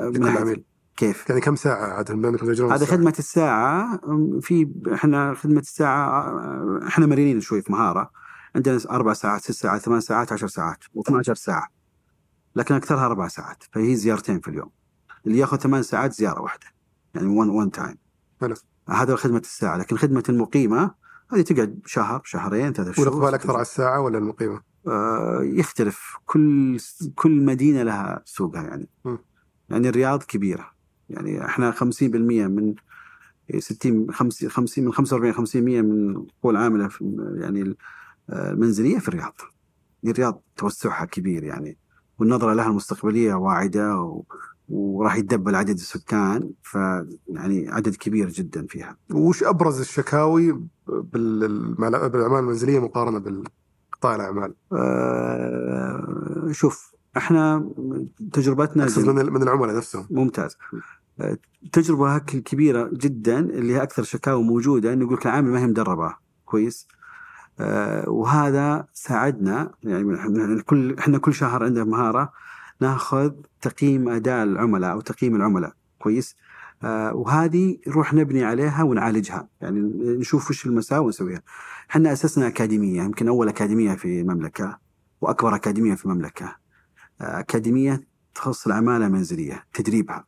من 0.00 0.06
لكل 0.10 0.20
ناحية 0.20 0.40
عميل. 0.40 0.64
كيف؟ 0.96 1.28
يعني 1.28 1.40
كم 1.40 1.54
انكم 2.24 2.46
تجرون 2.46 2.72
هذا؟ 2.72 2.86
خدمة 2.86 3.14
الساعة 3.18 4.00
في 4.40 4.72
إحنا 4.94 5.34
خدمة 5.34 5.60
الساعة 5.60 6.38
إحنا 6.86 7.06
مرنين 7.06 7.40
شوي 7.40 7.62
في 7.62 7.72
مهارة. 7.72 8.10
عندنا 8.56 8.78
أربع 8.90 9.12
ساعات 9.12 9.40
ست 9.40 9.50
ساعات 9.50 9.80
ثمان 9.80 10.00
ساعات 10.00 10.32
عشر 10.32 10.46
ساعات 10.46 10.78
و12 10.84 11.32
ساعة. 11.32 11.68
لكن 12.56 12.74
أكثرها 12.74 13.06
أربع 13.06 13.28
ساعات 13.28 13.62
فهي 13.72 13.96
زيارتين 13.96 14.40
في 14.40 14.48
اليوم. 14.48 14.70
اللي 15.26 15.38
ياخذ 15.38 15.56
ثمان 15.56 15.82
ساعات 15.82 16.12
زيارة 16.12 16.40
واحدة 16.40 16.66
يعني 17.14 17.26
وان 17.26 17.48
وان 17.48 17.70
تايم. 17.70 17.98
هذا 18.88 19.16
خدمة 19.16 19.38
الساعة 19.38 19.76
لكن 19.76 19.96
خدمة 19.96 20.22
المقيمة 20.28 20.94
هذه 21.32 21.42
تقعد 21.42 21.80
شهر 21.86 22.22
شهرين 22.24 22.72
ثلاثة 22.72 22.92
شهور. 22.92 23.08
والاقبال 23.08 23.34
أكثر 23.34 23.52
على 23.52 23.62
الساعة 23.62 24.00
ولا 24.00 24.18
المقيمة؟ 24.18 24.60
آه، 24.86 25.40
يختلف. 25.42 26.16
كل 26.26 26.78
كل 27.14 27.44
مدينة 27.44 27.82
لها 27.82 28.22
سوقها 28.24 28.62
يعني. 28.62 28.88
م. 29.04 29.16
يعني 29.70 29.88
الرياض 29.88 30.22
كبيرة. 30.22 30.70
يعني 31.10 31.44
إحنا 31.44 31.72
50% 31.72 32.48
من 32.48 32.74
60 33.58 34.12
50 34.12 34.50
50 34.50 34.84
من 34.84 34.92
45 34.92 35.46
50% 35.46 35.56
من 35.56 36.10
القوى 36.10 36.52
العاملة 36.52 36.88
في 36.88 37.16
يعني 37.36 37.76
المنزلية 38.30 38.98
في 38.98 39.08
الرياض. 39.08 39.34
الرياض 40.04 40.42
توسعها 40.56 41.04
كبير 41.04 41.44
يعني. 41.44 41.78
والنظرة 42.18 42.52
لها 42.54 42.66
المستقبلية 42.66 43.34
واعدة 43.34 44.00
و... 44.00 44.22
وراح 44.68 45.16
يتدبل 45.16 45.54
عدد 45.54 45.74
السكان 45.74 46.50
فيعني 46.62 47.68
عدد 47.68 47.94
كبير 47.96 48.28
جدا 48.28 48.66
فيها. 48.66 48.96
وش 49.10 49.42
أبرز 49.42 49.80
الشكاوي 49.80 50.60
بالأعمال 50.86 52.38
المنزلية 52.38 52.78
مقارنة 52.78 53.18
بالقطاع 53.18 54.14
الأعمال؟ 54.14 54.54
آه، 54.72 56.48
شوف 56.50 56.92
إحنا 57.16 57.70
تجربتنا 58.32 58.86
من 58.96 59.32
من 59.32 59.42
العملاء 59.42 59.76
نفسهم. 59.76 60.06
ممتاز. 60.10 60.56
آه، 61.20 61.38
تجربة 61.72 62.14
هك 62.14 62.24
كبيرة 62.24 62.90
جدا 62.92 63.38
اللي 63.38 63.74
هي 63.74 63.82
أكثر 63.82 64.02
شكاوى 64.02 64.42
موجودة 64.42 64.92
إنه 64.92 65.04
يقول 65.04 65.14
لك 65.14 65.26
العامل 65.26 65.50
ما 65.50 65.60
هي 65.60 65.66
مدربة. 65.66 66.14
كويس؟ 66.44 66.86
وهذا 68.06 68.86
ساعدنا. 68.92 69.74
يعني 69.82 70.62
كل 70.62 70.96
إحنا 70.98 71.18
كل 71.18 71.34
شهر 71.34 71.64
عندنا 71.64 71.84
مهارة 71.84 72.32
ناخذ 72.80 73.32
تقييم 73.60 74.08
أداء 74.08 74.42
العملاء 74.44 74.92
أو 74.92 75.00
تقييم 75.00 75.36
العملاء. 75.36 75.72
كويس؟ 75.98 76.36
آه، 76.84 77.14
وهذه 77.14 77.78
نروح 77.86 78.14
نبني 78.14 78.44
عليها 78.44 78.82
ونعالجها. 78.82 79.48
يعني 79.60 79.80
نشوف 80.18 80.50
وش 80.50 80.66
المساوئ 80.66 81.06
ونسويها. 81.06 81.42
إحنا 81.90 82.12
أسسنا 82.12 82.46
أكاديمية. 82.46 83.02
يمكن 83.02 83.28
أول 83.28 83.48
أكاديمية 83.48 83.94
في 83.94 84.20
المملكة 84.20 84.78
وأكبر 85.20 85.54
أكاديمية 85.54 85.94
في 85.94 86.04
المملكة. 86.04 86.56
آه، 87.20 87.40
أكاديمية 87.40 88.06
تخص 88.34 88.66
العمالة 88.66 89.06
المنزلية 89.06 89.64
تدريبها. 89.74 90.24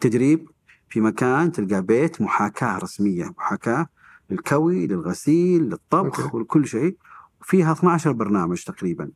تدريب 0.00 0.48
في 0.88 1.00
مكان 1.00 1.52
تلقى 1.52 1.82
بيت 1.82 2.20
محاكاة 2.20 2.78
رسمية 2.78 3.34
محاكاة. 3.38 3.86
للكوي 4.30 4.86
للغسيل 4.86 5.62
للطبخ 5.62 6.20
أوكي. 6.20 6.36
ولكل 6.36 6.66
شيء. 6.66 6.96
فيها 7.42 7.72
12 7.72 8.12
برنامج 8.12 8.62
تقريبا. 8.64 9.10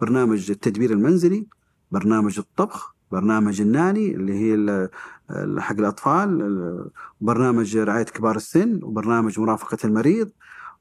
برنامج 0.00 0.50
التدبير 0.50 0.90
المنزلي 0.90 1.46
برنامج 1.90 2.38
الطبخ 2.38 2.94
برنامج 3.12 3.60
الناني 3.60 4.14
اللي 4.14 4.32
هي 4.34 4.88
حق 5.60 5.76
الأطفال 5.78 6.42
ال- 6.42 6.90
برنامج 7.20 7.76
رعاية 7.76 8.04
كبار 8.04 8.36
السن 8.36 8.80
وبرنامج 8.82 9.40
مرافقة 9.40 9.78
المريض. 9.84 10.30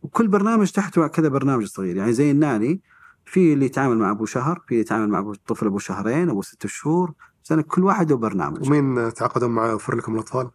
وكل 0.02 0.28
برنامج 0.28 0.72
تحته 0.72 1.08
كذا 1.08 1.28
برنامج 1.28 1.66
صغير. 1.66 1.96
يعني 1.96 2.14
زي 2.14 2.32
الناني 2.32 2.82
في 3.26 3.54
اللي 3.54 3.66
يتعامل 3.66 3.98
مع 3.98 4.12
أبو 4.12 4.26
شهر 4.26 4.56
في 4.66 4.72
اللي 4.72 4.82
يتعامل 4.82 5.10
مع 5.10 5.20
أبو 5.20 5.34
طفل 5.34 5.66
أبو 5.66 5.78
شهرين 5.80 6.30
أبو 6.30 6.42
ست 6.42 6.68
شهور. 6.68 7.14
سنة 7.44 7.62
كل 7.62 7.84
واحد 7.84 8.12
له 8.12 8.18
برنامج 8.18 8.68
ومين 8.68 9.14
تعاقدون 9.14 9.50
معاه 9.50 9.70
يوفر 9.72 9.96
لكم 9.96 10.14
الأطفال؟ 10.16 10.50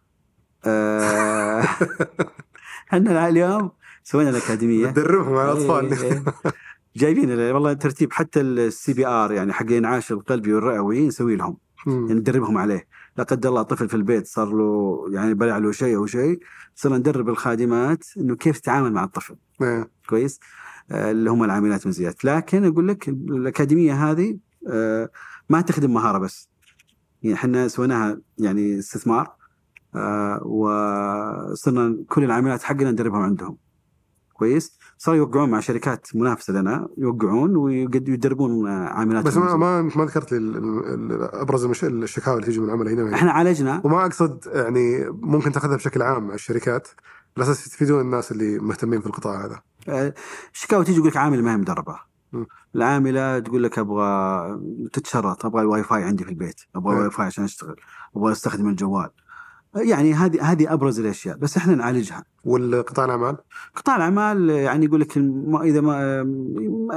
إحنا 2.93 3.27
اليوم 3.27 3.71
سوينا 4.03 4.29
الاكاديميه 4.29 4.87
تدربهم 4.87 5.35
على 5.37 5.51
الأطفال. 5.51 5.93
إيه، 5.93 6.11
إيه. 6.11 6.23
جايبين 6.95 7.31
ال- 7.31 7.51
والله 7.53 7.73
ترتيب 7.73 8.13
حتى 8.13 8.41
ال 8.41 8.93
CPR 8.93 9.31
يعني 9.31 9.53
حق 9.53 9.65
الانعاش 9.65 10.11
القلبي 10.11 10.53
والرئوي 10.53 11.07
نسوي 11.07 11.35
لهم. 11.35 11.57
يعني 11.87 12.13
ندربهم 12.13 12.57
عليه. 12.57 12.87
لا 13.17 13.23
قدر 13.23 13.49
الله 13.49 13.61
طفل 13.61 13.89
في 13.89 13.93
البيت 13.95 14.27
صار 14.27 14.49
له 14.53 15.05
يعني 15.11 15.33
بلع 15.33 15.57
له 15.57 15.71
شيء 15.71 15.95
أو 15.97 16.05
شيء 16.05 16.39
صرنا 16.75 16.97
ندرب 16.97 17.29
الخادمات 17.29 18.03
إنه 18.17 18.35
كيف 18.35 18.59
تتعامل 18.59 18.93
مع 18.93 19.03
الطفل. 19.03 19.35
إيه. 19.61 19.89
كويس؟ 20.09 20.39
آه، 20.91 21.11
اللي 21.11 21.29
هم 21.31 21.43
العاملات 21.43 21.85
منزليات 21.85 22.25
لكن 22.25 22.65
أقول 22.65 22.87
لك 22.87 23.09
الأكاديمية 23.09 24.11
هذه 24.11 24.37
آه، 24.69 25.09
ما 25.49 25.61
تخدم 25.61 25.93
مهارة 25.93 26.17
بس. 26.17 26.49
يعني 27.23 27.35
إحنا 27.35 27.67
سويناها 27.67 28.21
يعني 28.37 28.79
استثمار. 28.79 29.31
وصرنا 30.45 31.97
كل 32.09 32.23
العاملات 32.23 32.63
حقنا 32.63 32.91
ندربهم 32.91 33.21
عندهم 33.21 33.57
كويس 34.33 34.77
صاروا 34.97 35.17
يوقعون 35.17 35.49
مع 35.49 35.59
شركات 35.59 36.07
منافسة 36.15 36.53
لنا 36.53 36.89
يوقعون 36.97 37.55
ويدربون 37.55 38.67
آه، 38.67 38.87
عاملات 38.87 39.25
بس 39.25 39.37
ما. 39.37 39.55
ما 39.55 39.81
ما 39.81 40.05
ذكرت 40.05 40.31
لي 40.31 40.37
أبرز. 41.33 41.83
الشكاوى 41.83 42.35
اللي 42.37 42.47
تجي 42.47 42.59
من 42.59 42.65
العملاء 42.65 42.93
هنا 42.93 43.15
إحنا 43.15 43.31
عالجنا 43.31 43.81
وما 43.83 44.05
أقصد 44.05 44.47
يعني 44.53 45.09
ممكن 45.09 45.51
تأخذها 45.51 45.75
بشكل 45.75 46.01
عام 46.01 46.27
مع 46.27 46.33
الشركات 46.33 46.87
على 47.37 47.43
أساس 47.45 47.67
يستفيدون 47.67 48.01
الناس 48.01 48.31
اللي 48.31 48.59
مهتمين 48.59 49.01
في 49.01 49.07
القطاع 49.07 49.45
هذا. 49.45 49.59
آه، 49.89 50.13
شكاوى 50.53 50.85
تيجي 50.85 50.97
يقول 50.97 51.09
لك 51.09 51.17
عامل 51.17 51.43
ما 51.43 51.53
هي 51.53 51.57
مدربة. 51.57 52.13
العاملة 52.75 53.39
تقول 53.39 53.63
لك 53.63 53.79
أبغى 53.79 54.59
تتشرط 54.93 55.45
أبغى 55.45 55.61
الواي 55.61 55.83
فاي 55.83 56.03
عندي 56.03 56.23
في 56.23 56.29
البيت 56.29 56.61
أبغى 56.75 56.93
م. 56.93 56.97
الواي 56.97 57.11
فاي 57.11 57.25
عشان 57.25 57.43
أشتغل 57.43 57.75
أبغى 58.15 58.31
أستخدم 58.31 58.69
الجوال 58.69 59.09
يعني 59.75 60.13
هذه 60.13 60.51
هذه 60.51 60.73
أبرز 60.73 60.99
الأشياء 60.99 61.37
بس 61.37 61.57
إحنا 61.57 61.75
نعالجها 61.75 62.23
والقطاع 62.43 63.05
الأعمال 63.05 63.37
قطاع 63.75 63.95
الأعمال 63.95 64.49
يعني 64.49 64.85
يقول 64.85 65.01
لك 65.01 65.17
إذا 65.63 65.81
ما 65.81 66.21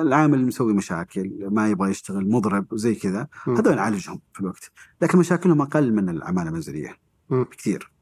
العامل 0.01 0.47
مسوي 0.47 0.73
مشاكل 0.73 1.49
ما 1.51 1.69
يبغى 1.69 1.91
يشتغل 1.91 2.31
مضرب 2.31 2.73
وزي 2.73 2.95
كذا. 2.95 3.29
هذول 3.47 3.77
نعالجهم 3.77 4.21
في 4.33 4.41
الوقت 4.41 4.71
لكن 5.03 5.19
مشاكلهم 5.19 5.63
أقل 5.63 5.93
من 5.93 6.09
العماله 6.09 6.49
المنزلية. 6.49 6.97
بكثير 7.31 7.93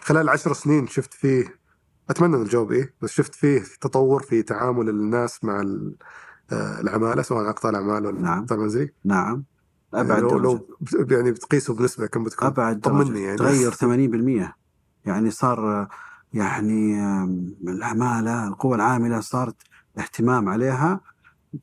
خلال 0.00 0.28
عشر 0.28 0.52
سنين 0.52 0.86
شفت 0.86 1.14
فيه 1.14 1.62
أتمنى 2.10 2.36
إن 2.36 2.42
الجواب 2.42 2.72
إيه 2.72 2.94
بس 3.02 3.10
شفت 3.10 3.34
فيه 3.34 3.62
تطور 3.80 4.22
في 4.22 4.42
تعامل 4.42 4.88
الناس 4.88 5.44
مع 5.44 5.60
آه، 6.52 6.80
العمالة 6.80 7.22
سواء 7.22 7.52
قطاع 7.52 7.70
الأعمال 7.70 8.06
ولا 8.06 8.20
نعم. 8.20 8.38
القطاع 8.38 8.58
المنزلي 8.58 8.90
نعم 9.04 9.44
أبعد 9.94 10.22
لو, 10.22 10.28
درجة. 10.28 10.42
لو 10.42 10.66
ب- 11.04 11.12
يعني 11.12 11.30
بتقيسه 11.32 11.74
بنسبة 11.74 12.06
كم 12.06 12.24
بتكون؟ 12.24 12.48
أبعد 12.48 12.80
طمني. 12.80 13.22
يعني. 13.22 13.36
تغير 13.38 13.72
80% 14.44 14.54
يعني 15.06 15.30
صار 15.30 15.88
يعني 16.32 17.00
العماله 17.68 18.48
القوى 18.48 18.74
العاملة 18.76 19.20
صارت 19.20 19.56
اهتمام 19.98 20.48
عليها 20.48 21.00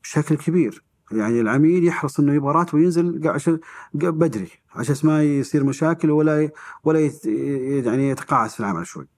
بشكل 0.02 0.36
كبير. 0.36 0.84
يعني 1.12 1.40
العميل 1.40 1.84
يحرص 1.84 2.20
إنه 2.20 2.34
يبغى 2.34 2.52
راتبه 2.52 2.78
ينزل 2.78 3.28
عشان 3.28 3.58
بدري 3.94 4.48
عشان 4.74 4.96
ما 5.08 5.22
يصير 5.22 5.64
مشاكل 5.64 6.10
ولا 6.10 6.50
ولا 6.84 7.10
يعني 7.24 8.08
يتقاعس 8.10 8.54
في 8.54 8.60
العمل 8.60 8.86
شوي. 8.86 9.08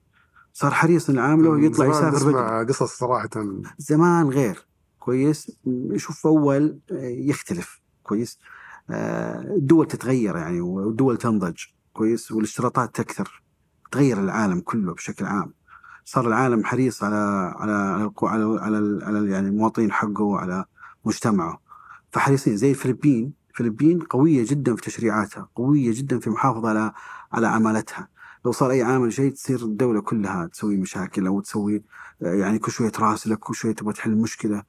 صار 0.52 0.70
حريص 0.70 1.10
إن 1.10 1.18
عامله 1.18 1.60
يطلع 1.64 1.86
يسافر 1.86 2.30
بدري. 2.30 2.64
قصص 2.72 2.98
صراحة. 2.98 3.28
زمان 3.78 4.28
غير. 4.28 4.66
كويس؟ 4.98 5.58
شوف 5.96 6.26
أول 6.26 6.78
آه، 6.92 6.94
يختلف. 7.08 7.80
كويس؟ 8.02 8.38
الدول 9.56 9.86
تتغير 9.86 10.36
يعني 10.36 10.60
والدول 10.60 11.16
تنضج 11.16 11.56
كويس؟ 11.92 12.32
والاشتراطات 12.32 12.94
تكثر 12.94 13.42
تغير 13.92 14.20
العالم 14.20 14.60
كله 14.60 14.94
بشكل 14.94 15.24
عام. 15.24 15.54
صار 16.04 16.26
العالم 16.28 16.64
حريص 16.64 17.04
على 17.04 17.52
على 17.56 17.72
على 17.72 18.12
على 18.22 18.60
على, 18.60 19.04
على 19.04 19.30
يعني 19.30 19.48
المواطنين 19.48 19.92
حقه 19.92 20.22
وعلى 20.22 20.64
مجتمعه. 21.04 21.60
فحريصين. 22.10 22.56
زي 22.56 22.70
الفلبين 22.70 23.32
الفلبين 23.50 23.98
قوية 23.98 24.46
جدا 24.48 24.76
في 24.76 24.82
تشريعاتها 24.82 25.48
قوية 25.54 25.92
جدا 25.94 26.18
في 26.18 26.26
المحافظة 26.26 26.68
على 26.68 26.92
على 27.32 27.46
عمالتها 27.46 28.08
لو 28.44 28.52
صار 28.52 28.70
أي 28.70 28.82
عامل 28.82 29.12
شيء 29.12 29.32
تصير 29.32 29.62
الدولة 29.62 30.00
كلها 30.00 30.46
تسوي 30.46 30.76
مشاكل 30.76 31.26
أو 31.26 31.40
تسوي 31.40 31.84
آه، 32.22 32.34
يعني 32.34 32.58
كل 32.58 32.72
شوية 32.72 32.88
تراسلك 32.88 33.38
كل 33.38 33.54
شوية 33.54 33.74
تبغى 33.74 33.92
تحل 33.92 34.16
مشكلة. 34.16 34.62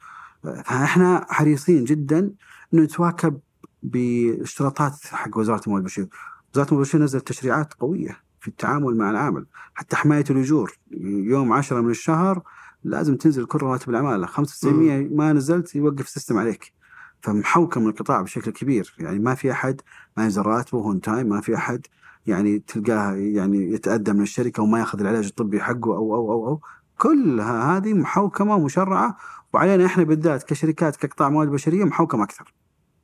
آه، 0.45 0.61
فإحنا 0.61 1.26
حريصين 1.30 1.84
جدا 1.84 2.34
إنه 2.74 2.84
نتواكب 2.84 3.39
باشتراطات 3.84 4.93
حق 5.05 5.38
وزارة 5.38 5.61
الموارد 5.65 5.84
البشرية. 5.84 6.09
وزارة 6.53 6.67
الموارد 6.67 6.86
البشرية 6.86 7.03
نزلت 7.03 7.27
تشريعات 7.27 7.73
قوية 7.73 8.17
في 8.39 8.47
التعامل 8.47 8.97
مع 8.97 9.09
العامل. 9.09 9.45
حتى 9.73 9.95
حماية 9.95 10.25
الأجور 10.29 10.77
يوم 11.01 11.53
عشرة 11.53 11.81
من 11.81 11.89
الشهر 11.89 12.41
لازم 12.84 13.15
تنزل 13.15 13.45
كل 13.45 13.59
رواتب 13.59 13.89
العمالة. 13.89 14.27
95% 14.27 14.65
ما 15.11 15.34
نزلت 15.34 15.75
يوقف 15.75 16.05
ال 16.05 16.10
system 16.10 16.38
عليك. 16.38 16.73
فمحوكم 17.21 17.88
القطاع 17.88 18.21
بشكل 18.21 18.51
كبير. 18.51 18.95
يعني 18.99 19.19
ما 19.19 19.36
في 19.36 19.51
أحد 19.51 19.81
ما 20.17 20.23
ينزل 20.23 20.41
راتبه 20.41 20.79
on 20.80 21.01
time 21.01 21.30
ما 21.29 21.41
في 21.41 21.55
أحد 21.55 21.88
يعني 22.27 22.59
تلقاه 22.59 23.13
يعني 23.13 23.71
يتأذى 23.74 24.13
من 24.13 24.21
الشركة 24.21 24.63
وما 24.63 24.79
يأخذ 24.79 24.99
العلاج 24.99 25.25
الطبي 25.25 25.61
حقه 25.61 25.95
أو 25.95 26.15
أو 26.15 26.31
أو, 26.31 26.47
أو. 26.47 26.61
كلها 26.97 27.77
هذه 27.77 27.93
محوكمة 27.93 28.55
ومشرعة. 28.55 29.17
وعلينا 29.53 29.86
إحنا 29.86 30.03
بالذات 30.03 30.43
كشركات 30.43 30.95
كقطاع 30.95 31.29
موارد 31.29 31.51
بشرية 31.51 31.84
محوكم 31.84 32.21
أكثر. 32.21 32.53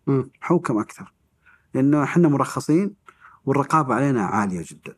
مم. 0.09 0.31
محوكم 0.41 0.77
أكثر. 0.79 1.13
لأنه 1.73 2.03
إحنا 2.03 2.27
مرخصين 2.27 2.95
والرقابة 3.45 3.95
علينا 3.95 4.25
عالية 4.25 4.65
جدا. 4.67 4.95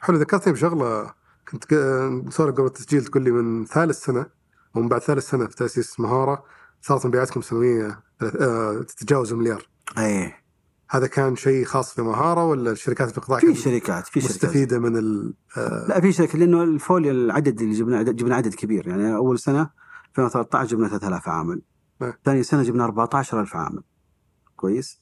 حلو 0.00 0.16
ذكرتني 0.16 0.52
بشغلة 0.52 1.14
كنت 1.50 1.64
سوري 2.28 2.52
قبل 2.52 2.66
التسجيل 2.66 3.04
تقول 3.04 3.22
لي 3.22 3.30
من 3.30 3.64
ثالث 3.64 4.04
سنة 4.04 4.26
ومن 4.74 4.88
بعد 4.88 5.00
ثالث 5.00 5.30
سنة 5.30 5.46
في 5.46 5.56
تأسيس 5.56 6.00
مهارة 6.00 6.44
صارت 6.80 7.06
مبيعاتكم 7.06 7.40
سنوية 7.40 8.00
آه، 8.22 8.82
تتجاوز 8.88 9.32
المليار 9.32 9.68
إيه. 9.98 10.46
هذا 10.90 11.06
كان 11.06 11.36
شيء 11.36 11.64
خاص 11.64 11.94
في 11.94 12.02
مهارة 12.02 12.44
ولا 12.44 12.70
الشركات 12.70 13.10
في 13.10 13.18
القطاع 13.18 13.38
في 13.38 13.54
شركات 13.54 14.06
في 14.06 14.20
شركات. 14.20 14.36
مستفيدة 14.36 14.78
من 14.78 14.96
ال 14.96 15.34
آه، 15.56 15.86
لا 15.88 16.00
في 16.00 16.12
شركة 16.12 16.38
لأنه 16.38 16.62
الفوليو 16.62 17.10
العدد 17.10 17.60
اللي 17.60 17.74
جبنا 17.74 18.02
جبنا 18.02 18.36
عدد 18.36 18.54
كبير. 18.54 18.88
يعني 18.88 19.14
أول 19.14 19.38
سنة 19.38 19.70
2013 20.10 20.70
جبنا 20.70 20.88
3000 20.88 21.28
عامل. 21.28 21.62
نعم. 22.00 22.12
ثاني 22.24 22.42
سنة 22.42 22.62
جبنا 22.62 22.84
14000 22.84 23.56
عامل. 23.56 23.82
كويس. 24.56 25.00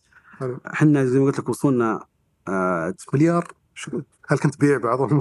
إحنا 0.67 1.05
زي 1.05 1.19
ما 1.19 1.25
قلت 1.25 1.39
لك 1.39 1.49
وصلنا 1.49 2.01
آه 2.49 2.95
مليار؟ 3.15 3.49
شو- 3.75 4.01
هل 4.29 4.39
كنت 4.39 4.55
تبيع 4.55 4.79
بعضهم 4.79 5.21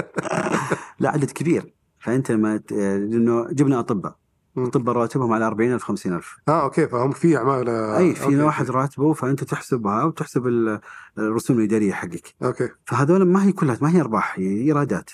لا 1.00 1.10
عدد 1.10 1.30
كبير. 1.30 1.74
فأنت 1.98 2.30
لما 2.30 2.56
ت- 2.56 2.72
لأنه 2.72 3.46
جبنا 3.52 3.80
أطباء. 3.80 4.16
أطباء 4.58 4.94
راتبهم 4.96 5.32
على 5.32 5.46
40000 5.46 5.82
50000 5.84 6.36
آه 6.48 6.62
أوكي 6.62 6.86
فهم 6.88 7.10
في 7.10 7.36
عماله 7.36 7.98
أي 7.98 8.14
في 8.14 8.24
أوكي. 8.24 8.42
واحد 8.42 8.70
راتبه 8.70 9.12
فأنت 9.12 9.44
تحسبها 9.44 10.04
وتحسب 10.04 10.46
ال- 10.46 10.80
الرسوم 11.18 11.58
الإدارية 11.58 11.92
حقك. 11.92 12.34
أوكي. 12.42 12.68
فهذول 12.86 13.22
ما 13.22 13.44
هي 13.44 13.52
كلها 13.52 13.78
ما 13.82 13.90
هي 13.90 14.00
أرباح 14.00 14.38
هي 14.38 14.46
إيرادات. 14.62 15.10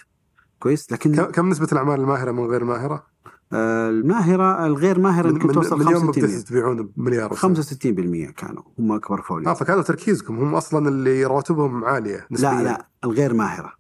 كويس؟ 0.59 0.93
لكن 0.93 1.15
كم 1.15 1.25
كم 1.25 1.49
نسبة 1.49 1.69
الأعمال 1.73 2.01
الماهرة 2.01 2.33
من 2.33 2.45
غير 2.45 2.63
الماهره؟ 2.63 3.07
الماهره 3.53 4.67
الغير 4.67 4.99
ماهرة 4.99 5.29
يمكن 5.29 5.53
توصل 5.53 5.79
من 5.79 5.93
يوم 5.93 6.07
ما 6.07 6.13
65% 6.13 6.19
بديتوا 6.19 6.43
تبيعون 6.43 6.93
بمليار 6.97 7.33
وسنة. 7.33 7.55
65% 7.55 8.31
كانوا. 8.31 8.63
هم 8.79 8.93
أكبر 8.93 9.23
فوليو. 9.23 9.51
آه 9.51 9.55
فكانوا 9.55 9.83
تركيزكم. 9.83 10.39
هم 10.39 10.55
أصلا 10.55 10.89
اللي 10.89 11.25
رواتبهم 11.25 11.85
عالية 11.85 12.27
نسبيا. 12.31 12.51
لا 12.51 12.63
لا 12.63 12.89
الغير 13.05 13.35
ماهرة. 13.35 13.73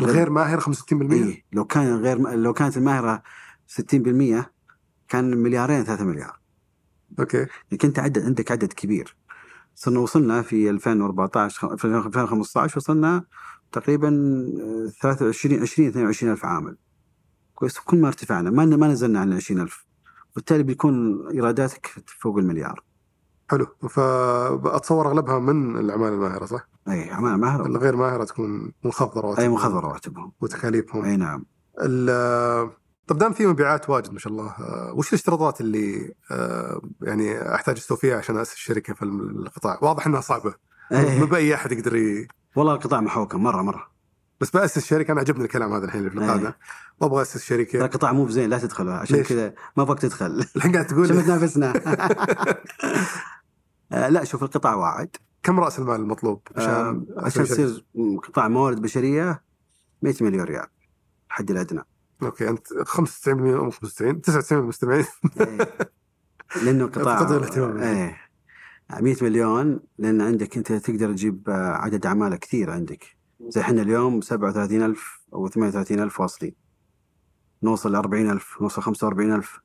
الغير 0.00 0.30
ماهر 0.30 0.60
65% 0.60 1.12
اي 1.12 1.44
لو 1.52 1.64
كان 1.64 1.96
غير 1.96 2.18
لو 2.18 2.52
كانت 2.52 2.76
الماهرة 2.76 3.22
60% 3.66 4.50
كان 5.08 5.36
مليارين 5.36 5.84
3 5.84 6.04
مليار. 6.04 6.38
أوكي. 7.18 7.46
لكن 7.72 7.88
انت 7.88 7.98
عدد 7.98 8.24
عندك 8.24 8.52
عدد 8.52 8.72
كبير. 8.72 9.16
صرنا 9.74 10.00
وصلنا 10.00 10.42
في 10.42 10.70
2014 10.70 11.76
في 11.76 11.84
2015 11.84 12.78
وصلنا 12.78 13.24
تقريبا 13.72 14.08
آه، 14.08 14.90
23 15.02 15.62
20 15.62 15.88
22 15.88 16.32
ألف 16.32 16.44
عامل. 16.44 16.76
كويس. 17.54 17.78
كل 17.78 17.96
ما 17.96 18.08
ارتفعنا 18.08 18.50
ما 18.50 18.64
ما 18.64 18.88
نزلنا 18.88 19.20
عن 19.20 19.32
20 19.32 19.60
ألف. 19.60 19.86
بالتالي 20.34 20.62
بيكون 20.62 21.26
إيراداتك 21.32 21.86
فوق 22.20 22.38
المليار. 22.38 22.84
حلو. 23.50 23.66
فاتصور 23.88 25.08
أغلبها 25.08 25.38
من 25.38 25.76
الأعمال 25.76 26.12
الماهرة 26.12 26.44
صح؟ 26.44 26.68
أي 26.88 27.10
عمال 27.10 27.40
ماهر 27.40 27.66
الغير 27.66 27.96
ماهرة 27.96 28.24
تكون 28.24 28.72
منخفضه 28.84 29.20
رواتبهم. 29.20 29.44
أي 29.44 29.48
منخفض 29.48 29.76
رواتبهم. 29.76 30.32
وتكاليفهم. 30.40 31.04
أي 31.04 31.16
نعم. 31.16 31.44
طب 33.06 33.18
دام 33.18 33.32
في 33.32 33.46
مبيعات 33.46 33.90
واجد 33.90 34.12
ما 34.12 34.18
شاء 34.18 34.32
الله 34.32 34.46
آه، 34.46 34.92
وش 34.96 35.08
الاشتراطات 35.08 35.60
اللي 35.60 36.14
آه، 36.30 36.80
يعني 37.02 37.54
أحتاج 37.54 37.76
أستوفيها 37.76 38.16
عشان 38.16 38.36
أسس 38.36 38.54
شركة 38.54 38.94
في 38.94 39.02
القطاع؟ 39.02 39.78
واضح 39.82 40.06
إنها 40.06 40.20
صعبة. 40.20 40.54
إيه. 40.92 41.24
بأي 41.24 41.54
أحد 41.54 41.72
يقدر 41.72 41.96
ي... 41.96 42.28
والله 42.56 42.74
القطاع 42.74 43.00
محوكم 43.00 43.42
مرة 43.42 43.62
مرة. 43.62 43.93
بس 44.40 44.50
باسس 44.50 44.86
شركة 44.86 45.12
أنا 45.12 45.20
عجبني 45.20 45.44
الكلام 45.44 45.72
هذا 45.72 45.84
الحين 45.84 46.00
اللي 46.00 46.10
في 46.10 46.16
اللقاء 46.16 46.36
إيه. 46.36 46.42
ده 46.42 46.56
وابغى 47.00 47.22
اسس 47.22 47.32
ترى 47.32 47.42
شركه 47.42 47.84
القطاع 47.84 48.12
مو 48.12 48.24
بزين 48.24 48.50
لا 48.50 48.58
تدخل 48.58 48.88
عشان؟ 48.88 49.22
كذا 49.22 49.54
ما 49.76 49.82
أبغاك 49.82 49.98
تدخل 49.98 50.46
الحين 50.56 50.72
قاعد 50.72 50.86
تقول 50.86 51.08
شوف 51.08 51.24
تنافسنا 51.24 51.72
آه، 53.92 54.08
لا 54.08 54.24
شوف 54.24 54.42
القطاع 54.42 54.74
واعد 54.74 55.16
كم 55.42 55.60
رأس 55.60 55.78
المال 55.78 56.00
المطلوب 56.00 56.42
عشان 56.56 56.70
آه، 56.70 57.04
عشان 57.16 57.46
شركة؟ 57.46 57.64
تصير 57.64 57.84
قطاع 58.22 58.48
موارد 58.48 58.82
بشرية 58.82 59.42
100 60.02 60.14
مليون 60.20 60.44
ريال 60.44 60.66
الحد 61.28 61.50
الأدنى 61.50 61.82
أوكي 62.22 62.48
أنت 62.48 62.66
95% 62.68 63.28
أو 63.28 63.70
95 63.70 64.20
99 64.20 64.62
المستمعين 64.62 65.04
إيه. 65.40 65.58
لأنه 66.62 66.86
قطاع 66.94 67.20
الاهتمام. 67.20 67.78
إيه 67.78 68.24
100 69.00 69.16
مليون 69.22 69.80
لأن 69.98 70.20
عندك 70.20 70.56
أنت 70.56 70.72
تقدر 70.72 71.12
تجيب 71.12 71.48
آه، 71.48 71.72
عدد 71.72 72.06
عماله 72.06 72.36
كثير 72.36 72.70
عندك 72.70 73.13
زي 73.48 73.60
إحنا 73.60 73.82
اليوم 73.82 74.20
37000 74.20 75.20
أو 75.34 75.48
38000 75.48 76.20
واصلين 76.20 76.54
نوصل 77.62 77.92
ل 77.92 77.96
40000 77.96 78.62
نوصل 78.62 78.82
45000 78.82 79.60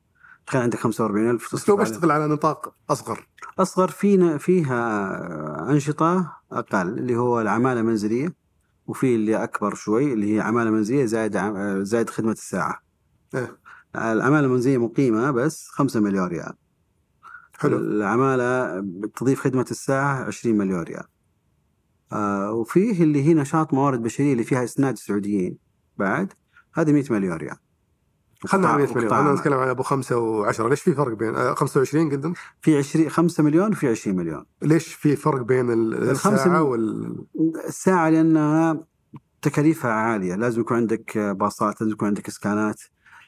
تخيل 0.46 0.62
عندك 0.62 0.78
45000 0.78 1.54
بس 1.54 1.68
لو. 1.68 1.76
بشتغل 1.76 2.10
على 2.10 2.26
نطاق 2.28 2.74
أصغر 2.90 3.26
أصغر 3.58 3.88
فينا 3.88 4.38
فيها 4.38 5.70
أنشطة 5.70 6.36
أقل 6.52 6.88
اللي 6.98 7.16
هو 7.16 7.40
العمالة 7.40 7.80
المنزلية 7.80 8.34
وفي 8.86 9.14
اللي 9.14 9.44
أكبر 9.44 9.74
شوي 9.74 10.12
اللي 10.12 10.34
هي 10.36 10.40
عمالة 10.40 10.70
منزلية 10.70 11.04
زائد 11.04 11.36
عم- 11.36 11.84
زائد 11.84 12.10
خدمة 12.10 12.32
الساعة. 12.32 12.80
إيه. 13.34 13.58
العمالة 13.96 14.46
المنزلية 14.46 14.78
مقيمة 14.78 15.30
بس 15.30 15.68
5 15.68 16.00
مليون 16.00 16.26
ريال. 16.28 16.52
حلو 17.58 17.78
العمالة 17.78 18.80
تضيف 19.16 19.40
خدمة 19.40 19.66
الساعة 19.70 20.24
20 20.24 20.58
مليون 20.58 20.82
ريال. 20.82 21.04
آه 22.12 22.52
وفيه 22.52 23.02
اللي 23.02 23.22
هي 23.28 23.34
نشاط 23.34 23.74
موارد 23.74 24.02
بشرية 24.02 24.32
اللي 24.32 24.44
فيها 24.44 24.64
إسناد 24.64 24.98
سعوديين 24.98 25.58
بعد؟ 25.96 26.32
هذه 26.74 26.92
100 26.92 27.04
مليون 27.10 27.36
ريال. 27.36 27.56
خلنا 28.46 28.68
على 28.68 28.76
100 28.78 28.86
قطاع- 28.86 28.96
مليون 29.02 29.14
أنا. 29.26 29.32
نتكلم 29.34 29.54
عن 29.58 29.68
أبو 29.68 29.82
خمسة 29.82 30.16
و10 30.52 30.60
ليش 30.60 30.80
في 30.80 30.94
فرق 30.94 31.16
بين 31.16 31.34
آه، 31.36 31.54
25 31.54 32.10
قدم 32.12 32.32
في 32.62 32.78
20 32.78 33.08
5 33.08 33.42
مليون 33.42 33.70
وفي 33.72 33.88
20 33.88 34.16
مليون. 34.16 34.44
ليش 34.62 34.94
في 34.94 35.16
فرق 35.16 35.40
بين 35.42 35.70
الساعة 35.70 36.62
وال 36.62 37.24
الساعة 37.66 38.08
لأنها 38.10 38.84
تكاليفها 39.42 39.90
عالية. 39.92 40.34
لازم 40.34 40.60
يكون 40.60 40.76
عندك 40.76 41.18
باصات 41.18 41.80
لازم 41.80 41.92
يكون 41.92 42.08
عندك 42.08 42.28
إسكانات 42.28 42.80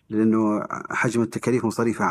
لأنه 0.08 0.62
حجم 0.90 1.22
التكاليف 1.22 1.64
مصاريف 1.64 2.02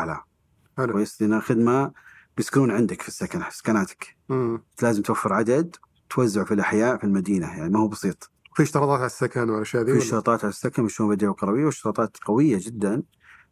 حلو. 0.78 0.92
كويس. 0.92 1.22
لأن 1.22 1.32
الخدمة 1.34 1.92
بيسكنون 2.36 2.70
عندك 2.70 3.02
في 3.02 3.08
السكن 3.08 3.40
في 3.40 3.48
إسكاناتك 3.48 4.16
مم. 4.28 4.62
لازم 4.82 5.02
توفر 5.02 5.32
عدد 5.32 5.76
توزعه 6.14 6.44
في 6.44 6.54
الأحياء 6.54 6.96
في 6.98 7.04
المدينة 7.04 7.46
يعني 7.46 7.70
ما 7.70 7.78
هو 7.80 7.88
بسيط. 7.88 8.30
في 8.54 8.62
اشتراطات 8.62 8.98
على 8.98 9.06
السكن 9.06 9.50
والأشياء 9.50 9.82
ذي 9.82 9.92
في؟ 9.92 9.98
اشتراطات 9.98 10.44
على 10.44 10.50
السكن 10.50 10.82
والشؤون 10.82 11.08
المدنيه 11.10 11.28
والقرويه 11.28 11.64
واشتراطات 11.66 12.16
قوية 12.24 12.58
جدا. 12.60 13.02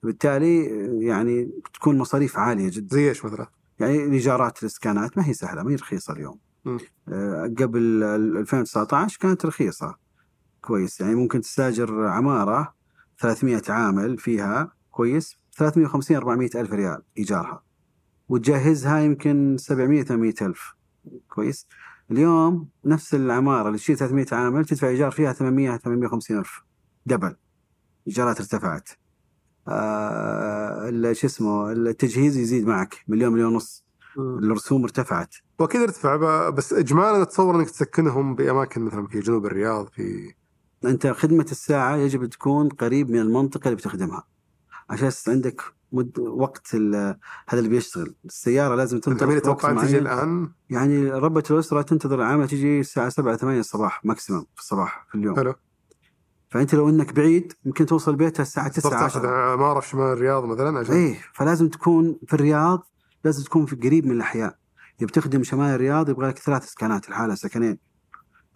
بالتالي 0.03 0.65
يعني 1.07 1.51
تكون 1.75 1.99
مصاريف 1.99 2.39
عالية 2.39 2.71
جدا. 2.73 2.97
زي 2.97 3.09
إيش 3.09 3.25
مثلا؟ 3.25 3.47
يعني 3.79 4.05
الإيجارات 4.05 4.63
الإسكانات 4.63 5.19
ما 5.19 5.27
هي 5.29 5.35
سهلة 5.35 5.63
ما 5.63 5.71
هي 5.71 5.75
رخيصة 5.75 6.13
اليوم. 6.13 6.39
مم. 6.65 6.79
آه، 7.09 7.55
قبل 7.59 8.03
ال- 8.03 8.37
2019 8.37 9.19
كانت 9.21 9.47
رخيصة. 9.47 9.95
كويس. 10.61 11.01
يعني 11.01 11.15
ممكن 11.15 11.41
تستاجر 11.41 12.07
عمارة 12.07 12.75
300 13.21 13.63
عامل 13.69 14.19
فيها 14.19 14.73
كويس 14.91 15.37
350 15.57 16.17
400 16.17 16.51
ألف 16.55 16.73
ريال 16.73 17.03
إيجارها. 17.19 17.63
وتجهزها 18.29 19.01
يمكن 19.01 19.57
700 19.59 20.03
800 20.03 20.35
ألف. 20.43 20.75
كويس. 21.29 21.67
اليوم 22.11 22.69
نفس 22.85 23.15
العمارة 23.15 23.67
اللي 23.67 23.79
تشيل 23.79 23.97
300 23.97 24.27
عامل 24.33 24.65
تدفع 24.65 24.89
إيجار 24.89 25.11
فيها 25.11 25.33
800 25.33 25.77
850 25.77 26.39
ألف 26.39 26.63
دبل. 27.07 27.37
إيجارات 28.09 28.41
ارتفعت. 28.41 28.89
آه 29.69 30.89
ال- 30.89 31.17
شو 31.17 31.27
اسمه 31.27 31.73
التجهيز 31.73 32.37
يزيد 32.37 32.67
معك 32.67 33.05
مليون 33.09 33.33
مليون 33.33 33.53
ونص. 33.53 33.85
الرسوم 34.19 34.83
ارتفعت. 34.83 35.35
وأكيد 35.59 35.81
ارتفع 35.81 36.49
بس 36.51 36.73
اجمالا 36.73 37.23
أتصور 37.23 37.57
إنك 37.57 37.71
تسكنهم 37.71 38.35
بأماكن 38.35 38.81
مثلا 38.83 39.07
في 39.07 39.21
جنوب 39.21 39.47
الرياض 39.47 39.87
في 39.89 40.35
أنت 40.85 41.07
خدمة 41.07 41.47
الساعة 41.51 41.97
يجب 41.97 42.25
تكون 42.27 42.69
قريب 42.69 43.11
من 43.11 43.19
المنطقة 43.19 43.65
اللي 43.65 43.77
بتخدمها. 43.77 44.25
عشان 44.91 45.11
عندك 45.29 45.63
مد 45.93 46.19
وقت 46.19 46.75
هذا 46.75 47.19
اللي 47.53 47.69
بيشتغل. 47.69 48.15
السيارة 48.25 48.75
لازم 48.75 48.97
أنت 48.97 49.05
تنتظر 49.05 49.37
يتوقع 49.37 49.71
أن 49.71 49.77
تجي. 49.77 49.99
الآن؟ 49.99 50.51
يعني 50.71 51.11
ربة 51.11 51.45
الأسرة 51.51 51.83
تنتظر 51.83 52.15
العاملة 52.15 52.47
تجي 52.47 52.81
الساعة 52.81 53.09
7 53.09 53.37
8 53.37 53.61
الصباح 53.61 54.05
ماكسيمم 54.05 54.47
في 54.55 54.61
الصباح 54.61 55.07
في 55.11 55.15
اليوم. 55.15 55.37
حلو. 55.37 55.55
فأنت 56.49 56.75
لو 56.75 56.89
أنك 56.89 57.13
بعيد 57.13 57.53
يمكن 57.65 57.87
توصل 57.87 58.17
بيتها 58.17 58.43
الساعة 58.43 58.73
صرت 58.73 58.87
9 58.87 58.91
تاخذ 58.91 59.21
10 59.21 59.53
عماره 59.53 59.81
في 59.81 59.89
شمال 59.89 60.13
الرياض 60.13 60.45
مثلا 60.45 60.79
عشان 60.79 60.95
إيه 60.95 61.19
فلازم 61.35 61.69
تكون 61.69 62.19
في 62.27 62.35
الرياض 62.35 62.91
لازم 63.25 63.45
تكون 63.45 63.67
في 63.67 63.77
قريب 63.77 64.07
من 64.07 64.13
الأحياء. 64.13 64.57
إذا 64.99 65.07
بتخدم 65.07 65.43
شمال 65.43 65.75
الرياض 65.75 66.09
يبغى 66.09 66.29
لك 66.29 66.39
ثلاث 66.39 66.71
سكنات 66.71 67.09
الحالة 67.09 67.35
سكنين. 67.35 67.79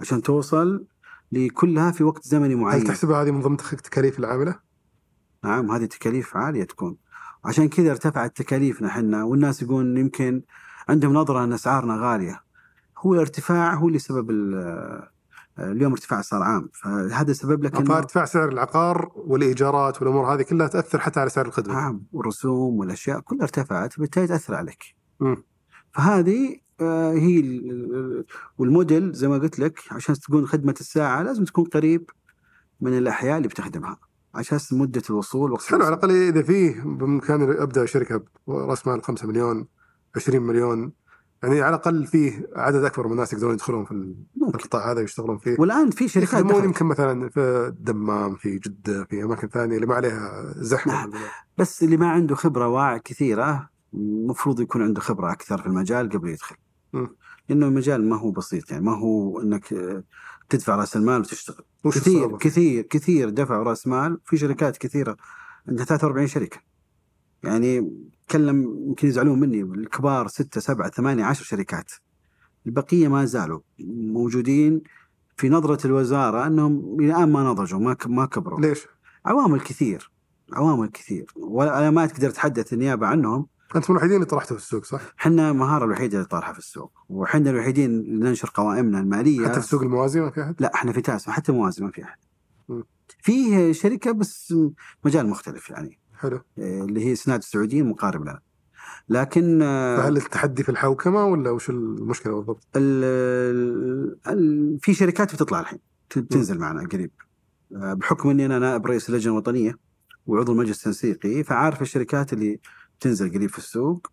عشان 0.01 0.23
توصل 0.23 0.87
لكلها 1.33 1.91
في 1.91 2.05
وقت 2.05 2.25
زمني 2.25 2.55
هل 2.55 2.61
معين. 2.61 2.85
تحسبها 2.85 3.23
هذه 3.23 3.31
من 3.31 3.41
ضمن 3.41 3.57
تكاليف 3.57 4.19
العاملة؟ 4.19 4.59
نعم 5.45 5.71
هذه 5.71 5.85
تكاليف 5.85 6.37
عالية 6.37 6.65
تكون. 6.65 6.97
عشان 7.45 7.69
كذا 7.69 7.91
ارتفعت 7.91 8.37
تكاليفنا 8.37 8.89
حنا 8.89 9.25
والناس 9.25 9.63
يقولون 9.63 9.97
يمكن 9.97 10.43
عندهم 10.89 11.13
نظرة 11.13 11.45
أن 11.45 11.53
أسعارنا 11.53 11.97
غالية 11.97 12.41
هو 12.99 13.15
الارتفاع 13.15 13.75
هو 13.75 13.89
اللي 13.89 13.99
سبب 13.99 14.31
ال- 14.31 15.09
اليوم 15.59 15.93
ارتفاع 15.93 16.21
صار 16.21 16.43
عام 16.43 16.69
فهذا 16.83 17.33
سبب 17.33 17.65
لك 17.65 17.77
إنه- 17.77 17.83
فارتفاع 17.89 18.25
سعر 18.25 18.49
العقار 18.49 19.13
والإيجارات 19.15 20.03
والأمور 20.03 20.35
هذه 20.35 20.43
كلها 20.43 20.67
تأثر 20.69 20.99
حتى 20.99 21.21
على 21.21 21.31
سعر 21.31 21.47
الخدمة. 21.47 21.75
نعم 21.75 22.03
والرسوم 22.13 22.75
والأشياء 22.79 23.21
كلها 23.21 23.43
ارتفعت 23.43 23.99
بالتالي 24.01 24.27
تأثر 24.27 24.55
عليك. 24.55 24.85
مم. 25.21 25.37
فهذه 25.93 26.57
آه، 26.81 27.13
هي 27.13 27.41
ال- 27.41 27.71
ال- 27.71 28.25
والموديل 28.59 29.13
زي 29.13 29.29
ما 29.29 29.39
قلت 29.39 29.59
لك 29.59 29.81
عشان 29.91 30.15
تكون 30.15 30.47
خدمة 30.47 30.75
الساعة 30.81 31.23
لازم 31.23 31.45
تكون 31.45 31.65
قريب 31.65 32.11
من 32.81 32.99
الأحياء 32.99 33.37
اللي 33.37 33.49
بتخدمها 33.49 33.99
عشان 34.35 34.59
مدة 34.73 35.03
الوصول 35.11 35.53
وقت 35.53 35.65
حلو 35.65 35.85
على. 35.85 35.89
الأقل 35.89 36.11
إذا 36.11 36.43
فيه 36.43 36.83
بإمكاني 36.83 37.63
أبدأ 37.63 37.87
شركة 37.87 38.23
براس 38.47 38.87
مال 38.87 39.03
5 39.03 39.27
مليون 39.27 39.67
20 40.17 40.43
مليون 40.43 40.93
يعني 41.43 41.61
على 41.61 41.77
الأقل 41.77 42.07
فيه 42.07 42.51
عدد 42.57 42.85
أكبر 42.85 43.07
من 43.07 43.13
الناس 43.13 43.33
يقدرون 43.33 43.55
يدخلون 43.55 43.85
في 43.85 44.17
القطاع 44.55 44.91
هذا 44.93 45.01
ويشتغلون 45.01 45.39
فيه. 45.39 45.57
والآن 45.59 45.91
في 45.91 46.09
شركات 46.09 46.33
يخدمون. 46.33 46.65
يمكن 46.65 46.87
مثلا 46.87 47.29
في 47.29 47.41
الدمام 47.69 48.35
في 48.35 48.59
جدة 48.59 49.05
في 49.05 49.23
أماكن 49.23 49.49
ثانية 49.49 49.77
اللي 49.77 49.87
ما 49.87 49.95
عليها 49.95 50.55
زحمة 50.57 50.93
نعم. 50.93 51.11
بس 51.59 51.83
اللي 51.83 51.97
ما 51.97 52.11
عنده 52.11 52.35
خبرة 52.35 52.69
واع 52.69 52.99
كثيرة 52.99 53.69
المفروض 53.95 54.61
يكون 54.61 54.83
عنده 54.83 55.01
خبرة 55.01 55.33
أكثر 55.33 55.59
في 55.59 55.67
المجال 55.67 56.09
قبل 56.09 56.29
يدخل. 56.29 56.57
مم. 56.93 57.17
لأنه 57.49 57.67
المجال 57.67 58.09
ما 58.09 58.17
هو 58.17 58.31
بسيط 58.31 58.71
يعني 58.71 58.85
ما 58.85 58.99
هو 58.99 59.41
إنك 59.41 59.75
تدفع 60.49 60.77
رأس 60.77 60.97
المال 60.97 61.21
وتشتغل. 61.21 61.65
وش 61.85 61.99
كثير 61.99 62.15
الصعوبة؟ 62.15 62.39
كثير 62.39 62.83
كثير 62.83 63.31
دفعوا 63.31 63.65
رأس 63.65 63.87
مال 63.87 64.21
في 64.25 64.37
شركات 64.37 64.77
كثيرة 64.77 65.17
عندها 65.69 65.85
43 65.85 66.27
شركة 66.27 66.59
يعني 67.43 67.93
تكلم 68.29 68.63
يمكن 68.89 69.09
يزعلون 69.09 69.41
مني 69.41 69.61
الكبار 69.61 70.29
6 70.29 70.61
7 70.61 70.91
8 70.91 71.25
10 71.25 71.45
شركات 71.45 71.93
البقية 72.67 73.09
ما 73.09 73.25
زالوا 73.25 73.61
موجودين 73.89 74.83
في 75.37 75.49
نظرة 75.49 75.87
الوزارة 75.87 76.47
أنهم 76.47 77.01
إلى 77.01 77.07
الآن 77.07 77.33
ما 77.33 77.43
نضجوا 77.43 77.81
ما 77.81 77.97
ما 78.07 78.27
كبروا 78.27 78.61
ليش؟ 78.61 78.87
عوامل 79.27 79.61
كثير 79.61 80.11
عوامل 80.53 80.89
كثير 80.89 81.27
وأنا 81.37 81.91
ما 81.91 82.07
تقدر 82.07 82.31
تحدث 82.31 82.73
النيابة 82.73 83.07
عنهم 83.07 83.47
أنتم 83.77 83.93
الوحيدين 83.93 84.17
اللي 84.17 84.27
طرحتوا 84.27 84.57
في 84.57 84.63
السوق 84.63 84.85
صح؟ 84.85 85.01
إحنا 85.21 85.53
مهارة 85.53 85.85
الوحيدة 85.85 86.19
اللي 86.19 86.29
طارحه 86.29 86.53
في 86.53 86.59
السوق 86.59 86.93
وحنا 87.09 87.51
الوحيدين 87.51 87.91
اللي 87.91 88.29
ننشر 88.29 88.51
قوائمنا 88.55 89.01
المالية 89.01 89.45
حتى 89.45 89.53
في 89.53 89.59
السوق 89.59 89.83
الموازي 89.83 90.21
ما 90.21 90.31
في 90.31 90.43
أحد؟ 90.43 90.55
لا 90.61 90.75
إحنا 90.75 90.93
في 90.93 91.01
تاسع 91.01 91.33
حتى 91.33 91.53
موازي 91.53 91.85
ما 91.85 91.91
في 91.91 92.05
أحد. 92.05 92.19
فيه 93.19 93.73
شركة 93.73 94.13
بس 94.13 94.55
مجال 95.05 95.27
مختلف 95.27 95.71
يعني 95.71 95.99
حلو 96.15 96.41
آه، 96.59 96.85
اللي 96.85 97.07
هي 97.07 97.15
سناد 97.15 97.39
السعوديين 97.39 97.89
مقارب 97.89 98.23
لنا 98.23 98.41
لكن 99.09 99.63
آه، 99.63 99.97
فهل 99.97 100.17
التحدي 100.17 100.63
في 100.63 100.69
الحوكمة 100.69 101.27
ولا 101.27 101.51
وش 101.51 101.71
المشكلة 101.71 102.35
بالضبط؟ 102.37 102.67
ال 102.77 103.05
ال 103.05 104.19
ال 104.27 104.79
في 104.81 104.95
شركات 104.95 105.35
بتطلع 105.35 105.61
الحين 105.61 105.79
تنزل 106.31 106.59
معنا 106.59 106.89
قريب 106.89 107.11
آه، 107.77 107.95
بحكم 107.95 108.31
إني 108.31 108.47
أنا 108.47 108.59
نائب 108.59 108.87
رئيس 108.87 109.09
اللجنه 109.09 109.33
الوطنيه 109.33 109.79
وعضو 110.27 110.53
المجلس 110.53 110.79
التنسيقي 110.79 111.45
فعارف 111.45 111.83
الشركات 111.83 112.33
اللي 112.33 112.61
تنزل 113.05 113.33
قريب 113.35 113.51
في 113.51 113.59
السوق 113.59 114.07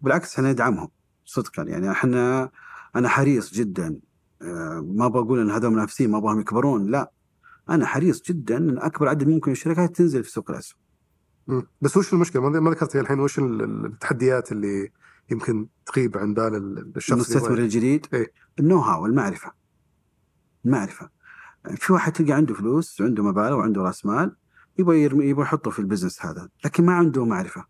وبالعكس 0.00 0.34
إحنا 0.36 0.52
ندعمهم 0.52 0.88
صدقا. 1.24 1.62
يعني 1.62 1.90
إحنا 1.90 2.50
أنا 2.96 3.08
حريص 3.08 3.52
جدا 3.54 4.00
آه، 4.42 4.84
ما 4.96 5.08
بقول 5.08 5.40
إن 5.40 5.50
هذول 5.50 5.70
منافسين 5.72 6.10
ما 6.10 6.18
ابغاهم 6.18 6.40
يكبرون 6.40 6.86
لا. 6.90 7.12
أنا 7.70 7.86
حريص 7.86 8.22
جدا 8.22 8.56
إن 8.56 8.78
أكبر 8.78 9.08
عدد 9.08 9.28
ممكن 9.28 9.50
من 9.50 9.52
الشركات 9.52 9.96
تنزل 9.96 10.24
في 10.24 10.30
سوق 10.30 10.50
الاسهم. 10.50 10.78
بس 11.80 11.96
وش 11.96 12.12
المشكلة؟ 12.12 12.48
ما 12.60 12.70
ذكرت 12.70 12.96
الحين 12.96 13.20
وش 13.20 13.38
ال- 13.38 13.62
ال- 13.62 13.86
التحديات 13.86 14.52
اللي 14.52 14.90
يمكن 15.30 15.68
تغيب 15.86 16.18
عن 16.18 16.34
بال 16.34 16.54
ال- 16.54 16.92
الشخص 16.96 17.12
المستثمر 17.12 17.58
الجديد؟ 17.58 18.06
إيه. 18.12 18.32
ال 18.60 18.78
know-how 18.78 19.06
المعرفة. 19.06 19.52
المعرفة. 20.64 21.10
في 21.76 21.92
واحد 21.92 22.12
تلقى 22.12 22.32
عنده 22.32 22.54
فلوس 22.54 23.00
وعنده 23.00 23.22
مبالغ 23.22 23.56
وعنده 23.56 23.82
رأس 23.82 24.06
مال 24.06 24.36
يبغى 24.78 25.02
يرمي 25.02 25.24
يبغى 25.24 25.42
يحطه 25.42 25.70
في 25.70 25.78
ال 25.78 25.83
business 25.83 26.26
هذا 26.26 26.48
لكن 26.64 26.86
ما 26.86 26.92
عنده 26.92 27.24
معرفة. 27.24 27.64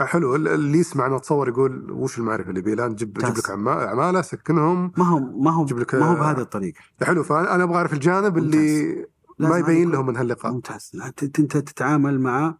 حلو. 0.00 0.36
ال- 0.36 0.48
اللي 0.48 0.78
يسمع 0.78 1.06
أنا 1.06 1.16
أتصور 1.16 1.48
يقول 1.48 1.90
وش 1.90 2.18
المعرفة 2.18 2.48
اللي 2.48 2.60
يبي 2.60 2.72
الان 2.72 2.94
جيب 2.94 3.12
جيب. 3.18 3.36
لك 3.38 3.50
عما- 3.50 3.84
عمالة 3.86 4.22
سكنهم 4.22 4.92
ما 4.98 5.04
هو 5.04 5.18
ما 5.18 5.50
هو 5.50 5.64
جيب 5.64 5.78
لك، 5.78 5.94
ما 5.94 6.06
هو 6.06 6.12
آه، 6.16 6.20
بهذه 6.20 6.40
الطريقة. 6.40 6.78
حلو. 7.02 7.22
فانا 7.22 7.62
أبغى 7.64 7.76
أعرف 7.76 7.92
الجانب 7.92 8.38
اللي 8.38 9.06
ما 9.38 9.58
يبين 9.58 9.90
لهم 9.90 10.06
من 10.06 10.16
هاللقاء 10.16 10.52
ممتاز. 10.52 10.90
أنت 11.22 11.56
تتعامل 11.56 12.20
مع 12.20 12.54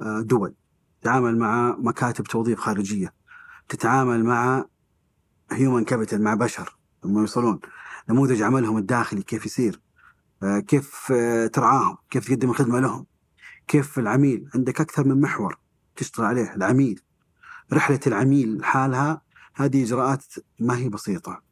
آه، 0.00 0.20
دول. 0.20 0.54
تتعامل 1.00 1.38
مع 1.38 1.76
مكاتب 1.78 2.24
توظيف 2.24 2.60
خارجية. 2.60 3.12
تتعامل 3.68 4.24
مع 4.24 4.64
هيومن 5.52 5.84
كابيتال 5.84 6.22
مع 6.22 6.34
بشر 6.34 6.76
لما 7.04 7.20
يوصلون. 7.20 7.60
نموذج 8.08 8.42
عملهم 8.42 8.76
الداخلي 8.78 9.22
كيف 9.22 9.46
يصير؟ 9.46 9.80
آه، 10.42 10.58
كيف 10.58 11.12
آه، 11.12 11.46
ترعاهم؟ 11.46 11.96
كيف 12.10 12.28
تقدم 12.28 12.50
الخدمة 12.50 12.80
لهم؟ 12.80 13.06
كيف 13.68 13.98
العميل؟ 13.98 14.48
عندك 14.54 14.80
أكثر 14.80 15.08
من 15.08 15.20
محور. 15.20 15.58
تشتغل 16.00 16.26
عليه 16.26 16.54
العميل. 16.54 17.00
رحلة 17.72 18.00
العميل 18.06 18.64
حالها 18.64 19.22
هذه 19.54 19.84
إجراءات 19.84 20.24
ما 20.60 20.76
هي 20.76 20.88
بسيطة. 20.88 21.42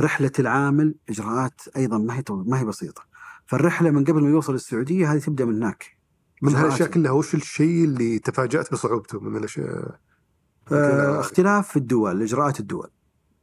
رحلة 0.00 0.32
العامل 0.38 0.94
إجراءات 1.08 1.60
أيضا 1.76 1.98
ما 1.98 2.16
هي 2.16 2.22
ما 2.30 2.60
هي 2.60 2.64
بسيطة. 2.64 3.02
فالرحلة 3.46 3.90
من 3.90 4.04
قبل 4.04 4.22
ما 4.22 4.30
يوصل 4.30 4.54
السعودية 4.54 5.12
هذه 5.12 5.18
تبدأ 5.18 5.44
من 5.44 5.56
هناك. 5.56 5.98
من 6.42 6.48
إجراءات. 6.48 6.66
هالاشياء 6.66 6.88
كلها 6.88 7.10
وش 7.10 7.34
الشيء 7.34 7.84
اللي 7.84 8.18
تفاجأت 8.18 8.72
بصعوبته 8.72 9.20
من 9.20 9.36
الأشياء؟ 9.36 9.98
آه، 10.72 11.20
اختلاف 11.20 11.68
في 11.68 11.76
الدول 11.76 12.22
إجراءات 12.22 12.60
الدول. 12.60 12.90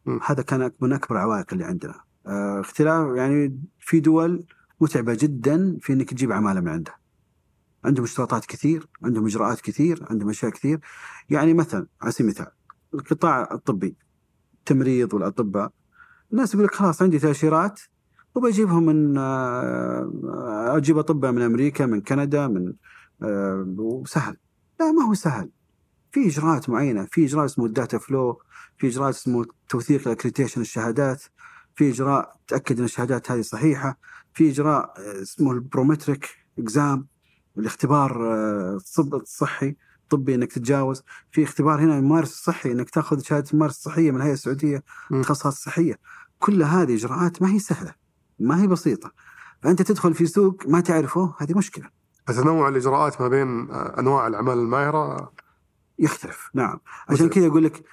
مم. 0.06 0.20
هذا 0.26 0.42
كان 0.42 0.72
من 0.82 0.94
أكبر 0.94 1.16
العوائق 1.16 1.46
اللي 1.54 1.66
عندنا. 1.66 1.96
آه، 2.28 2.60
اختلاف 2.60 3.18
يعني 3.18 3.60
في 3.80 4.00
دول 4.00 4.46
متعبة 4.82 5.18
جدا 5.20 5.78
في 5.82 5.94
إنك 5.94 6.10
تجيب 6.10 6.32
عمالة 6.32 6.62
من 6.62 6.68
عندها 6.68 7.05
عندهم 7.86 8.04
اشتراطات 8.04 8.46
كثير 8.46 8.88
عندهم 9.04 9.26
إجراءات 9.26 9.62
كثير 9.62 10.06
عندهم 10.10 10.30
أشياء 10.30 10.52
كثير. 10.52 10.80
يعني 11.30 11.54
مثلا 11.54 11.88
على 12.02 12.12
سبيل 12.12 12.26
المثال 12.26 12.52
القطاع 12.94 13.50
الطبي 13.52 13.96
التمريض 14.60 15.14
والأطباء 15.14 15.72
الناس 16.32 16.54
يقول 16.54 16.66
لك 16.66 16.76
خلاص 16.76 17.02
عندي 17.02 17.20
تأشيرات 17.20 17.82
وبجيبهم 18.36 18.86
من 18.86 19.18
آه، 19.18 20.78
أجيب 20.78 20.98
أطباء 20.98 21.32
من 21.32 21.42
أمريكا 21.42 21.86
من 21.86 22.02
كندا 22.02 22.48
من 22.48 22.74
آه، 23.24 23.76
وسهل. 23.78 24.38
لا 24.80 24.92
ما 24.92 25.04
هو 25.04 25.14
سهل. 25.14 25.50
في 26.12 26.28
إجراءات 26.28 26.70
معينة 26.70 27.06
في 27.12 27.26
إجراء 27.26 27.46
اسمه 27.46 27.66
ال 27.66 27.98
DataFlow 27.98 28.42
في 28.78 28.88
إجراء 28.88 29.10
اسمه 29.10 29.46
توثيق 29.70 30.08
ال 30.08 30.12
accreditation 30.12 30.62
الشهادات 30.62 31.24
في 31.76 31.90
إجراء 31.90 32.36
تأكد 32.48 32.80
إن 32.80 32.86
الشهادات 32.86 33.32
هذه 33.32 33.42
صحيحة 33.42 34.00
في 34.34 34.50
إجراء 34.50 34.94
اسمه 35.22 35.52
ال 35.52 35.60
Prometric 35.60 36.30
اكزام 36.60 37.08
الاختبار 37.58 38.34
آه، 38.34 38.80
الصحي 39.00 39.76
طبي 40.10 40.36
إنك 40.36 40.52
تتجاوز. 40.52 41.04
في 41.32 41.44
اختبار 41.44 41.80
هنا 41.80 41.98
الممارس 41.98 42.32
الصحي 42.32 42.72
إنك 42.72 42.90
تأخذ 42.90 43.22
شهادة 43.22 43.50
الممارس 43.52 43.78
الصحيه 43.78 44.12
من 44.12 44.18
الهيئة 44.18 44.34
السعودية 44.34 44.84
مم. 45.12 45.18
للتخصصات 45.18 45.54
الصحيه 45.54 46.00
كل 46.40 46.64
هذه 46.64 46.96
إجراءات 46.96 47.42
ما 47.42 47.50
هي 47.50 47.60
سهلة 47.60 47.96
ما 48.40 48.62
هي 48.62 48.68
بسيطة. 48.68 49.12
فأنت 49.62 49.82
تدخل 49.82 50.14
في 50.14 50.26
سوق 50.26 50.68
ما 50.68 50.80
تعرفه 50.80 51.36
هذه 51.38 51.58
مشكلة. 51.58 51.90
فتنوع 52.28 52.68
الإجراءات 52.68 53.22
ما 53.22 53.28
بين 53.28 53.72
آه، 53.72 54.00
أنواع 54.00 54.28
الأعمال 54.28 54.58
الماهرة 54.58 55.34
يختلف. 56.00 56.50
نعم. 56.54 56.80
عشان. 57.10 57.30
كذا 57.30 57.48
أقول 57.48 57.64
لك 57.64 57.84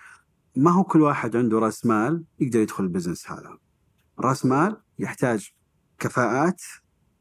ما 0.57 0.71
هو 0.71 0.85
كل 0.85 1.03
واحد 1.03 1.37
عنده 1.37 1.59
رأس 1.59 1.87
مال 1.87 2.25
يقدر 2.41 2.61
يدخل 2.61 2.85
البزنس 2.85 3.31
هذا. 3.31 3.59
رأس 4.21 4.47
مال 4.47 4.77
يحتاج 4.99 5.53
كفاءات 5.99 6.63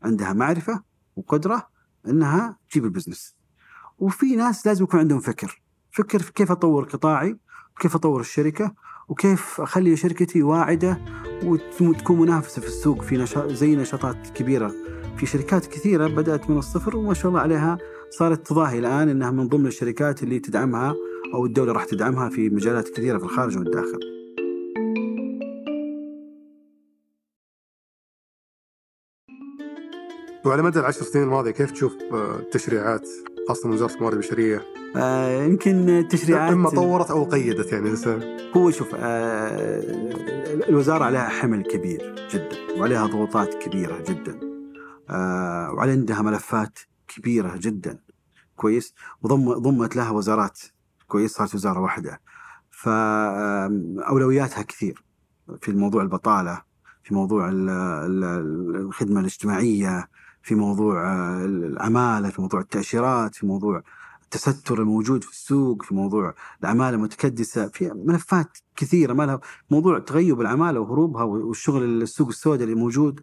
عندها 0.04 0.34
معرفة 0.34 0.84
وقدرة 1.16 1.71
إنها 2.08 2.58
تجيب 2.72 2.86
البزنس. 2.86 3.36
وفي 3.99 4.36
ناس 4.36 4.68
لازم 4.68 4.84
يكون 4.84 4.99
عندهم 4.99 5.20
فكر. 5.20 5.62
فكر 5.91 6.20
في 6.20 6.34
كيف 6.34 6.52
أطور 6.52 6.84
قطاعي 6.84 7.38
وكيف 7.76 7.95
أطور 7.95 8.22
الشركة 8.22 8.74
وكيف 9.08 9.62
أخلي 9.62 9.95
شركتي 9.95 10.43
واعدة 10.43 11.02
وتكون 11.82 12.20
منافسة 12.20 12.62
في 12.62 12.68
السوق. 12.68 13.02
في 13.02 13.18
نشاط 13.18 13.52
زي 13.52 13.76
نشاطات 13.76 14.28
كبيرة. 14.30 14.74
في 15.18 15.26
شركات 15.26 15.66
كثيرة 15.66 16.08
بدأت 16.08 16.49
من 16.49 16.58
الصفر 16.58 16.97
وما 16.97 17.14
شاء 17.14 17.28
الله 17.30 17.39
عليها 17.39 17.78
صارت 18.10 18.47
تضاهي 18.47 18.80
الآن 18.80 19.10
إنها 19.10 19.32
من 19.32 19.47
ضمن 19.47 19.68
الشركات 19.68 20.24
اللي 20.24 20.39
تدعمها 20.39 20.95
أو 21.34 21.45
الدولة 21.45 21.72
راح 21.74 21.86
تدعمها 21.86 22.30
في 22.30 22.49
مجالات 22.49 22.89
كثيرة 22.89 23.18
في 23.18 23.24
الخارج 23.24 23.58
والداخل. 23.58 24.21
وعلى 30.46 30.62
مدى 30.62 30.80
العشر 30.80 31.04
سنين 31.04 31.24
الماضية 31.24 31.52
كيف 31.52 31.72
تشوف 31.72 31.94
آه، 32.14 32.36
التشريعات 32.39 33.08
خاصة 33.48 33.68
من 33.68 33.74
وزارة 33.74 33.94
الموارد 33.96 34.14
البشرية؟ 34.14 34.66
آه 34.96 35.44
يمكن 35.44 35.89
التشريعات 35.89 36.52
إما 36.54 36.70
طورت 36.70 37.12
أو 37.12 37.24
قيدت 37.24 37.74
يعني 37.74 37.89
لسه 37.89 38.38
هو 38.58 38.72
شوف 38.72 38.88
آه 38.96 39.82
الوزارة 40.70 41.04
عليها 41.04 41.30
حمل 41.30 41.64
كبير 41.64 42.16
جدا 42.34 42.80
وعليها 42.80 43.06
ضغوطات 43.08 43.54
كبيرة 43.54 44.04
جدا 44.08 44.39
آه 45.10 45.72
وعلى 45.74 45.92
عندها 45.92 46.22
ملفات 46.22 46.80
كبيرة 47.08 47.58
جدا 47.58 48.00
كويس؟ 48.56 48.94
وضم 49.22 49.54
ضمت 49.54 49.96
لها 49.96 50.12
وزارات 50.12 50.60
كويس 51.08 51.32
صارت 51.32 51.56
وزارة 51.56 51.80
واحدة. 51.80 52.22
فاولوياتها 52.72 54.62
كثير 54.62 55.04
في 55.62 55.72
موضوع 55.72 56.02
البطالة 56.02 56.62
في 57.04 57.14
موضوع 57.14 57.50
ال- 57.50 57.70
ال- 57.70 58.76
الخدمة 58.76 59.20
الاجتماعية 59.20 60.08
في 60.44 60.56
موضوع 60.56 61.08
آه، 61.08 61.46
العماله 61.46 62.30
في 62.30 62.42
موضوع 62.42 62.60
التأشيرات 62.60 63.36
في 63.36 63.46
موضوع 63.46 63.84
التستر 64.24 64.82
الموجود 64.82 65.24
في 65.24 65.32
السوق 65.32 65.84
في 65.84 65.96
موضوع 65.96 66.34
العماله 66.64 66.96
المتكدسة 66.96 67.68
في 67.68 67.92
ملفات 67.96 68.58
كثيرة 68.76 69.14
ما 69.14 69.24
لها 69.24 69.39
موضوع 69.72 70.00
تغيب 70.00 70.42
العماله 70.42 70.80
وهروبها 70.80 71.24
والشغل 71.24 71.84
السوق 72.02 72.28
السوداء 72.28 72.64
اللي 72.64 72.76
موجود 72.76 73.20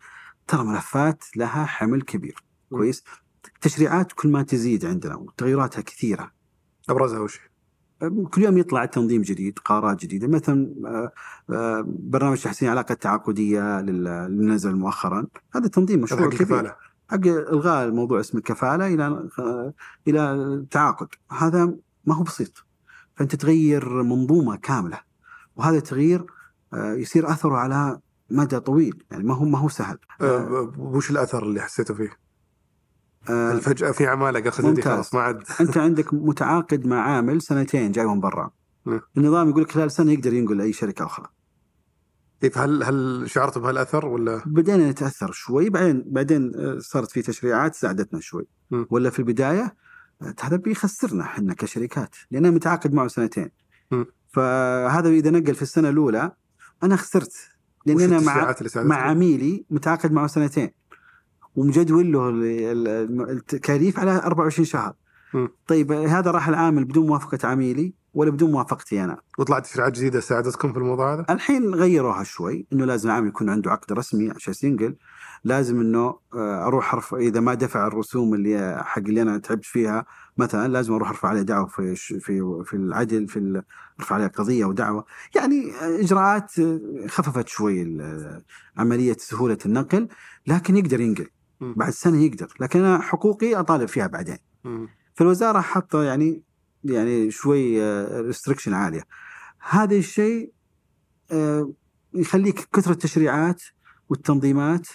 ترى 0.46 0.64
ملفات 0.64 1.24
لها 1.36 1.64
حمل 1.64 2.02
كبير. 2.02 2.42
كويس؟ 2.70 3.04
تشريعات 3.60 4.12
كل 4.12 4.28
ما 4.28 4.42
تزيد 4.42 4.84
عندنا 4.84 5.14
وتغيراتها 5.16 5.80
كثيرة. 5.80 6.30
أبرزها 6.88 7.20
وش؟ 7.20 7.40
كل 8.30 8.42
يوم 8.42 8.58
يطلع 8.58 8.84
تنظيم 8.84 9.22
جديد 9.22 9.58
قرارات 9.58 10.02
جديدة. 10.02 10.28
مثلا 10.28 10.74
آه، 10.86 11.12
آه، 11.54 11.84
برنامج 11.88 12.42
تحسين 12.42 12.68
العلاقه 12.68 12.92
التعاقديه 12.92 13.80
لل- 13.80 14.08
اللي 14.08 14.46
نزل 14.54 14.76
مؤخرا. 14.76 15.26
هذا 15.54 15.68
تنظيم 15.68 16.00
مشروع 16.00 16.28
كبير. 16.28 16.74
حق 17.08 17.26
إلغاء 17.26 17.88
الموضوع 17.88 18.20
اسم 18.20 18.38
الكفاله 18.38 18.86
إلى 18.86 19.28
إلى 20.08 20.32
التعاقد 20.32 21.08
هذا 21.30 21.74
ما 22.04 22.14
هو 22.14 22.22
بسيط. 22.22 22.64
فأنت 23.16 23.34
تغير 23.34 24.02
منظومة 24.02 24.56
كاملة 24.56 25.00
وهذا 25.56 25.76
التغيير 25.76 26.26
آه، 26.74 26.92
يصير 26.92 27.30
أثره 27.30 27.56
على 27.56 28.00
مدى 28.30 28.60
طويل. 28.60 29.04
يعني 29.10 29.24
ما 29.24 29.34
هو 29.34 29.44
ما 29.44 29.58
هو 29.58 29.68
سهل. 29.68 29.98
آه، 30.20 30.72
وش 30.78 31.10
الأثر 31.10 31.42
اللي 31.42 31.60
حسيته 31.60 31.94
فيه؟ 31.94 32.10
آه، 33.30 33.52
هل 33.52 33.60
فجاه 33.60 33.90
في 33.90 34.06
خليني 34.50 34.74
ممتاز. 34.74 34.94
خلاص 34.94 35.14
ما 35.14 35.20
عاد. 35.20 35.42
أنت 35.60 35.78
عندك 35.78 36.14
متعاقد 36.14 36.86
مع 36.86 37.00
عامل 37.00 37.42
سنتين 37.42 37.92
جاي 37.92 38.06
من 38.06 38.20
برا. 38.20 38.50
نعم. 38.86 39.00
النظام 39.16 39.48
يقول 39.48 39.62
لك 39.62 39.72
خلال 39.72 39.90
سنة 39.90 40.12
يقدر 40.12 40.32
ينقل 40.32 40.58
لأي 40.58 40.72
شركة 40.72 41.06
أخرى. 41.06 41.26
إيه، 42.42 42.50
فهل 42.50 42.82
هل 42.82 43.24
شعرت 43.30 43.58
بهالأثر 43.58 44.06
ولا 44.06 44.42
بدينا 44.46 44.90
نتاثر 44.90 45.32
شوي 45.32 45.70
بعدين 45.70 46.04
بعدين 46.06 46.52
آه، 46.56 46.78
صارت 46.78 47.10
في 47.10 47.22
تشريعات 47.22 47.74
ساعدتنا 47.74 48.20
شوي 48.20 48.46
م. 48.70 48.84
ولا 48.90 49.10
في 49.10 49.18
البداية 49.18 49.74
آه، 50.22 50.34
هذا 50.40 50.56
بيخسرنا 50.56 51.22
إحنا 51.22 51.54
كشركات 51.54 52.16
لأن 52.30 52.44
أنا 52.46 52.54
متعاقد 52.54 52.92
معه 52.94 53.08
سنتين 53.08 53.50
م. 53.90 54.04
فهذا 54.28 55.08
إذا 55.08 55.30
نقل 55.30 55.54
في 55.54 55.62
السنة 55.62 55.88
الأولى 55.88 56.32
أنا 56.82 56.96
خسرت 56.96 57.32
لأن 57.86 58.00
أنا 58.00 58.20
مع؟ 58.20 58.54
مع 58.76 58.96
عميلي 58.96 59.64
متعاقد 59.70 60.12
معه 60.12 60.26
سنتين 60.26 60.70
ومجدول 61.56 62.12
له 62.12 62.28
ال- 62.28 62.86
ال- 62.88 63.30
التكاليف 63.30 63.98
على 63.98 64.16
24 64.16 64.64
شهر 64.66 64.94
م. 65.34 65.46
طيب 65.66 65.92
هذا 65.92 66.30
راح 66.30 66.48
العامل 66.48 66.84
بدون 66.84 67.06
موافقة 67.06 67.48
عميلي 67.48 67.94
ولا 68.18 68.30
بدون 68.30 68.52
موافقتي 68.52 69.04
أنا 69.04 69.20
وطلعت 69.38 69.66
تشريعات 69.66 69.92
جديدة 69.92 70.20
ساعدتكم 70.20 70.72
في 70.72 70.78
الموضوع 70.78 71.14
هذا؟ 71.14 71.26
الحين 71.30 71.74
غيروها 71.74 72.22
شوي 72.22 72.66
إنه 72.72 72.84
لازم 72.84 73.08
العامل 73.08 73.28
يكون 73.28 73.50
عنده 73.50 73.70
عقد 73.70 73.92
رسمي 73.92 74.30
عشان 74.30 74.54
ينقل 74.62 74.96
لازم 75.44 75.80
إنه 75.80 76.18
آه، 76.34 76.66
أروح 76.66 76.94
أرفع 76.94 77.16
إذا 77.16 77.40
ما 77.40 77.54
دفع 77.54 77.86
الرسوم 77.86 78.34
اللي 78.34 78.82
حق 78.84 78.98
اللي 78.98 79.22
أنا 79.22 79.38
تعبت 79.38 79.64
فيها 79.64 80.06
مثلا 80.36 80.68
لازم 80.68 80.94
أروح 80.94 81.08
أرفع 81.08 81.28
عليه 81.28 81.42
دعوة 81.42 81.66
في 81.66 81.94
في 81.96 82.62
في 82.64 82.74
العدل 82.74 83.28
في 83.28 83.62
أرفع 84.00 84.14
عليه 84.14 84.26
قضية 84.26 84.64
ودعوة 84.64 85.04
يعني 85.36 85.72
إجراءات 85.82 86.58
آه، 86.58 86.80
خففت 87.06 87.48
شوي 87.48 87.98
عملية 88.76 89.16
سهولة 89.18 89.58
النقل 89.66 90.08
لكن 90.46 90.76
يقدر 90.76 91.00
ينقل. 91.00 91.26
بعد 91.60 91.90
سنة 91.90 92.22
يقدر 92.22 92.54
لكن 92.60 92.84
أنا 92.84 92.98
حقوقي 92.98 93.54
أطالب 93.54 93.88
فيها 93.88 94.06
بعدين. 94.06 94.38
فالوزارة 95.14 95.60
حاطة 95.60 96.02
يعني 96.02 96.47
يعني 96.84 97.30
شوي 97.30 97.82
ريستريكشن 98.20 98.74
عالية. 98.74 99.02
هذا 99.70 99.96
الشيء 99.96 100.52
آه، 101.30 101.72
يخليك 102.14 102.68
كثرة 102.72 102.92
التشريعات 102.92 103.62
والتنظيمات 104.08 104.88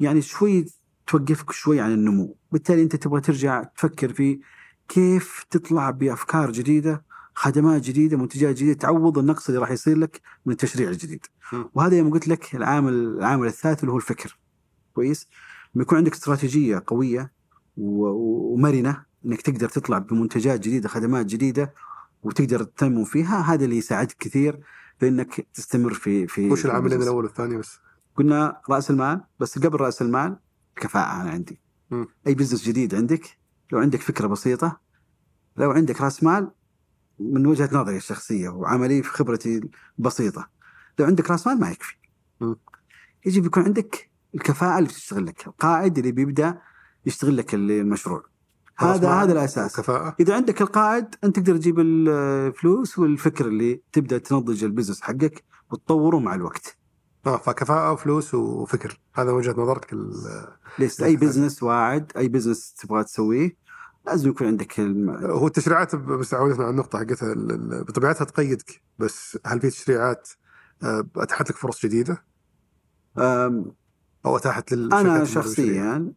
يعني 0.00 0.22
شوي 0.22 0.66
توقفك 1.06 1.52
شوي 1.52 1.80
عن 1.80 1.92
النمو. 1.92 2.36
بالتالي 2.52 2.82
أنت 2.82 2.96
تبغى 2.96 3.20
ترجع 3.20 3.62
تفكر 3.62 4.12
في 4.12 4.40
كيف 4.88 5.44
تطلع 5.50 5.90
بأفكار 5.90 6.52
جديدة 6.52 7.04
خدمات 7.34 7.82
جديدة 7.82 8.16
منتجات 8.16 8.56
جديدة 8.56 8.78
تعوض 8.78 9.18
النقص 9.18 9.48
اللي 9.48 9.60
راح 9.60 9.70
يصير 9.70 9.98
لك 9.98 10.20
من 10.46 10.52
التشريع 10.52 10.88
الجديد. 10.88 11.26
وهذا 11.74 11.96
يوم 11.98 12.10
قلت 12.10 12.28
لك 12.28 12.54
العامل 12.54 12.92
العامل 12.94 13.46
الثالث 13.46 13.80
اللي 13.80 13.92
هو 13.92 13.96
الفكر. 13.96 14.38
كويس؟ 14.94 15.26
لما 15.74 15.82
يكون 15.82 15.98
عندك 15.98 16.12
استراتيجية 16.12 16.82
قوية 16.86 17.32
و- 17.76 18.06
و- 18.06 18.52
ومرنة. 18.54 19.04
إنك 19.26 19.40
تقدر 19.42 19.68
تطلع 19.68 19.98
بمنتجات 19.98 20.60
جديدة 20.60 20.88
خدمات 20.88 21.26
جديدة 21.26 21.74
وتقدر 22.22 22.62
تنمو 22.62 23.04
فيها 23.04 23.40
هذا 23.40 23.64
اللي 23.64 23.76
يساعدك 23.76 24.16
كثير 24.18 24.60
في 25.00 25.08
انك 25.08 25.46
تستمر 25.54 25.94
في 25.94 26.26
في 26.26 26.50
وش 26.50 26.66
العاملين. 26.66 27.02
الأول 27.02 27.24
والثاني 27.24 27.56
بس؟ 27.56 27.78
قلنا 28.16 28.60
رأس 28.70 28.90
المال 28.90 29.20
بس 29.40 29.58
قبل 29.58 29.80
رأس 29.80 30.02
المال 30.02 30.36
كفاءة 30.76 31.20
أنا 31.22 31.30
عندي 31.30 31.60
مم. 31.90 32.06
أي 32.26 32.34
بزنس 32.34 32.64
جديد 32.64 32.94
عندك 32.94 33.38
لو 33.72 33.78
عندك 33.78 34.00
فكرة 34.00 34.26
بسيطة 34.26 34.80
لو 35.56 35.70
عندك 35.70 36.00
رأس 36.00 36.22
مال 36.22 36.50
من 37.18 37.46
وجهة 37.46 37.68
نظري 37.72 37.96
الشخصية 37.96 38.48
وعملي 38.48 39.02
في 39.02 39.08
خبرتي 39.10 39.60
بسيطه 39.98 40.48
لو 40.98 41.06
عندك 41.06 41.30
رأس 41.30 41.46
مال 41.46 41.60
ما 41.60 41.70
يكفي 41.70 41.94
مم. 42.40 42.56
يجب 43.26 43.46
يكون 43.46 43.62
عندك 43.62 44.10
الكفاءة 44.34 44.78
اللي 44.78 44.88
تشتغل 44.88 45.26
لك 45.26 45.46
القائد 45.46 45.98
اللي 45.98 46.12
بيبدأ 46.12 46.58
يشتغل 47.06 47.36
لك 47.36 47.54
المشروع 47.54 48.24
هذا 48.84 49.08
هذا 49.08 49.32
الأساس. 49.32 49.76
كفاءة. 49.76 50.16
إذا 50.20 50.34
عندك 50.34 50.62
القائد 50.62 51.06
أنت 51.24 51.36
تقدر 51.36 51.56
تجيب 51.56 51.80
الفلوس 51.80 52.98
والفكر 52.98 53.46
اللي 53.46 53.82
تبدأ 53.92 54.18
تنضج 54.18 54.64
البزنس 54.64 55.00
حقك 55.00 55.44
وتطوره 55.70 56.18
مع 56.18 56.34
الوقت. 56.34 56.76
آه 57.26 57.36
فكفاءة 57.36 57.92
وفلوس 57.92 58.34
وفكر. 58.34 59.00
هذا 59.14 59.30
وجهة 59.30 59.52
نظرك 59.52 59.94
ليش 60.78 61.02
أي 61.02 61.16
business 61.16 61.62
واعد 61.62 62.12
أي 62.16 62.28
business 62.28 62.74
تبغى 62.74 63.04
تسويه 63.04 63.56
لازم 64.06 64.30
يكون 64.30 64.46
عندك 64.46 64.80
الم... 64.80 65.10
هو 65.10 65.46
التشريعات 65.46 65.94
بس 65.96 66.34
عودتنا 66.34 66.64
على 66.64 66.70
النقطة 66.70 66.98
حقتها 66.98 67.34
بطبيعتها 67.82 68.24
تقيدك 68.24 68.82
بس 68.98 69.38
هل 69.46 69.60
في 69.60 69.70
تشريعات 69.70 70.28
آه، 70.82 71.06
أتاحت 71.16 71.50
لك 71.50 71.56
فرص 71.56 71.86
جديدة؟ 71.86 72.24
أو 74.26 74.36
أتاحت 74.36 74.72
للشركات 74.72 75.06
أنا؟ 75.06 75.24
شخصيا 75.24 76.12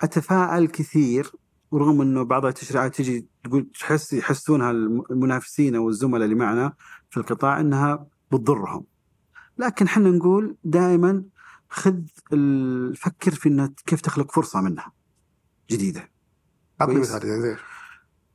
اتفائل 0.00 0.68
كثير 0.68 1.32
ورغم 1.70 2.00
إنه 2.00 2.22
بعض 2.22 2.46
التشريعات 2.46 2.94
تجي 2.94 3.26
تقول 3.44 3.70
تحس 3.80 4.12
يحسونها 4.12 4.70
الم- 4.70 5.04
المنافسين 5.10 5.74
أو 5.76 5.88
الزملاء 5.88 6.24
اللي 6.24 6.34
معنا 6.34 6.72
في 7.10 7.16
القطاع 7.16 7.60
إنها 7.60 8.06
بتضرهم 8.32 8.84
لكن 9.58 9.84
إحنا 9.86 10.10
نقول 10.10 10.56
دائما 10.64 11.24
خذ 11.68 11.94
فكر 12.96 13.30
في 13.34 13.48
انك 13.48 13.72
كيف 13.86 14.00
تخلق 14.00 14.32
فرصة 14.32 14.60
منها 14.60 14.92
جديدة 15.70 16.10
أعطني. 16.80 16.94
مثال 17.00 17.28
يعني 17.28 17.56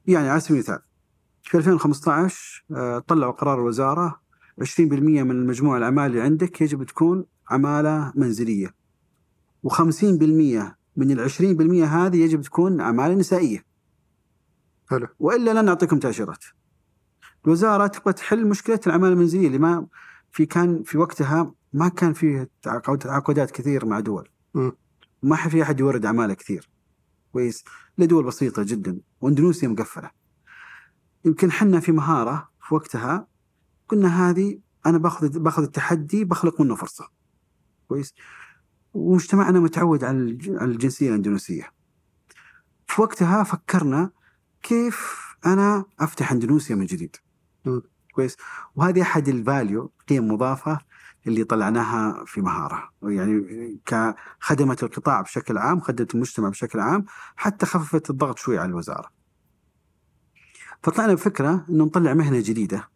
يعني 0.08 0.30
على 0.30 0.40
سبيل 0.40 0.56
المثال 0.58 0.80
في 1.44 1.58
2015 1.58 2.66
آه، 2.76 3.00
طلعوا 3.00 3.32
قرار 3.32 3.60
الوزارة 3.60 4.22
20% 4.62 4.80
من 4.80 5.32
المجموع 5.32 5.78
الاعمال 5.78 6.06
اللي 6.06 6.22
عندك 6.22 6.62
يجب 6.62 6.84
تكون 6.84 7.26
عمالة 7.50 8.14
منزلية 8.16 8.76
و50% 9.68 10.81
من 10.96 11.12
ال 11.12 11.30
20% 11.30 11.84
هذه 11.84 12.18
يجب 12.24 12.42
تكون 12.42 12.82
عماله 12.82 13.14
نسائية 13.16 13.66
حلو 14.90 15.08
وإلا 15.20 15.60
لن 15.62 15.66
نعطيكم 15.66 16.00
تأشيرات. 16.00 16.46
الوزارة 17.46 17.88
تبغى 17.88 18.14
تحل 18.14 18.48
مشكلة 18.48 18.80
العماله 18.88 19.14
المنزلية 19.14 19.48
اللي 19.48 19.58
ما 19.58 19.88
في 20.32 20.46
كان 20.46 20.84
في 20.84 20.98
وقتها 20.98 21.54
ما 21.74 21.88
كان 21.88 22.14
فيه 22.14 22.50
تعاقد- 22.62 22.98
تعاقدات 22.98 23.52
كثير 23.52 23.86
مع 23.86 24.00
دول. 24.00 24.30
مم. 24.54 24.72
ما 25.24 25.36
في 25.36 25.64
أحد 25.64 25.80
يورد 25.80 26.06
عماله 26.06 26.34
كثير. 26.34 26.70
كويس؟ 27.34 27.64
لدول 27.98 28.24
بسيطة 28.24 28.64
جدا 28.64 29.00
وأندونيسيا 29.22 29.68
مقفلة. 29.68 30.12
يمكن 31.26 31.52
حنا 31.52 31.80
في 31.80 31.92
مهارة 31.92 32.50
في 32.68 32.76
وقتها 32.76 33.28
قلنا 33.88 34.30
هذه 34.30 34.60
أنا 34.86 34.98
باخذ 34.98 35.40
باخذ 35.40 35.64
التحدي 35.64 36.26
بخلق 36.26 36.62
منه 36.62 36.76
فرصة. 36.76 37.10
كويس؟ 37.88 38.14
ومجتمعنا 38.94 39.60
متعود 39.60 40.04
على 40.04 40.18
الج- 40.18 40.58
على 40.58 40.72
الجنسية 40.72 41.10
الإندونيسية. 41.10 41.72
في 42.88 43.02
وقتها 43.02 43.44
فكرنا 43.44 44.12
كيف 44.64 45.26
أنا 45.46 45.86
أفتح 46.00 46.32
إندونيسيا 46.32 46.76
من 46.76 46.86
جديد. 46.86 47.16
كويس؟ 48.16 48.38
وهذه 48.76 49.02
أحد 49.02 49.28
الفاليو 49.28 49.92
قيم 50.10 50.32
مضافه 50.32 50.80
اللي 51.28 51.44
طلعناها 51.44 52.26
في 52.26 52.42
مهارة، 52.42 52.92
يعني 53.04 53.80
كخدمت 53.86 54.84
القطاع 54.84 55.22
بشكل 55.22 55.58
عام، 55.58 55.80
خدمت 55.80 56.16
المجتمع 56.16 56.50
بشكل 56.50 56.80
عام، 56.80 57.06
حتى 57.36 57.66
خففت 57.66 58.10
الضغط 58.10 58.38
شوي 58.38 58.58
على 58.58 58.70
الوزارة. 58.70 59.12
فطلعنا 60.84 61.14
بفكرة 61.14 61.66
إنه 61.70 61.86
نطلع 61.86 62.14
مهنة 62.14 62.40
جديدة 62.40 62.90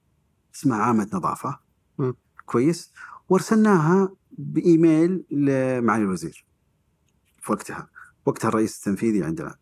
اسمها 0.56 0.78
عامة 0.78 1.10
نظافة. 1.14 1.60
مم. 1.98 2.16
كويس؟ 2.46 2.92
وأرسلناها 3.30 4.10
بإيميل 4.38 5.26
لمعالي 5.32 6.04
الوزير. 6.04 6.46
في 7.42 7.52
وقتها، 7.52 7.88
وقتها 8.26 8.50
الرئيس 8.50 8.78
التنفيذي 8.78 9.24
عندنا. 9.24 9.56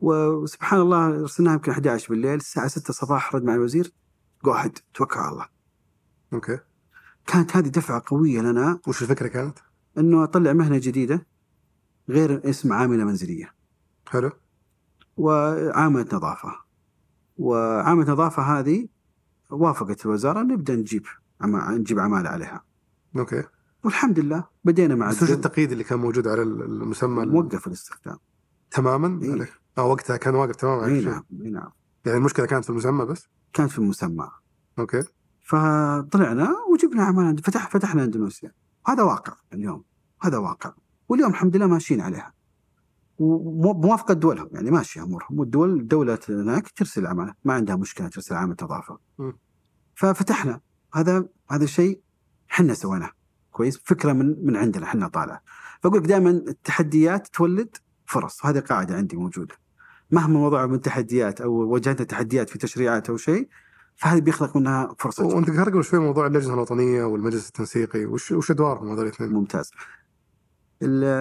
وسبحان 0.00 0.80
الله 0.80 1.20
ارسلناها 1.20 1.54
يمكن 1.54 1.72
11 1.72 2.08
بالليل 2.08 2.34
الساعة 2.34 2.68
6 2.68 2.90
الصباح 2.90 3.34
رد 3.34 3.44
مع 3.44 3.54
الوزير 3.54 3.92
جو 4.44 4.54
توكل 4.94 5.20
على 5.20 5.32
الله. 5.32 5.46
أوكي. 6.32 6.58
كانت 7.26 7.56
هذه 7.56 7.68
دفعة 7.68 8.02
قوية 8.06 8.40
لنا. 8.40 8.80
وش 8.88 9.02
الفكرة 9.02 9.28
كانت؟ 9.28 9.58
إنه 9.98 10.24
أطلع 10.24 10.52
مهنة 10.52 10.78
جديدة 10.78 11.26
غير 12.08 12.50
اسم 12.50 12.72
عاملة 12.72 13.04
منزلية. 13.04 13.54
حلو. 14.08 14.30
وعامله 15.16 16.06
نظافة. 16.12 16.52
وعامله 17.36 18.12
نظافة 18.12 18.42
هذه 18.42 18.88
وافقت 19.50 20.06
الوزارة 20.06 20.42
نبدأ 20.42 20.74
نجيب 20.74 21.06
عما 21.40 21.70
نجيب 21.70 21.98
عمالة 21.98 22.28
عليها. 22.28 22.64
okay. 23.16 23.42
والحمد 23.86 24.18
لله 24.18 24.44
بدينا 24.64 24.94
مع 24.94 25.08
بس 25.08 25.16
وش 25.16 25.22
الدول. 25.22 25.36
التقييد 25.36 25.72
اللي 25.72 25.84
كان 25.84 25.98
موجود 25.98 26.28
على 26.28 26.42
المسمى 26.42 27.22
ال- 27.22 27.32
موقف 27.32 27.66
الاستخدام. 27.66 28.16
تماما؟ 28.70 29.22
إيه. 29.22 29.48
آه 29.78 29.84
وقتها 29.84 30.16
كان 30.16 30.34
واقف 30.34 30.56
تماما 30.56 30.86
اي. 30.86 31.00
نعم 31.04 31.24
اي 31.44 31.50
نعم. 31.50 31.70
يعني 32.06 32.18
المشكلة 32.18 32.46
كانت 32.46 32.64
في 32.64 32.70
المسمى 32.70 33.04
بس؟ 33.04 33.28
كانت 33.52 33.70
في 33.70 33.78
المسمى. 33.78 34.30
okay. 34.78 35.02
فطلعنا 35.42 36.54
وجبنا 36.72 37.02
عمال 37.02 37.38
فتح 37.38 37.70
فتحنا 37.70 38.04
أندونيسيا. 38.04 38.52
هذا 38.86 39.02
واقع 39.02 39.36
اليوم 39.52 39.84
هذا 40.22 40.38
واقع. 40.38 40.72
واليوم 41.08 41.30
الحمد 41.30 41.56
لله 41.56 41.66
ماشيين 41.66 42.00
عليها. 42.00 42.32
وموافقة 43.18 44.14
دولهم 44.14 44.48
يعني 44.52 44.70
ماشية 44.70 45.02
أمورهم. 45.02 45.38
والدول 45.38 45.80
الدولة 45.80 46.18
هناك 46.28 46.68
ترسل 46.68 47.06
عمالة 47.06 47.34
ما 47.44 47.54
عندها 47.54 47.76
مشكلة 47.76 48.08
ترسل 48.08 48.34
نظافة 48.34 48.98
م. 49.18 49.32
ففتحنا. 49.94 50.60
هذا 50.94 51.28
هذا 51.50 51.66
شيء 51.66 52.00
إحنا 52.50 52.74
سويناه. 52.74 53.10
كويس 53.56 53.80
فكرة 53.84 54.12
من 54.12 54.46
من 54.46 54.56
عندنا 54.56 54.84
إحنا 54.84 55.08
طالعة 55.08 55.42
فأقول 55.82 55.98
لك 55.98 56.06
دائما 56.06 56.30
التحديات 56.30 57.26
تولد 57.26 57.76
فرص 58.06 58.46
هذه 58.46 58.58
قاعدة 58.58 58.96
عندي 58.96 59.16
موجودة 59.16 59.54
مهما 60.10 60.46
وضعوا 60.46 60.66
من 60.66 60.80
تحديات 60.80 61.40
أو 61.40 61.52
واجهتنا 61.52 62.06
تحديات 62.06 62.50
في 62.50 62.58
تشريعات 62.58 63.10
أو 63.10 63.16
شيء 63.16 63.48
فهذا 63.96 64.18
بيخلق 64.18 64.56
منها 64.56 64.94
فرصة 64.98 65.26
وأنت 65.26 65.50
ذكرت 65.50 65.68
قبل 65.68 65.84
شوي 65.84 66.00
موضوع 66.00 66.26
اللجنة 66.26 66.54
الوطنية 66.54 67.04
والمجلس 67.04 67.48
التنسيقي 67.48 68.04
وش 68.04 68.32
وش 68.32 68.50
أدوارهم 68.50 68.90
هذول 68.90 69.06
الاثنين؟ 69.06 69.32
ممتاز. 69.32 69.70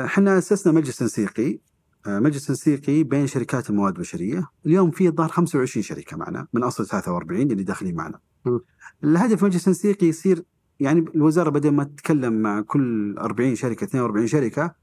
إحنا 0.05 0.37
أسسنا 0.37 0.73
مجلس 0.73 0.97
تنسيقي 0.97 1.59
آه، 2.07 2.19
مجلس 2.19 2.47
تنسيقي 2.47 3.03
بين 3.03 3.27
شركات 3.27 3.69
المواد 3.69 3.95
البشرية، 3.95 4.47
اليوم 4.65 4.91
في 4.91 5.07
الظاهر 5.07 5.29
25 5.29 5.83
شركة 5.83 6.17
معنا 6.17 6.47
من 6.53 6.63
أصل 6.63 6.85
43 6.85 7.51
اللي 7.51 7.63
داخلين 7.63 7.95
معنا. 7.95 8.19
م. 8.45 8.59
الهدف 9.03 9.43
مجلس 9.43 9.63
تنسيقي 9.63 10.07
يصير 10.07 10.45
يعني 10.79 10.99
الوزارة 10.99 11.49
بدل 11.49 11.71
ما 11.71 11.83
تتكلم 11.83 12.41
مع 12.41 12.61
كل 12.61 13.15
40 13.17 13.55
شركة 13.55 13.83
42 13.83 14.27
شركة 14.27 14.75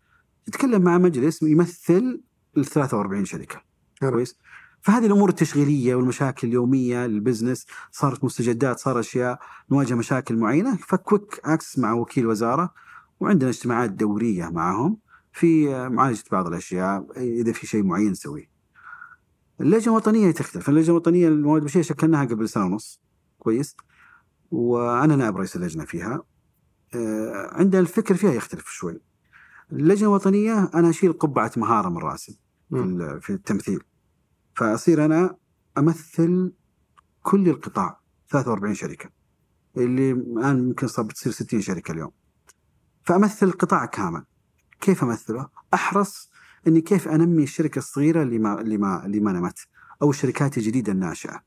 تتكلم 0.47 0.83
مع 0.83 0.99
مجلس 0.99 1.43
يمثل 1.43 2.21
ال 2.57 2.65
43 2.65 3.25
شركة. 3.25 3.63
كويس؟ 4.01 4.37
فهذه 4.81 5.07
الأمور 5.07 5.29
التشغيلية 5.29 5.95
والمشاكل 5.95 6.49
اليومية 6.49 7.07
لل 7.07 7.19
business 7.19 7.67
صارت 7.91 8.25
مستجدات 8.25 8.79
صار 8.79 9.01
أشياء 9.01 9.39
نواجه 9.71 9.95
مشاكل 9.95 10.37
معينة 10.37 10.77
ف 10.77 10.88
quick 10.88 11.41
access 11.45 11.79
مع 11.79 11.93
وكيل 11.93 12.27
وزارة 12.27 12.75
وعندنا 13.21 13.51
اجتماعات 13.51 13.91
دورية 13.91 14.49
معهم 14.49 14.99
في 15.33 15.69
معالجة 15.89 16.25
بعض 16.33 16.47
الأشياء 16.47 17.07
إذا 17.17 17.53
في 17.53 17.67
شيء 17.67 17.83
معين 17.83 18.11
نسويه. 18.11 18.51
اللجنة 19.61 19.93
الوطنية 19.93 20.31
تختلف، 20.31 20.69
اللجنة 20.69 20.91
الوطنية 20.91 21.29
للمواد 21.29 21.63
البشرية 21.63 21.83
شكلناها 21.83 22.25
قبل 22.25 22.49
سنة 22.49 22.65
ونص 22.65 23.01
كويس؟ 23.39 23.77
وأنا 24.53 25.17
نائب 25.17 25.37
رئيس 25.37 25.57
اللجنة 25.57 25.85
فيها. 25.85 26.23
آه، 26.95 27.51
عندنا 27.53 27.81
الفكر 27.81 28.15
فيها 28.15 28.33
يختلف 28.33 28.67
شوي. 28.69 29.01
اللجنة 29.73 30.09
الوطنية 30.09 30.71
أنا 30.75 30.91
أشيل 30.91 31.13
قبعة 31.13 31.53
مهارة 31.57 31.89
من 31.89 31.99
رأسي 31.99 32.39
في 32.71 33.19
في 33.23 33.31
التمثيل. 33.31 33.81
فأصير 34.57 35.05
أنا 35.05 35.37
أمثل 35.79 36.53
كل 37.23 37.49
القطاع 37.49 38.01
43 38.31 38.75
شركة 38.75 39.11
اللي 39.77 40.11
الآن 40.11 40.59
يمكن 40.59 40.87
صار 40.87 41.05
بتصير 41.05 41.33
60 41.33 41.61
شركة 41.61 41.93
اليوم. 41.93 42.11
فأمثل 43.03 43.47
القطاع 43.47 43.87
كامل. 43.87 44.25
كيف 44.81 45.05
أمثله؟ 45.05 45.49
أحرص 45.75 46.31
إني 46.67 46.81
كيف 46.81 47.09
أنمي 47.09 47.43
الشركة 47.43 47.79
الصغيرة 47.79 48.23
اللي 48.23 48.39
ما 48.39 48.61
اللي 48.61 48.77
ما 48.79 49.07
اللي 49.07 49.21
ما 49.21 49.33
نمت 49.33 49.59
أو 50.03 50.11
الشركات 50.11 50.59
الجديدة 50.59 50.93
الناشئة. 50.93 51.43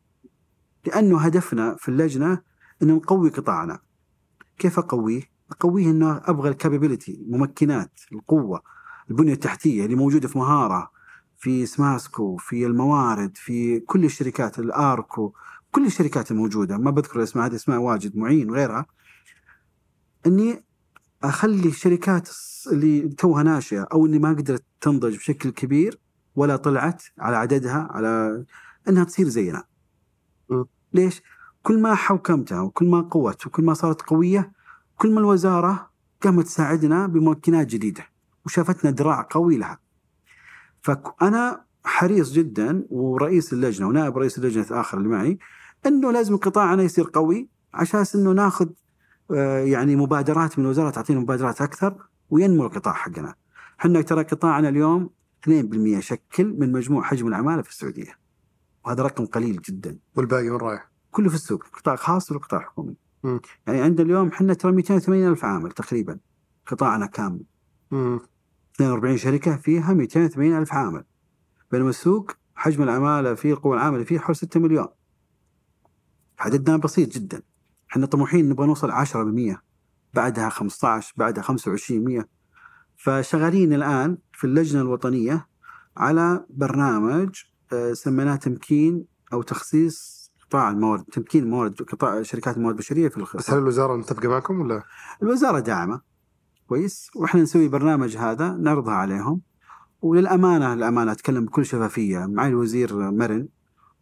لأنه 0.86 1.20
هدفنا 1.20 1.76
في 1.76 1.90
اللجنة 1.90 2.42
ان 2.84 2.88
نقوي 2.88 3.30
قطاعنا. 3.30 3.80
كيف 4.58 4.80
أقويه؟ 4.80 5.22
أقويه 5.52 5.86
أنه 5.86 6.22
أبغى 6.26 6.50
الكابابيلتي، 6.50 7.22
الممكنات، 7.28 8.00
القوة، 8.14 8.62
البنية 9.10 9.34
التحتية 9.34 9.86
اللي 9.86 9.96
موجودة 9.96 10.28
في 10.28 10.38
مهارة، 10.38 10.92
في 11.38 11.66
سماسكو، 11.66 12.38
في 12.38 12.66
الموارد، 12.66 13.38
في 13.38 13.80
كل 13.80 14.06
الشركات 14.06 14.60
الآركو، 14.60 15.34
كل 15.72 15.86
الشركات 15.86 16.32
الموجودة، 16.32 16.78
ما 16.78 16.92
بذكر 16.92 17.18
الأسماء 17.18 17.46
هذه 17.46 17.56
أسماء 17.56 17.80
واجد 17.80 18.18
معين 18.18 18.50
وغيرها. 18.50 18.86
أني 20.26 20.64
أخلي 21.24 21.68
الشركات 21.68 22.30
اللي 22.72 23.10
توها 23.10 23.44
ناشئة 23.44 23.88
أو 23.94 24.06
اللي 24.06 24.20
ما 24.20 24.30
قدرت 24.30 24.64
تنضج 24.82 25.18
بشكل 25.18 25.50
كبير 25.50 26.00
ولا 26.36 26.56
طلعت 26.56 27.04
على 27.20 27.38
عددها 27.38 27.88
على 27.92 28.46
إنها 28.90 29.04
تصير 29.04 29.28
زينا. 29.28 29.64
ليش؟ 30.94 31.22
كل 31.66 31.82
ما 31.82 31.96
حوكمتها 31.96 32.62
وكل 32.62 32.86
ما 32.90 33.02
قوت 33.02 33.48
وكل 33.48 33.64
ما 33.64 33.74
صارت 33.74 34.02
قوية 34.02 34.52
كل 34.96 35.14
ما 35.14 35.20
الوزارة 35.20 35.90
قامت 36.22 36.46
تساعدنا 36.46 37.08
بممكنات 37.08 37.68
جديدة 37.68 38.06
وشافتنا 38.46 38.92
ذراع 38.92 39.28
قوي 39.32 39.58
لها. 39.58 39.80
فأنا 40.82 41.66
حريص 41.84 42.32
جدا 42.32 42.86
ورئيس 42.90 43.54
اللجنة 43.54 43.88
ونائب 43.88 44.18
رئيس 44.18 44.38
اللجنة 44.38 44.64
الآخر 44.64 44.98
اللي 44.98 45.10
معي 45.10 45.40
إنه 45.86 46.12
لازم 46.12 46.38
قطاعنا 46.38 46.84
يصير 46.84 47.10
قوي 47.14 47.50
عشان 47.74 48.06
إنه 48.16 48.32
ناخذ 48.32 48.70
آه، 49.32 49.60
يعني 49.60 49.96
مبادرات 49.96 50.60
من 50.60 50.66
الوزارة 50.66 50.90
تعطينا 50.90 51.20
مبادرات 51.20 51.62
أكثر 51.62 51.96
وينمو 52.30 52.66
القطاع 52.66 52.94
حقنا. 52.94 53.36
إحنا 53.80 54.02
ترى 54.02 54.24
قطاعنا 54.24 54.70
اليوم 54.70 55.10
2% 55.42 55.50
يشكل 55.98 56.56
من 56.60 56.72
مجموع 56.72 57.04
حجم 57.04 57.28
العمالة 57.28 57.62
في 57.62 57.70
السعودية. 57.70 58.18
وهذا 58.86 59.04
رقم 59.04 59.26
قليل 59.26 59.62
جدا. 59.62 59.98
والباقي 60.16 60.50
وين 60.50 60.60
رايح؟ 60.60 60.95
كله 61.16 61.30
في 61.30 61.36
السوق، 61.36 61.64
قطاع 61.64 61.96
خاص 61.96 62.32
والقطاع 62.32 62.60
حكومي. 62.60 62.96
مم. 63.24 63.40
يعني 63.68 63.82
عندنا 63.82 64.08
اليوم 64.08 64.28
إحنا 64.28 64.54
ترى 64.54 64.72
280 64.72 65.28
ألف 65.28 65.46
عامل 65.46 65.72
تقريبا. 65.72 66.20
قطاعنا 66.68 67.06
كامل. 67.06 67.44
مم. 67.92 68.20
42 68.76 69.18
شركة 69.18 69.58
فيها 69.58 69.94
280 69.94 70.58
ألف 70.58 70.74
عامل. 70.74 71.04
بينما 71.72 71.90
السوق 71.90 72.32
حجم 72.56 72.84
العمالة 72.84 73.34
فيه 73.34 73.54
القوى 73.54 73.78
العامله 73.78 74.04
فيه 74.04 74.20
حول 74.20 74.36
6 74.36 74.60
مليون. 74.60 74.88
عددنا 76.40 76.78
بسيط 76.78 77.14
جدا. 77.14 77.42
إحنا 77.92 78.06
طموحين 78.06 78.50
نبغى 78.50 78.68
نوصل 78.68 78.92
10% 78.92 79.62
بعدها 80.14 80.50
15 80.50 81.14
بعدها 81.18 81.44
25 81.44 82.04
100 82.04 82.28
فشغالين 82.96 83.74
الآن 83.74 84.18
في 84.34 84.44
اللجنة 84.48 84.82
الوطنية 84.82 85.48
على 85.98 86.46
برنامج 86.50 87.44
آه، 87.74 87.94
سميناه 87.94 88.36
تمكين 88.36 89.06
أو 89.34 89.42
تخصيص 89.42 90.15
قطاع 90.50 90.70
الموارد 90.70 91.04
تمكين 91.04 91.44
الموارد 91.44 91.82
قطاع 91.82 92.22
شركات 92.22 92.58
الموارد 92.58 92.76
البشرية 92.76 93.10
في 93.10 93.16
بس 93.16 93.22
الخصوص 93.22 93.50
هل 93.50 93.58
الوزارة 93.58 93.96
متفقة 93.96 94.30
معكم 94.30 94.60
ولا؟ 94.60 94.84
الوزارة 95.24 95.60
داعمة. 95.60 96.02
كويس. 96.68 97.10
وإحنا 97.16 97.42
نسوي 97.42 97.68
برنامج 97.68 98.18
هذا 98.18 98.50
نعرضها 98.50 98.94
عليهم. 98.94 99.42
وللأمانة 100.02 100.74
الامانه 100.74 101.12
أتكلم 101.12 101.46
بكل 101.46 101.66
شفافية 101.66 102.26
معي 102.26 102.50
الوزير 102.50 103.12
مرن 103.12 103.48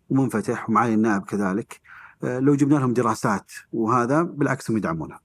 ومنفتح 0.10 0.70
ومعي 0.70 0.94
النائب 0.94 1.24
كذلك. 1.24 1.82
آه، 2.24 2.40
لو 2.40 2.56
جبنا 2.56 2.76
لهم 2.76 2.94
دراسات 2.94 3.52
وهذا 3.74 4.22
بالعكس 4.22 4.72
هم 4.72 4.78
يدعمونها. 4.78 5.20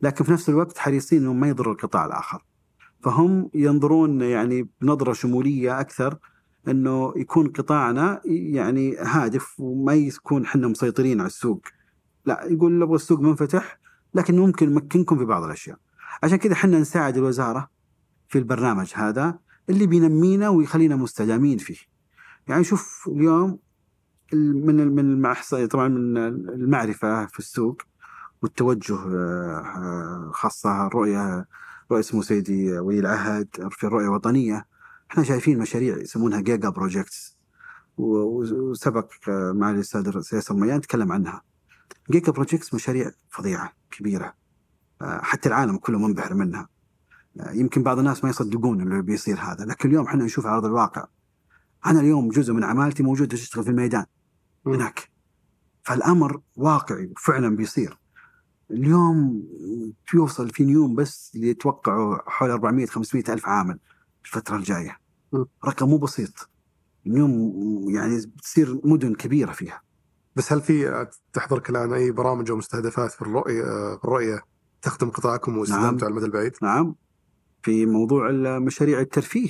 لكن 0.00 0.24
في 0.24 0.32
نفس 0.32 0.48
الوقت 0.48 0.78
حريصين 0.78 1.22
إنهم 1.22 1.40
ما 1.40 1.48
يضروا 1.48 1.72
القطاع 1.72 2.06
الآخر. 2.06 2.44
فهم 3.02 3.50
ينظرون 3.54 4.20
يعني 4.20 4.68
بنظرة 4.80 5.12
شمولية 5.12 5.80
أكثر 5.80 6.18
إنه 6.68 7.12
يكون 7.16 7.48
قطاعنا 7.48 8.20
يعني 8.24 8.96
هادف 8.96 9.60
وما 9.60 9.94
يكون 9.94 10.44
إحنا 10.44 10.68
مسيطرين 10.68 11.20
على 11.20 11.26
السوق. 11.26 11.62
لا 12.26 12.44
يقول 12.50 12.78
نبغى 12.78 12.94
السوق 12.94 13.20
منفتح 13.20 13.78
لكن 14.14 14.36
ممكن 14.38 14.68
نمكنكم 14.70 15.18
في 15.18 15.24
بعض 15.24 15.42
الأشياء. 15.44 15.78
عشان 16.22 16.36
كذا 16.38 16.52
إحنا 16.52 16.78
نساعد 16.80 17.16
الوزارة 17.16 17.70
في 18.28 18.38
البرنامج 18.38 18.92
هذا 18.94 19.38
اللي 19.70 19.86
بينمينا 19.86 20.48
ويخلينا 20.48 20.96
مستدامين 20.96 21.58
فيه. 21.58 21.76
يعني 22.48 22.64
شوف 22.64 23.08
اليوم 23.12 23.58
ال- 24.32 24.66
من 24.66 24.94
من 24.94 25.34
طبعا 25.70 25.88
من 25.88 26.16
المعرفة 26.48 27.26
في 27.26 27.38
السوق 27.38 27.82
والتوجه 28.42 28.94
آه، 28.94 30.30
خاصة 30.32 30.88
رؤيه 30.88 31.46
سمو 32.00 32.22
سيدي 32.22 32.78
ولي 32.78 32.98
العهد 32.98 33.48
في 33.70 33.84
الرؤيه 33.86 34.04
الوطنيه 34.04 34.66
إحنا 35.10 35.24
شايفين 35.24 35.58
مشاريع 35.58 35.96
يسمونها 35.96 36.40
giga 36.40 36.68
projects 36.68 37.38
وسبق 37.96 39.12
آه، 39.28 39.52
معالي 39.52 39.76
الأستاذ 39.76 40.20
ياسر 40.20 40.54
الرميان 40.54 40.80
تكلم 40.80 41.12
عنها. 41.12 41.42
giga 42.10 42.32
projects 42.32 42.74
مشاريع 42.74 43.10
فظيعة 43.30 43.72
كبيرة 43.90 44.34
آه، 45.02 45.20
حتى 45.22 45.48
العالم 45.48 45.76
كله 45.76 45.98
منبهر 45.98 46.34
منها. 46.34 46.68
آه، 47.40 47.50
يمكن 47.50 47.82
بعض 47.82 47.98
الناس 47.98 48.24
ما 48.24 48.30
يصدقون 48.30 48.80
اللي 48.80 49.02
بيصير 49.02 49.38
هذا 49.40 49.64
لكن 49.64 49.88
اليوم 49.88 50.06
إحنا 50.06 50.24
نشوف 50.24 50.46
على 50.46 50.54
أرض 50.54 50.64
الواقع. 50.64 51.06
أنا 51.86 52.00
اليوم 52.00 52.28
جزء 52.28 52.52
من 52.52 52.64
عمالتي 52.64 53.02
موجود 53.02 53.28
تشتغل 53.28 53.64
في 53.64 53.70
الميدان. 53.70 54.06
هناك. 54.66 55.10
فالأمر 55.82 56.40
واقعي 56.56 57.06
وفعلا 57.06 57.56
بيصير. 57.56 57.98
اليوم 58.70 59.42
بيوصل 60.12 60.50
في 60.50 60.64
نيوم 60.64 60.94
بس 60.94 61.32
اللي 61.34 61.48
يتوقعوا 61.48 62.30
حول 62.30 62.50
400 62.50 62.86
500 62.86 63.24
ألف 63.28 63.46
عامل. 63.46 63.78
الفترة 64.24 64.56
الجاية. 64.56 64.98
رقم 65.64 65.88
مو 65.88 65.96
بسيط. 65.96 66.50
نيوم 67.06 67.52
يعني 67.90 68.16
بتصير 68.36 68.80
مدن 68.84 69.14
كبيرة 69.14 69.52
فيها. 69.52 69.82
بس 70.36 70.52
هل 70.52 70.60
في 70.60 71.06
تحضرك 71.32 71.70
الآن 71.70 71.92
أي 71.92 72.10
برامج 72.10 72.50
أو 72.50 72.56
مستهدفات 72.56 73.12
في 73.12 73.22
الرؤية 73.22 73.62
في 73.96 74.04
الرؤية 74.04 74.42
تخدم 74.82 75.10
قطاعكم 75.10 75.58
واستدامته 75.58 75.90
نعم. 75.90 75.98
على 76.04 76.08
المدى 76.08 76.26
البعيد؟ 76.26 76.52
نعم. 76.62 76.94
في 77.62 77.86
موضوع 77.86 78.30
مشاريع 78.58 79.00
الترفيه 79.00 79.48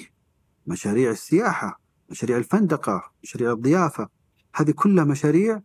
مشاريع 0.66 1.10
السياحة 1.10 1.80
مشاريع 2.10 2.36
الفندقة 2.36 3.12
مشاريع 3.22 3.52
الضيافة. 3.52 4.08
هذه 4.54 4.70
كلها 4.70 5.04
مشاريع 5.04 5.60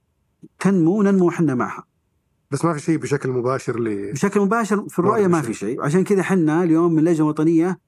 تنمو 0.60 1.00
وننمو 1.00 1.30
إحنا 1.30 1.56
معها. 1.56 1.84
بس 2.52 2.66
ما 2.66 2.74
في 2.74 2.80
شيء 2.80 2.98
بشكل 2.98 3.30
مباشر 3.30 3.80
ل 3.80 4.12
بشكل 4.12 4.40
مباشر 4.40 4.90
في 4.90 5.00
الرؤية 5.00 5.28
ما 5.28 5.42
في 5.42 5.54
شيء. 5.54 5.84
عشان 5.84 6.04
كذا 6.04 6.22
إحنا 6.22 6.64
اليوم 6.64 6.94
من 6.94 7.00
اللجنة 7.00 7.26
الوطنية 7.26 7.80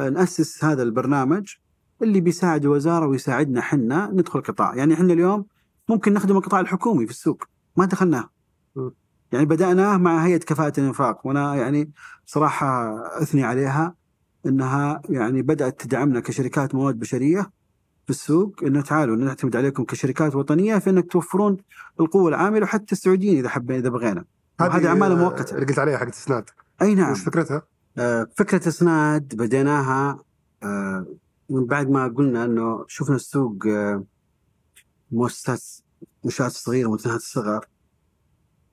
نأسس 0.00 0.64
هذا 0.64 0.82
البرنامج 0.82 1.54
اللي 2.02 2.20
بيساعد 2.20 2.64
الوزارة 2.64 3.06
ويساعدنا 3.06 3.60
إحنا 3.60 4.10
ندخل 4.12 4.38
القطاع 4.38 4.74
يعني 4.74 4.94
إحنا 4.94 5.12
اليوم 5.12 5.46
ممكن 5.88 6.12
نخدم 6.12 6.36
القطاع 6.36 6.60
الحكومي 6.60 7.06
في 7.06 7.12
السوق 7.12 7.44
ما 7.76 7.84
دخلناه. 7.84 8.30
يعني 9.32 9.46
بدأناه 9.46 9.96
مع 9.96 10.24
هيئة 10.24 10.38
كفاءة 10.38 10.80
الإنفاق 10.80 11.26
وأنا 11.26 11.54
يعني 11.54 11.90
صراحة 12.26 12.98
أثني 13.22 13.44
عليها 13.44 13.94
أنها 14.46 15.02
يعني 15.08 15.42
بدأت 15.42 15.80
تدعمنا 15.80 16.20
كشركات 16.20 16.74
مواد 16.74 16.98
بشرية 16.98 17.50
في 18.04 18.10
السوق 18.10 18.64
أنه 18.64 18.80
تعالوا 18.80 19.16
نعتمد 19.16 19.56
عليكم 19.56 19.84
كشركات 19.84 20.34
وطنية 20.34 20.78
في 20.78 20.90
أنك 20.90 21.12
توفرون 21.12 21.56
القوة 22.00 22.28
العاملة 22.28 22.62
وحتى 22.62 22.92
السعوديين 22.92 23.38
إذا 23.38 23.48
حبينا 23.48 23.78
إذا 23.80 23.88
بغينا. 23.88 24.24
وهذه 24.60 24.86
أعمال 24.86 25.18
مؤقتة. 25.18 25.54
اللي 25.54 25.66
قلت 25.66 25.78
عليها 25.78 25.98
حقت 25.98 26.14
اسناد 26.14 26.50
أي 26.82 26.94
نعم. 26.94 27.12
وش 27.12 27.20
فكرتها؟ 27.20 27.62
آه، 27.98 28.28
فكرة 28.36 28.68
إسناد 28.68 29.34
بديناها 29.34 30.24
آه، 30.62 31.06
من 31.50 31.66
بعد 31.66 31.90
ما 31.90 32.08
قلنا 32.08 32.44
أنه 32.44 32.84
شفنا 32.88 33.16
السوق 33.16 33.66
آه، 33.66 34.04
مؤسسات 35.10 35.62
منشآت 36.24 36.50
صغيرة 36.52 36.88
ومنتهات 36.88 37.16
الصغر 37.16 37.66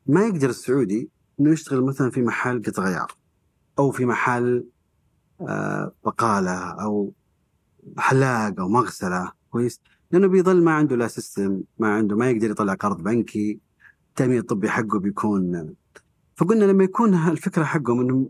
ما 0.06 0.26
يقدر 0.26 0.50
السعودي 0.50 1.10
أنه 1.40 1.52
يشتغل 1.52 1.82
مثلا 1.84 2.10
في 2.12 2.22
محل 2.22 2.62
قطع 2.62 2.84
غيار 2.84 3.16
أو 3.80 3.92
في 3.92 4.06
محل 4.06 4.66
بقالة 6.06 6.82
أو 6.82 7.14
حلاق 7.98 8.60
أو 8.60 8.70
مغسلة 8.70 9.32
كويس؟ 9.50 9.82
لأنه 10.12 10.28
بيظل 10.28 10.64
ما 10.64 10.72
عنده 10.72 10.96
لا 10.96 11.08
سيستم 11.08 11.62
ما 11.80 11.96
عنده 11.96 12.16
ما 12.16 12.30
يقدر 12.30 12.52
يطلع 12.52 12.74
قرض 12.74 13.04
بنكي. 13.04 13.60
التأمين 14.10 14.38
الطبي 14.38 14.70
حقه 14.70 15.00
بيكون 15.00 15.76
فقلنا 16.36 16.66
لما 16.66 16.84
يكون 16.84 17.14
الفكرة 17.16 17.64
حقهم 17.64 18.00
أنهم 18.00 18.30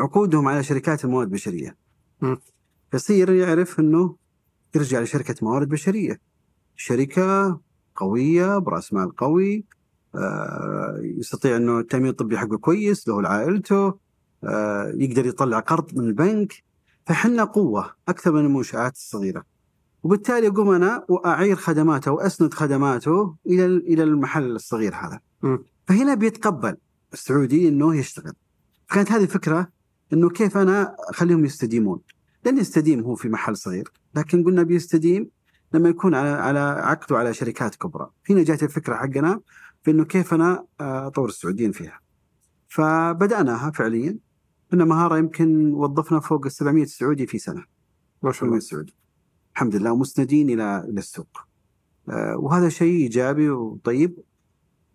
عقودهم 0.00 0.48
على 0.48 0.62
شركات 0.62 1.04
المواد 1.04 1.26
البشرية. 1.26 1.76
م. 2.22 2.36
يصير 2.94 3.32
يعرف 3.32 3.80
إنه 3.80 4.16
يرجع 4.74 5.00
لشركة 5.00 5.34
موارد 5.42 5.68
بشرية. 5.68 6.20
شركة 6.76 7.60
قوية 7.96 8.58
برأس 8.58 8.92
مال 8.92 9.16
قوي 9.16 9.64
آه، 10.14 11.00
يستطيع 11.02 11.56
إنه 11.56 11.78
التأمين 11.78 12.08
الطبي 12.08 12.38
حقه 12.38 12.56
كويس 12.56 13.08
له 13.08 13.22
لعائلته 13.22 13.94
آه، 14.44 14.92
يقدر 14.96 15.26
يطلع 15.26 15.58
قرض 15.58 15.98
من 15.98 16.04
البنك 16.04 16.52
فحنا 17.06 17.44
قوة 17.44 17.92
أكثر 18.08 18.32
من 18.32 18.40
المنشآت 18.40 18.92
الصغيرة. 18.92 19.44
وبالتالي 20.02 20.48
أقوم 20.48 20.70
أنا 20.70 21.04
وأعير 21.08 21.56
خدماته 21.56 22.10
وأسند 22.10 22.54
خدماته 22.54 23.36
إلى 23.46 23.64
إلى 23.64 24.02
المحل 24.02 24.50
الصغير 24.56 24.94
هذا. 24.94 25.20
م. 25.42 25.58
فهنا 25.86 26.14
بيتقبل 26.14 26.76
السعودي 27.12 27.68
إنه 27.68 27.96
يشتغل. 27.96 28.32
كانت 28.88 29.12
هذه 29.12 29.22
الفكرة 29.22 29.68
إنه 30.12 30.30
كيف 30.30 30.56
أنا 30.56 30.96
أخليهم 31.10 31.44
يستديمون. 31.44 32.00
لن 32.46 32.58
يستديم 32.58 33.00
هو 33.00 33.14
في 33.14 33.28
محل 33.28 33.56
صغير 33.56 33.92
لكن 34.14 34.44
قلنا 34.44 34.62
بيستديم 34.62 35.30
لما 35.74 35.88
يكون 35.88 36.14
على 36.14 36.28
على 36.28 36.58
عقده 36.58 37.18
على 37.18 37.34
شركات 37.34 37.74
كبرى. 37.74 38.10
هنا 38.30 38.42
جات 38.42 38.62
الفكرة 38.62 38.94
حقنا 38.94 39.40
في 39.82 39.90
إنه 39.90 40.04
كيف 40.04 40.34
أنا 40.34 40.64
آه، 40.80 41.06
أطور 41.06 41.28
السعوديين 41.28 41.72
فيها. 41.72 42.00
فبدأناها 42.68 43.70
فعليا. 43.70 44.18
ان 44.74 44.88
مهارة 44.88 45.18
يمكن 45.18 45.72
وظفنا 45.72 46.20
فوق 46.20 46.46
ال 46.46 46.52
700 46.52 46.84
سعودي 46.84 47.26
في 47.26 47.38
سنة. 47.38 47.64
ما 48.22 48.32
شاء 48.32 48.40
700 48.40 48.48
الله 48.48 48.60
سعودي 48.60 48.94
الحمد 49.52 49.76
لله 49.76 49.92
ومسندين 49.92 50.50
إلى 50.50 50.84
إلى 50.88 50.98
السوق. 50.98 51.38
آه، 52.08 52.36
وهذا 52.36 52.68
شيء 52.68 53.02
إيجابي 53.02 53.50
وطيب. 53.50 54.18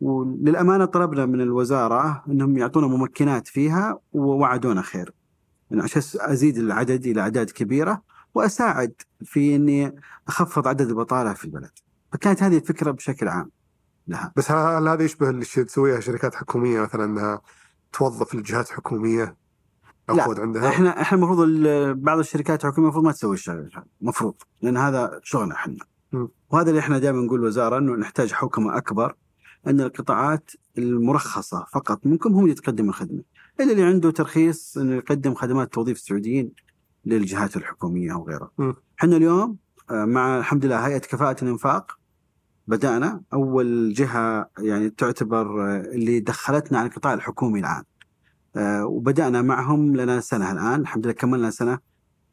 وللأمانة 0.09 0.85
طلبنا 0.85 1.25
من 1.25 1.41
الوزارة 1.41 2.23
إنهم 2.27 2.57
يعطونا 2.57 2.87
ممكنات 2.87 3.47
فيها 3.47 3.99
ووعدونا 4.13 4.81
خير 4.81 5.13
يعني 5.71 5.83
عشان 5.83 6.01
أزيد 6.15 6.57
العدد 6.57 7.05
إلى 7.05 7.21
أعداد 7.21 7.49
كبيرة 7.49 8.01
وأساعد 8.35 8.93
في 9.23 9.55
إني 9.55 9.95
أخفض 10.27 10.67
عدد 10.67 10.89
البطالة 10.89 11.33
في 11.33 11.45
البلد. 11.45 11.71
فكانت 12.11 12.43
هذه 12.43 12.57
الفكرة 12.57 12.91
بشكل 12.91 13.27
عام 13.27 13.51
لها. 14.07 14.31
بس 14.35 14.51
هل 14.51 14.87
هذا 14.87 15.03
يشبه 15.03 15.29
اللي 15.29 15.45
تسويها 15.45 15.99
شركات 15.99 16.35
حكومية 16.35 16.81
مثلا 16.81 17.05
إنها 17.05 17.41
توظف 17.93 18.33
الجهات 18.35 18.69
حكوميه 18.69 19.35
لا، 20.09 20.23
عندها؟ 20.39 20.69
إحنا 20.69 21.01
إحنا 21.01 21.17
المفروض 21.17 21.39
ال- 21.39 21.95
بعض 21.95 22.19
الشركات 22.19 22.65
الحكومية 22.65 22.87
المفروض 22.87 23.05
ما 23.05 23.11
تسوي 23.11 23.33
الشغل 23.33 23.69
هذا، 23.75 23.83
المفروض 24.01 24.33
لأن 24.61 24.77
هذا 24.77 25.19
شغلنا 25.23 25.55
إحنا. 25.55 25.77
وهذا 26.49 26.69
اللي 26.69 26.79
إحنا 26.79 26.99
دائما 26.99 27.21
نقول 27.21 27.39
الوزاره 27.39 27.77
إنه 27.77 27.95
نحتاج 27.95 28.33
حوكمه 28.33 28.77
أكبر 28.77 29.15
أن 29.67 29.81
القطاعات 29.81 30.51
المرخصة 30.77 31.65
فقط 31.73 32.05
منكم 32.05 32.33
هم 32.33 32.43
اللي 32.43 32.55
تقدم 32.55 32.89
الخدمة. 32.89 33.21
إلا 33.59 33.71
اللي 33.71 33.83
عنده 33.83 34.11
ترخيص 34.11 34.77
انه 34.77 34.95
يقدم 34.95 35.33
خدمات 35.33 35.73
توظيف 35.73 35.97
السعوديين 35.97 36.51
للجهات 37.05 37.57
الحكومية 37.57 38.13
أو 38.13 38.27
غيرها. 38.27 38.51
إحنا 38.99 39.17
اليوم 39.17 39.57
آه، 39.91 40.05
مع 40.05 40.37
الحمد 40.37 40.65
لله 40.65 40.87
هيئة 40.87 40.97
كفاءة 40.97 41.43
الإنفاق 41.43 41.99
بدأنا 42.67 43.21
أول 43.33 43.93
جهة 43.93 44.49
يعني 44.59 44.89
تعتبر 44.89 45.61
آه، 45.61 45.81
اللي 45.81 46.19
دخلتنا 46.19 46.79
على 46.79 46.87
القطاع 46.87 47.13
الحكومي 47.13 47.59
الان. 47.59 47.83
آه، 48.55 48.85
وبدأنا 48.85 49.41
معهم 49.41 49.95
لنا 49.95 50.19
سنة 50.19 50.51
الآن 50.51 50.81
الحمد 50.81 51.05
لله 51.05 51.13
كملنا 51.13 51.49
سنة 51.49 51.79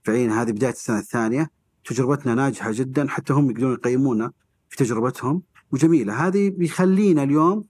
فعليا 0.05 0.43
هذه 0.43 0.51
بداية 0.51 0.73
السنة 0.73 0.99
الثانية 0.99 1.51
تجربتنا 1.85 2.35
ناجحة 2.35 2.71
جدا 2.73 3.09
حتى 3.09 3.33
هم 3.33 3.51
يقدرون 3.51 3.73
يقيمونا 3.73 4.33
في 4.69 4.77
تجربتهم 4.77 5.43
وجميلة 5.73 6.27
هذه 6.27 6.51
بيخلينا 6.51 7.23
اليوم 7.23 7.65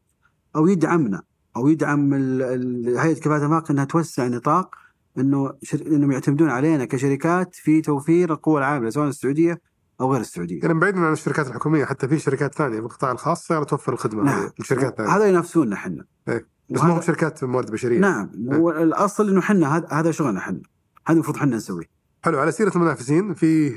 أو 0.56 0.66
يدعمنا 0.66 1.22
أو 1.56 1.68
يدعم 1.68 2.14
هيئة 2.14 3.20
كفاءه 3.20 3.36
الانفاق 3.36 3.70
إنها 3.70 3.84
توسع 3.84 4.26
نطاق 4.26 4.74
إنه 5.18 5.52
شر... 5.62 5.86
إنهم 5.86 6.12
يعتمدون 6.12 6.50
علينا 6.50 6.84
كشركات 6.84 7.54
في 7.54 7.80
توفير 7.80 8.32
القوى 8.32 8.58
العاملة 8.58 8.90
سواء 8.90 9.08
السعودية 9.08 9.60
أو 10.00 10.12
غير 10.12 10.20
السعودية. 10.20 10.60
يعني 10.62 10.74
بعيدا 10.74 11.00
عن 11.00 11.12
الشركات 11.12 11.46
الحكومية 11.46 11.84
حتى 11.84 12.08
في 12.08 12.18
شركات 12.18 12.54
ثانية 12.54 12.80
في 12.80 12.86
القطاع 12.86 13.12
الخاص 13.12 13.46
صارت 13.46 13.70
توفر 13.70 13.92
الخدمة 13.92 14.22
نعم. 14.22 14.50
للشركات 14.58 14.90
الثانية 14.90 15.16
هذا 15.16 15.26
ينافسوننا 15.26 15.74
إحنا. 15.74 16.04
إيه. 16.28 16.46
بس 16.70 16.80
ما 16.80 16.96
هم 16.96 17.00
شركات 17.00 17.44
موارد 17.44 17.70
بشرية 17.70 17.98
نعم 17.98 18.30
هو 18.52 18.70
الاصل 18.70 19.28
إنه 19.28 19.40
إحنا 19.40 19.86
هذا 19.90 20.10
شغلنا 20.10 20.38
إحنا 20.38 20.60
هذا 21.06 21.14
المفروض 21.14 21.36
إحنا 21.36 21.56
نسويه. 21.56 21.86
حلو 22.22 22.38
على 22.38 22.52
سيرة 22.52 22.72
المنافسين 22.76 23.34
في 23.34 23.74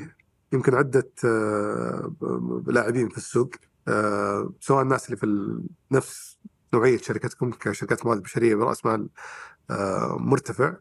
يمكن 0.54 0.76
عدة 0.76 1.12
آه، 1.26 2.64
لاعبين 2.68 3.10
في 3.10 3.18
السوق 3.18 3.50
سواء 4.60 4.82
الناس 4.82 5.06
اللي 5.06 5.18
في 5.18 5.58
نفس 5.92 6.38
نوعية 6.74 6.98
شركتكم 6.98 7.52
كشركات 7.52 8.06
موارد 8.06 8.22
بشرية 8.22 8.56
برأس 8.56 8.86
مال 8.86 9.10
آه، 9.70 10.18
مرتفع 10.20 10.74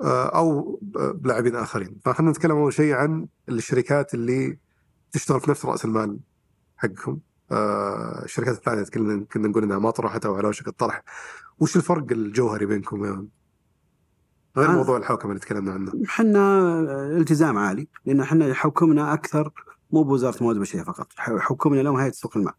آه، 0.00 0.26
أو 0.36 0.78
ب- 0.82 1.26
لاعبين 1.26 1.56
آخرين. 1.56 1.98
فخلينا 2.04 2.30
نتكلم 2.30 2.50
أول 2.56 2.72
شيء 2.72 2.94
عن 2.94 3.26
الشركات 3.48 4.14
اللي 4.14 4.58
تشتغل 5.12 5.40
في 5.40 5.50
نفس 5.50 5.64
رأس 5.64 5.84
المال 5.84 6.18
حقكم. 6.76 7.18
آه، 7.50 8.22
الشركات 8.24 8.56
الثانية 8.56 8.82
كنا 8.84 9.24
كنا 9.32 9.48
نقول 9.48 9.62
إنها 9.62 9.78
ما 9.78 9.90
طرحت 9.90 10.26
أو 10.26 10.34
على 10.36 10.48
وشك 10.48 10.68
الطرح. 10.68 11.02
وش 11.58 11.76
الفرق 11.76 12.12
الجوهري 12.12 12.66
بينكم 12.66 13.04
يا 13.04 13.26
غير 14.56 14.68
آه. 14.70 14.72
موضوع 14.72 14.96
الحوكمة 14.96 15.30
اللي 15.30 15.40
تكلمنا 15.40 15.72
عنه. 15.72 15.92
إحنا 16.04 16.80
التزام 17.16 17.58
عالي 17.58 17.88
لأن 18.06 18.20
إحنا 18.20 18.54
حكمنا 18.54 19.12
أكثر 19.14 19.52
مو 19.90 20.02
بوزارة 20.02 20.36
الموارد 20.38 20.56
البشرية 20.56 20.82
فقط 20.82 21.12
حكمنا 21.18 21.80
لهم 21.80 21.96
هيئه 21.96 22.12
سوق 22.12 22.36
المال. 22.36 22.52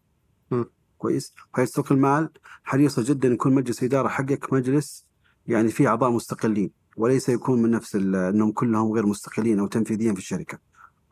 م. 0.51 0.63
كويس؟ 0.97 1.33
هيئه 1.55 1.67
سوق 1.67 1.91
المال 1.91 2.29
حريصة 2.63 3.03
جدا 3.05 3.27
يكون 3.27 3.53
مجلس 3.53 3.79
الاداره 3.79 4.07
حقك 4.07 4.53
مجلس 4.53 5.05
يعني 5.47 5.69
فيه 5.69 5.87
أعضاء 5.87 6.11
مستقلين 6.11 6.71
وليس 6.97 7.29
يكون 7.29 7.61
من 7.61 7.71
نفس 7.71 7.95
إنهم 7.95 8.51
كلهم 8.51 8.91
غير 8.91 9.05
مستقلين 9.05 9.59
أو 9.59 9.67
تنفيذيين 9.67 10.13
في 10.13 10.19
الشركة. 10.19 10.59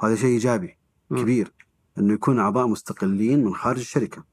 هذا 0.01 0.15
شيء 0.15 0.29
إيجابي 0.29 0.77
م. 1.09 1.21
كبير 1.21 1.53
إنه 1.97 2.13
يكون 2.13 2.39
أعضاء 2.39 2.67
مستقلين 2.67 3.43
من 3.43 3.55
خارج 3.55 3.79
الشركة. 3.79 4.23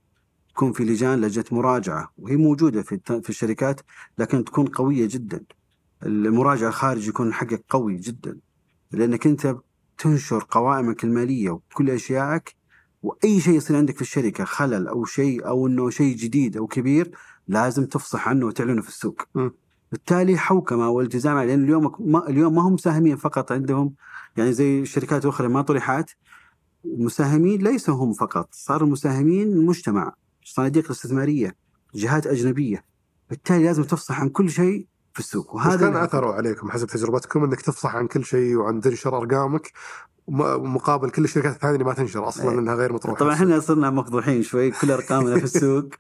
تكون 0.49 0.73
في 0.73 0.85
لجان 0.85 1.21
لجنة 1.21 1.45
مراجعة 1.53 2.13
وهي 2.19 2.37
موجودة 2.37 2.83
في 2.83 3.01
في 3.23 3.31
الشركات 3.31 3.81
لكن 4.19 4.45
تكون 4.45 4.67
قوية 4.67 5.09
جدا. 5.09 5.45
المراجعة 6.07 6.69
الخارج 6.69 7.09
يكون 7.09 7.33
حقك 7.33 7.65
قوي 7.69 7.97
جدا 7.97 8.39
لأنك 8.93 9.27
أنت 9.27 9.57
تنشر 9.99 10.47
قوائمك 10.51 11.05
المالية 11.05 11.51
وكل 11.51 11.91
اشيائك 11.91 12.57
وأي 13.03 13.41
شيء 13.41 13.55
يصير 13.55 13.77
عندك 13.77 13.97
في 13.97 14.03
الشركة 14.03 14.45
خلل 14.45 14.89
أو 14.89 15.05
شيء 15.05 15.47
أو 15.47 15.67
إنه 15.67 15.91
شيء 15.91 16.17
جديد 16.17 16.57
أو 16.57 16.67
كبير 16.67 17.11
لازم 17.49 17.87
تفصح 17.87 18.29
عنه 18.29 18.47
وتعلنه 18.47 18.83
في 18.83 18.89
السوق. 18.89 19.23
م. 19.35 19.51
بالتالي 19.93 20.39
حوكمة 20.39 20.89
والتزام 20.89 21.39
لأن 21.39 21.65
اليوم 21.65 21.95
ما 22.01 22.29
اليوم 22.29 22.55
ما 22.55 22.63
هم 22.63 22.73
مساهمين 22.73 23.17
فقط 23.17 23.53
عندهم 23.53 23.95
يعني 24.37 24.53
زي 24.53 24.81
الشركات 24.81 25.25
الاخرى 25.25 25.49
ما 25.49 25.63
طرحت 25.63 26.11
المساهمين 26.85 27.63
ليسوا 27.63 27.95
هم 27.95 28.13
فقط 28.13 28.49
صار 28.53 28.85
المساهمين 28.85 29.53
المجتمع 29.53 30.15
صناديق 30.45 30.85
الاستثمارية 30.85 31.57
جهات 31.95 32.27
أجنبية 32.27 32.85
بالتالي 33.31 33.65
لازم 33.65 33.83
تفصح 33.83 34.21
عن 34.21 34.29
كل 34.29 34.51
شيء 34.51 34.87
في 35.15 35.21
السوق 35.21 35.67
بس 35.67 35.77
كان 35.77 35.97
أثره 35.97 36.33
عليكم 36.33 36.71
حسب 36.71 36.87
تجربتكم 36.87 37.45
إنك 37.45 37.61
تفصح 37.61 37.97
عن 37.97 38.07
كل 38.07 38.25
شيء 38.25 38.57
وعن 38.57 38.81
تنشر 38.81 39.17
أرقامك 39.19 39.73
مقابل 40.29 41.11
كل 41.11 41.25
الشركات 41.25 41.55
الثانية 41.55 41.75
اللي 41.75 41.85
ما 41.85 41.95
تنشر 41.95 42.29
أصلا 42.29 42.51
إيه. 42.51 42.57
لانها 42.57 42.75
غير 42.75 42.93
مطروحة 42.93 43.19
طبعا. 43.19 43.35
إحنا 43.35 43.61
صرنا 43.61 43.91
مفضوحين 43.91 44.43
شوي 44.43 44.71
كل 44.71 44.91
أرقامنا 44.91 45.39
في 45.39 45.45
السوق 45.45 45.89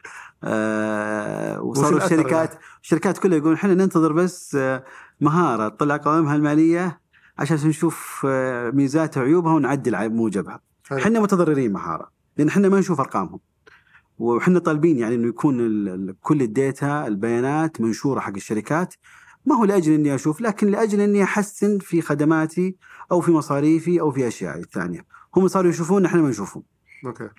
آه 0.44 1.62
وصاروا 1.62 1.88
وش 1.88 2.02
الأثر 2.02 2.14
الشركات 2.14 2.54
الشركات 2.82 3.18
كلها 3.18 3.38
يقولون 3.38 3.56
إحنا 3.56 3.74
ننتظر 3.74 4.12
بس 4.12 4.54
آه 4.54 4.84
مهارة 5.20 5.68
تطلع 5.68 5.96
قوائمها 5.96 6.36
المالية 6.36 7.00
عشان 7.38 7.56
نشوف 7.56 8.26
آه 8.28 8.70
ميزاتها 8.70 9.20
وعيوبها 9.20 9.52
ونعدل 9.52 9.94
على 9.94 10.08
موجبها. 10.08 10.60
إحنا 10.92 11.20
متضررين 11.20 11.72
مهارة 11.72 12.08
لأن 12.36 12.48
إحنا 12.48 12.68
ما 12.68 12.78
نشوف 12.78 13.00
أرقامهم. 13.00 13.40
وحنا 14.18 14.58
طالبين 14.58 14.98
يعني 14.98 15.14
إنه 15.14 15.28
يكون 15.28 16.12
كل 16.12 16.42
ال 16.42 16.55
data 16.55 17.06
البيانات 17.06 17.80
منشورة 17.80 18.20
حق 18.20 18.34
الشركات 18.36 18.94
ما 19.46 19.56
هو 19.56 19.64
لأجل 19.64 19.92
إني 19.92 20.14
أشوف 20.14 20.40
لكن 20.40 20.70
لأجل 20.70 21.00
إني 21.00 21.22
أحسن 21.22 21.78
في 21.78 22.02
خدماتي 22.02 22.76
أو 23.12 23.20
في 23.20 23.30
مصاريفي 23.30 24.00
أو 24.00 24.10
في 24.10 24.28
اشيائي 24.28 24.60
الثانية. 24.60 25.06
هم 25.36 25.48
صاروا 25.48 25.70
يشوفون 25.70 26.04
إحنا 26.04 26.22
ما 26.22 26.28
نشوفهم. 26.28 26.62
okay 27.06 27.30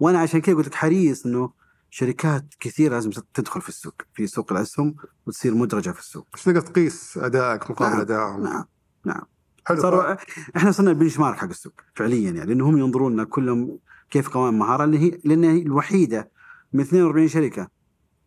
وأنا 0.00 0.18
عشان 0.18 0.40
كذا 0.40 0.54
قلت 0.54 0.66
لك 0.66 0.74
حريص 0.74 1.26
إنه 1.26 1.50
شركات 1.90 2.44
كثير 2.60 2.90
لازم 2.90 3.10
تدخل 3.34 3.60
في 3.60 3.68
السوق 3.68 4.02
في 4.14 4.26
سوق 4.26 4.52
الاسهم 4.52 4.94
وتصير 5.26 5.54
مدرجة 5.54 5.90
في 5.90 5.98
السوق 5.98 6.26
بس 6.34 6.44
تقدر 6.44 6.60
تقيس 6.60 7.18
أدائك 7.18 7.70
مقابل 7.70 7.92
نعم. 7.92 8.00
أدائهم 8.00 8.42
نعم 8.42 8.64
نعم 9.04 9.22
حلو 9.66 9.82
صاروا 9.82 10.16
إحنا 10.56 10.72
صرنا 10.72 10.90
البنش 10.90 11.18
مارك 11.18 11.38
حق 11.38 11.48
السوق 11.48 11.72
فعليا 11.94 12.30
يعني 12.30 12.46
لأنه 12.46 12.68
هم 12.68 12.78
ينظرون 12.78 13.12
لنا 13.12 13.24
كلهم 13.24 13.78
كيف 14.10 14.28
قوائم 14.28 14.58
مهارة 14.58 14.84
اللي 14.84 14.98
هي 14.98 15.20
لأن 15.24 15.44
هي 15.44 15.62
الوحيدة 15.62 16.30
من 16.72 16.80
42 16.80 17.28
شركة. 17.28 17.68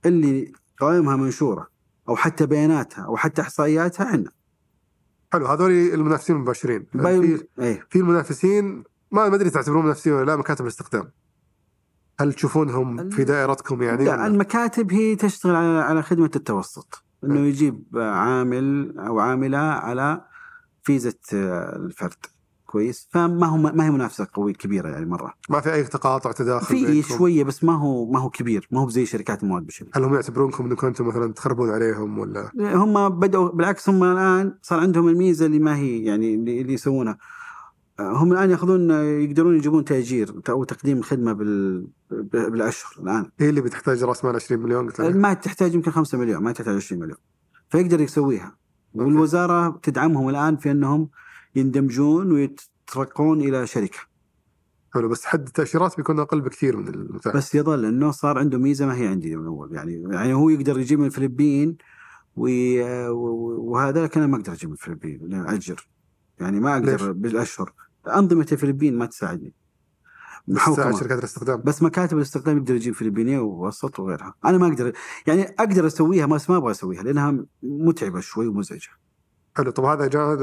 اللي 0.06 0.52
قوائمها 0.80 1.16
منشورة 1.16 1.68
أو 2.10 2.16
حتى 2.16 2.46
بياناتها 2.46 3.06
أو 3.06 3.18
حتى 3.18 3.42
إحصائياتها 3.42 4.06
عندنا. 4.06 4.32
حلو 5.34 5.48
هذول 5.48 5.72
المنافسين 5.72 6.36
المباشرين. 6.36 6.86
في. 6.92 7.48
إيه. 7.60 7.88
في 7.90 8.00
المنافسين 8.00 8.84
ما 9.12 9.30
ما 9.30 9.36
أدري 9.36 9.50
تعتبرون 9.50 9.86
منافسين 9.86 10.14
ولا 10.14 10.26
لا 10.26 10.36
مكاتب 10.36 10.62
الاستخدام. 10.62 11.12
هل 12.20 12.34
تشوفونهم 12.34 13.10
في 13.10 13.24
دائرتكم 13.24 13.82
يعني؟ 13.82 14.06
لا؟ 14.06 14.28
المكاتب 14.28 14.92
هي 14.92 15.16
تشتغل 15.16 15.56
على 15.56 15.82
على 15.82 16.04
خدمة 16.04 16.32
التوسط. 16.36 17.04
إنه 17.24 17.40
يجيب 17.40 17.84
عامل 17.96 19.00
أو 19.00 19.20
عاملة 19.20 19.58
على 19.58 20.26
فيزة 20.84 21.20
آه، 21.34 21.76
الفرد. 21.76 22.26
كويس 22.74 23.08
فما 23.12 23.48
هو 23.48 23.58
ما 23.58 23.86
هي 23.86 23.92
منافسة 23.92 24.28
قوية 24.34 24.54
كبيرة 24.54 24.90
يعني 24.90 25.06
مرة. 25.06 25.34
ما 25.50 25.62
في 25.62 25.74
أي 25.74 25.84
تقاطع 25.84 26.32
تداخل 26.32 26.66
في؟ 26.66 27.02
شوية 27.02 27.44
بس 27.44 27.64
ما 27.64 27.78
هو 27.78 28.12
ما 28.12 28.20
هو 28.20 28.30
كبير 28.30 28.68
ما 28.72 28.80
هو 28.82 28.90
زي 28.90 29.06
شركات 29.06 29.44
المواد 29.44 29.62
البشريه 29.62 29.90
هل 29.94 30.04
هم 30.04 30.14
يعتبرونكم 30.14 30.66
إنكم 30.66 30.88
أنتم 30.88 31.08
مثلا 31.08 31.34
تخربون 31.34 31.70
عليهم 31.70 32.20
ولا؟ 32.20 32.52
هم 32.58 33.10
بدأوا 33.10 33.50
بالعكس 33.50 33.90
هم 33.90 34.04
الآن 34.04 34.58
صار 34.62 34.80
عندهم 34.80 35.08
الميزة 35.08 35.46
اللي 35.46 35.60
ما 35.60 35.76
هي 35.76 36.04
يعني 36.04 36.36
اللي, 36.36 36.74
يسوونها. 36.74 37.18
هم 38.00 38.32
الآن 38.32 38.52
يأخذون 38.52 38.92
يقدرون 38.92 39.58
يجيبون 39.58 39.86
تأجير 39.86 40.42
أو 40.50 40.64
تقديم 40.64 41.02
خدمة 41.02 41.34
بال 41.34 41.88
بالأشهر 42.12 43.04
الآن. 43.04 43.26
هي 43.40 43.50
اللي 43.50 43.62
بتحتاج 43.62 44.04
رأس 44.04 44.26
مال 44.26 44.36
20 44.36 44.62
مليون 44.62 44.90
قلت 44.90 45.02
ما 45.02 45.34
تحتاج 45.34 45.74
يمكن 45.76 45.92
5 45.92 46.18
مليون 46.18 46.44
ما 46.44 46.52
تحتاج 46.52 46.76
20 46.76 47.02
مليون. 47.02 47.18
فيقدر 47.70 48.02
يسويها. 48.02 48.56
والوزارة 48.94 49.80
تدعمهم 49.84 50.30
الآن 50.30 50.58
في 50.58 50.72
أنهم 50.72 51.10
يندمجون 51.56 52.32
ويترقون 52.32 53.42
إلى 53.42 53.68
شركة. 53.68 54.00
حلو 54.94 55.10
بس 55.10 55.26
حد 55.26 55.48
التاشيرات 55.48 55.98
بيكون 55.98 56.20
أقل 56.20 56.42
بكثير 56.42 56.78
من 56.78 56.88
المتاح. 56.88 57.36
بس 57.36 57.56
يظل 57.56 57.86
إنه 57.86 58.12
صار 58.12 58.40
عنده 58.40 58.58
ميزة 58.58 58.86
ما 58.86 58.96
هي 58.96 59.08
عندي 59.08 59.36
من 59.36 59.46
اول 59.46 59.76
يعني 59.76 60.04
يعني 60.12 60.34
هو 60.34 60.50
يقدر 60.50 60.80
يجيب 60.80 61.00
من 61.00 61.06
الفلبين 61.06 61.78
وهذا 62.36 64.04
لكن 64.04 64.22
أنا 64.22 64.32
ما 64.32 64.38
أقدر 64.38 64.54
أجيب 64.54 64.70
من 64.70 64.76
الفلبين 64.76 65.34
اجر 65.34 65.88
يعني 66.40 66.60
ما 66.60 66.80
ليش؟ 66.80 66.90
أقدر 66.90 67.12
بالأشهر. 67.12 67.74
أنظمة 68.08 68.48
الفلبين 68.52 68.98
ما 68.98 69.06
تساعدني. 69.06 69.54
محوكمة. 70.48 71.00
شركات 71.00 71.20
الاستخدام. 71.20 71.62
بس 71.66 71.84
مكاتب 71.84 72.18
الاستخدام 72.18 72.58
يقدر 72.58 72.76
يجيب 72.76 72.94
فلبينية 72.94 73.40
ووسط 73.40 74.00
وغيرها. 74.00 74.34
أنا 74.46 74.58
ما 74.58 74.68
أقدر 74.68 74.94
يعني 75.28 75.44
أقدر 75.44 75.88
أسويها 75.88 76.26
بس 76.26 76.50
ما 76.50 76.58
أبغى 76.58 76.72
أسويها 76.72 77.04
لأنها 77.04 77.46
متعبة 77.64 78.20
شوي 78.20 78.48
ومزعجة. 78.48 78.90
حلو 79.58 79.72
طب 79.72 79.84
هذا 79.86 80.08
جانب 80.08 80.40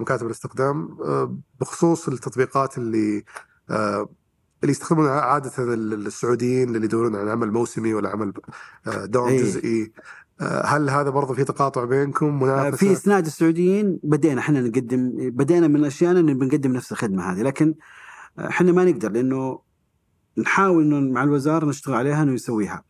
مكاتب 0.00 0.26
الاستخدام 0.26 0.98
آه، 1.04 1.36
بخصوص 1.60 2.08
التطبيقات 2.08 2.78
اللي 2.78 3.24
آه، 3.70 4.08
اللي 4.62 4.70
يستخدمونها 4.72 5.10
عادة 5.20 5.52
ال- 5.74 6.06
السعوديين 6.06 6.68
اللي 6.76 6.84
يدورون 6.86 7.16
عن 7.16 7.28
عمل 7.28 7.52
موسمي 7.52 7.94
ولا 7.94 8.08
عمل 8.08 8.32
آه، 8.86 9.04
دوام 9.04 9.28
إيه. 9.28 9.42
جزئي 9.42 9.92
هل 10.64 10.90
هذا 10.90 11.10
برضه 11.10 11.34
في 11.34 11.44
تقاطع 11.44 11.84
بينكم 11.84 12.42
منافسة؟ 12.42 12.76
في 12.76 12.92
إسناد 12.92 13.26
السعوديين 13.26 14.00
بدينا 14.02 14.40
إحنا 14.40 14.60
نقدم 14.60 15.12
بدينا 15.30 15.68
من 15.68 15.84
اشياءنا 15.84 16.20
إن 16.20 16.38
بنقدم 16.38 16.72
نفس 16.72 16.92
الخدمة 16.92 17.22
هذه 17.32 17.42
لكن 17.42 17.74
إحنا 18.38 18.72
ما 18.72 18.84
نقدر 18.84 19.10
لأنه 19.12 19.58
نحاول 20.38 20.82
إنه 20.84 21.12
مع 21.12 21.22
الوزارة 21.24 21.66
نشتغل 21.66 21.94
عليها 21.94 22.22
إنه 22.22 22.32
يسويها 22.32 22.84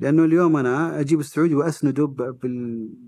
لأنه 0.00 0.24
اليوم 0.24 0.56
أنا 0.56 1.00
أجيب 1.00 1.20
السعودي 1.20 1.54
وأسنده 1.54 2.14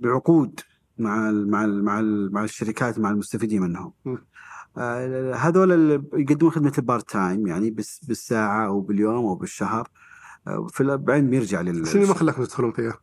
بعقود 0.02 0.60
مع 0.98 1.30
ال 1.30 1.50
مع 1.50 1.64
ال 1.64 1.84
مع 1.84 2.00
ال 2.00 2.32
مع 2.32 2.44
الشركات 2.44 2.98
مع 2.98 3.10
المستفيدين 3.10 3.62
منهم 3.62 3.92
م. 4.04 4.16
آه، 4.78 5.34
هذول 5.34 5.72
اللي 5.72 6.04
يقدمون 6.14 6.52
خدمة 6.52 6.72
ال 6.78 6.85
part 6.85 7.10
time 7.10 7.46
يعني 7.46 7.70
بس 7.70 8.04
بالساعة 8.04 8.66
أو 8.66 8.80
باليوم 8.80 9.26
أو 9.26 9.34
بالشهر 9.34 9.88
آه، 10.46 10.66
في 10.70 10.96
بعدين 10.96 11.30
بيرجع 11.30 11.60
لل 11.60 11.68
اللي 11.68 12.06
ما 12.06 12.14
خلاكم 12.14 12.44
تدخلون 12.44 12.72
فيها؟ 12.72 12.98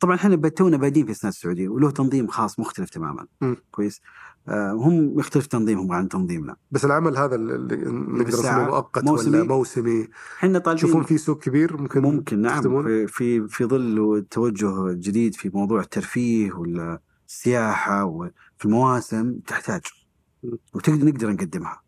طبعا 0.00 0.14
إحنا 0.14 0.48
تونا 0.48 0.76
بادين 0.76 1.04
في 1.04 1.10
السنة 1.10 1.28
السعودية 1.28 1.68
وله 1.68 1.90
تنظيم 1.90 2.26
خاص 2.26 2.58
مختلف 2.58 2.90
تماما 2.90 3.26
مم. 3.40 3.56
كويس 3.70 4.00
آه 4.00 4.35
هم 4.54 5.18
يختلف 5.18 5.46
تنظيمهم 5.46 5.92
عن 5.92 6.08
تنظيمنا 6.08 6.56
بس 6.70 6.84
العمل 6.84 7.16
هذا 7.16 7.34
اللي 7.34 7.76
نقدر 7.76 8.28
نسميه 8.28 8.64
مؤقت 8.64 9.04
موسمي. 9.04 9.38
ولا 9.38 9.48
موسمي 9.48 10.08
إحنا 10.38 10.58
طالبين 10.58 10.84
تشوفون 10.84 11.02
في 11.02 11.18
سوق 11.18 11.38
كبير 11.42 11.76
ممكن 11.76 12.02
ممكن 12.02 12.42
نعم 12.42 12.60
تخدمون؟ 12.60 13.06
في 13.06 13.48
في 13.48 13.64
ظل 13.64 14.26
توجه 14.30 14.92
جديد 14.92 15.34
في 15.34 15.50
موضوع 15.54 15.80
الترفيه 15.80 16.52
ولا 16.52 17.00
السياحه 17.28 18.04
وفي 18.04 18.64
المواسم 18.64 19.38
تحتاج. 19.46 19.82
وتقدر 20.74 21.04
نقدر 21.04 21.30
نقدمها 21.32 21.85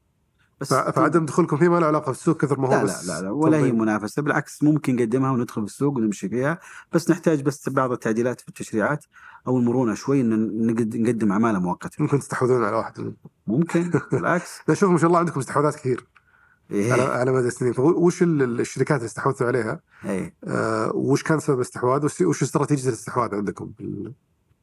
بس 0.61 0.68
فع- 0.70 0.90
فعدم 0.90 1.26
دخولكم 1.26 1.56
فيه 1.56 1.68
ما 1.68 1.78
له 1.80 1.86
علاقة 1.86 2.06
بالسوق 2.11 2.40
كثر 2.40 2.61
ما 2.61 2.68
هو 2.68 2.72
لا 2.72 2.76
لا 2.76 2.84
بس 2.84 3.06
لا, 3.09 3.20
لا 3.22 3.30
ولا 3.30 3.56
هي. 3.59 3.72
منافسة 3.72 4.22
بالعكس 4.22 4.62
ممكن 4.62 4.96
نقدمها 4.96 5.30
وندخل 5.30 5.61
في 5.62 5.66
السوق 5.66 5.96
ونمشي 5.96 6.28
فيها 6.28 6.59
بس 6.92 7.11
نحتاج 7.11 7.42
بس 7.42 7.68
بعض 7.68 7.92
التعديلات 7.92 8.40
في 8.40 8.48
التشريعات 8.48 9.04
أو 9.46 9.59
المرونة 9.59 9.94
شوي 9.94 10.20
إن 10.20 10.66
نقد- 10.66 10.96
نقدم 10.96 11.32
عماله 11.32 11.59
مؤقته 11.59 12.02
ممكن 12.02 12.18
تستحوذون 12.18 12.64
على 12.64 12.76
واحد 12.76 13.00
منهم. 13.00 13.16
ممكن 13.46 13.90
بالعكس 14.12 14.61
لا 14.68 14.74
شوف 14.74 14.90
ما 14.90 14.98
شاء 14.98 15.06
الله 15.09 15.18
عندكم 15.18 15.40
استحواذات 15.40 15.74
كثير 15.74 16.06
إيه. 16.70 16.92
على 16.92 17.02
على 17.02 17.32
مدى 17.32 17.46
السنين 17.46 17.72
فوش 17.72 18.22
ال- 18.22 18.61
الشركات 18.61 18.96
اللي 18.96 19.06
استحوذتوا 19.06 19.46
عليها 19.46 19.80
إيه. 20.04 20.34
آه 20.44 20.92
وش 20.94 21.22
كان 21.22 21.40
سبب 21.40 21.56
الاستحواذ 21.56 22.04
وش 22.04 22.20
وش 22.20 22.42
استراتيجية 22.42 22.88
الاستحواذ 22.88 23.34
عندكم 23.34 23.72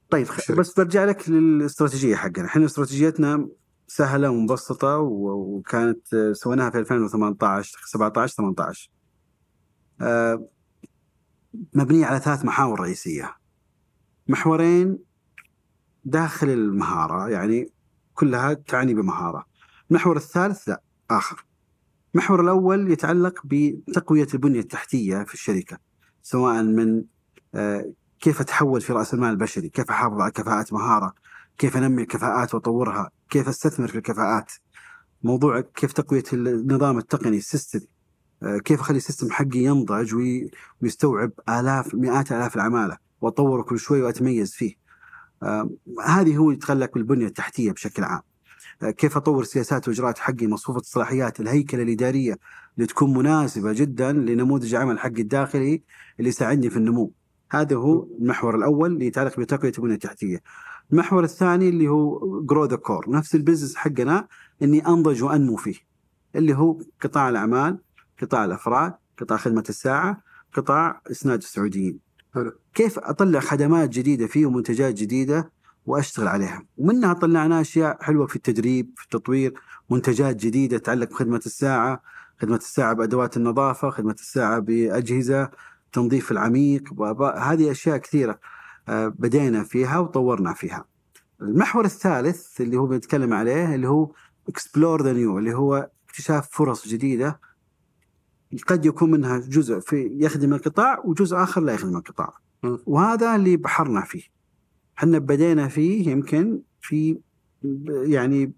طيب. 0.09 0.27
بس 0.49 0.73
برجع 0.73 1.05
لك 1.05 1.29
للاستراتيجية 1.29 2.15
حقنا 2.15 2.45
إحنا 2.45 2.65
استراتيجيتنا 2.65 3.47
سهلة 3.87 4.29
ومبسطة 4.29 4.97
وكانت 4.97 6.13
آه، 6.13 6.33
سويناها 6.33 6.69
في 6.69 6.79
2018 6.79 7.77
17 7.85 8.35
18 8.35 8.91
آه، 10.01 10.47
مبنية 11.73 12.05
على 12.05 12.19
ثلاث 12.19 12.45
محاور 12.45 12.79
رئيسية. 12.79 13.35
محورين 14.27 14.99
داخل 16.05 16.49
المهارة 16.49 17.29
يعني 17.29 17.71
كلها 18.13 18.53
تعني 18.53 18.93
بمهارة. 18.93 19.45
المحور 19.91 20.17
الثالث 20.17 20.69
لا 20.69 20.81
آخر. 21.11 21.45
المحور 22.15 22.41
الأول 22.41 22.91
يتعلق 22.91 23.41
بتقوية 23.45 24.27
البنية 24.33 24.59
التحتية 24.59 25.23
في 25.23 25.33
الشركة 25.33 25.77
سواء 26.21 26.63
من 26.63 27.03
آه، 27.55 27.93
كيف 28.19 28.41
أتحول 28.41 28.81
في 28.81 28.93
رأس 28.93 29.13
المال 29.13 29.29
البشري، 29.29 29.69
كيف 29.69 29.89
أحافظ 29.89 30.21
على 30.21 30.31
كفاءات 30.31 30.73
مهارة، 30.73 31.13
كيف 31.57 31.77
أنمي 31.77 32.01
الكفاءات 32.01 32.55
وأطورها، 32.55 33.09
كيف 33.29 33.47
أستثمر 33.47 33.87
في 33.87 33.97
الكفاءات. 33.97 34.51
موضوع 35.23 35.61
كيف 35.61 35.93
تقوية 35.93 36.23
النظام 36.33 36.97
التقني 36.97 37.37
ال 37.37 37.43
system 37.43 37.79
آه، 38.43 38.57
كيف 38.57 38.79
أخلي 38.79 38.97
ال 38.97 39.02
system 39.02 39.31
حقي 39.31 39.59
ينضج 39.59 40.15
وي- 40.15 40.51
ويستوعب 40.81 41.31
آلاف 41.49 41.95
مئات 41.95 42.31
آلاف 42.31 42.55
العمالة 42.55 42.97
وأطوره 43.21 43.61
كل 43.61 43.79
شوي 43.79 44.01
وأتميز 44.01 44.53
فيه. 44.53 44.73
آه، 45.43 45.69
هذه 46.05 46.37
هو 46.37 46.51
يتعلق 46.51 46.93
بالبنية 46.93 47.25
التحتية 47.25 47.71
بشكل 47.71 48.03
عام. 48.03 48.21
آه، 48.83 48.91
كيف 48.91 49.17
أطور 49.17 49.43
سياسات 49.43 49.87
وإجراءات 49.87 50.17
حقي 50.17 50.47
مصفوفة 50.47 50.79
الصلاحيات 50.79 51.39
الهيكلة 51.39 51.83
الإدارية 51.83 52.37
اللي 52.75 52.87
تكون 52.87 53.13
مناسبة 53.17 53.73
جدا 53.73 54.11
لنموذج 54.11 54.75
العمل 54.75 54.99
حقي 54.99 55.21
الداخلي 55.21 55.83
اللي 56.19 56.29
يساعدني 56.29 56.69
في 56.69 56.77
النمو. 56.77 57.11
هذا 57.51 57.75
هو 57.75 58.07
المحور 58.19 58.55
الأول 58.55 58.91
اللي 58.93 59.05
يتعلق 59.05 59.39
بتقوية 59.39 59.71
البنية 59.77 59.93
التحتية. 59.93 60.41
المحور 60.91 61.23
الثاني 61.23 61.69
اللي 61.69 61.87
هو 61.87 62.41
grow 62.41 62.65
the 62.65 62.75
core، 62.75 63.09
نفس 63.09 63.35
ال 63.35 63.40
business 63.40 63.75
حقنا 63.75 64.27
إني 64.61 64.87
أنضج 64.87 65.23
وأنمو 65.23 65.55
فيه. 65.55 65.75
اللي 66.35 66.53
هو 66.53 66.79
قطاع 67.01 67.29
الأعمال، 67.29 67.79
قطاع 68.21 68.45
الأفراد، 68.45 68.93
قطاع 69.17 69.37
خدمة 69.37 69.63
الساعة، 69.69 70.21
قطاع 70.53 71.01
اسناد 71.11 71.39
السعوديين. 71.39 71.99
حلو. 72.33 72.51
كيف 72.73 72.99
أطلع 72.99 73.39
خدمات 73.39 73.89
جديدة 73.89 74.27
فيه 74.27 74.45
ومنتجات 74.45 74.93
جديدة 74.93 75.51
وأشتغل 75.85 76.27
عليها، 76.27 76.65
ومنها 76.77 77.13
طلعنا 77.13 77.61
أشياء 77.61 78.03
حلوة 78.03 78.27
في 78.27 78.35
التدريب، 78.35 78.93
في 78.97 79.03
التطوير، 79.03 79.53
منتجات 79.89 80.35
جديدة 80.35 80.77
تتعلق 80.77 81.09
بخدمة 81.09 81.41
الساعة، 81.45 82.01
خدمة 82.41 82.55
الساعة 82.55 82.93
بأدوات 82.93 83.37
النظافة، 83.37 83.89
خدمة 83.89 84.15
الساعة 84.19 84.59
بأجهزة 84.59 85.49
تنظيف 85.93 86.31
العميق 86.31 87.01
هذه 87.37 87.71
أشياء 87.71 87.97
كثيرة 87.97 88.39
بدينا 88.87 89.63
فيها 89.63 89.99
وطورنا 89.99 90.53
فيها. 90.53 90.85
المحور 91.41 91.85
الثالث 91.85 92.61
اللي 92.61 92.77
هو 92.77 92.87
بنتكلم 92.87 93.33
عليه 93.33 93.75
اللي 93.75 93.87
هو 93.87 94.11
explore 94.49 95.03
the 95.03 95.13
new 95.13 95.39
اللي 95.39 95.53
هو 95.53 95.89
اكتشاف 96.09 96.49
فرص 96.51 96.87
جديدة 96.87 97.39
قد 98.67 98.85
يكون 98.85 99.11
منها 99.11 99.37
جزء 99.37 99.79
في 99.79 100.17
يخدم 100.19 100.53
القطاع 100.53 100.99
وجزء 101.05 101.37
آخر 101.37 101.61
لا 101.61 101.73
يخدم 101.73 101.97
القطاع. 101.97 102.33
وهذا 102.85 103.35
اللي 103.35 103.57
بحرنا 103.57 104.01
فيه. 104.01 104.23
إحنا 104.97 105.19
بدينا 105.19 105.67
فيه 105.67 106.09
يمكن 106.09 106.61
في 106.81 107.19
يعني 107.87 108.53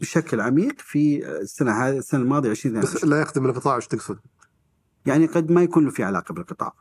بشكل 0.00 0.40
عميق 0.40 0.74
في 0.78 1.26
السنة 1.40 1.72
هذه 1.72 1.98
السنة 1.98 2.20
الماضية 2.20 2.50
2022 2.50 2.96
بس 2.96 3.04
لا 3.04 3.20
يخدم 3.20 3.46
القطاع 3.46 3.76
وش 3.76 3.86
تقصد؟ 3.86 4.18
يعني 5.06 5.26
قد 5.26 5.50
ما 5.50 5.62
يكون 5.62 5.84
له 5.84 5.90
في 5.90 6.04
علاقة 6.04 6.32
بالقطاع. 6.34 6.74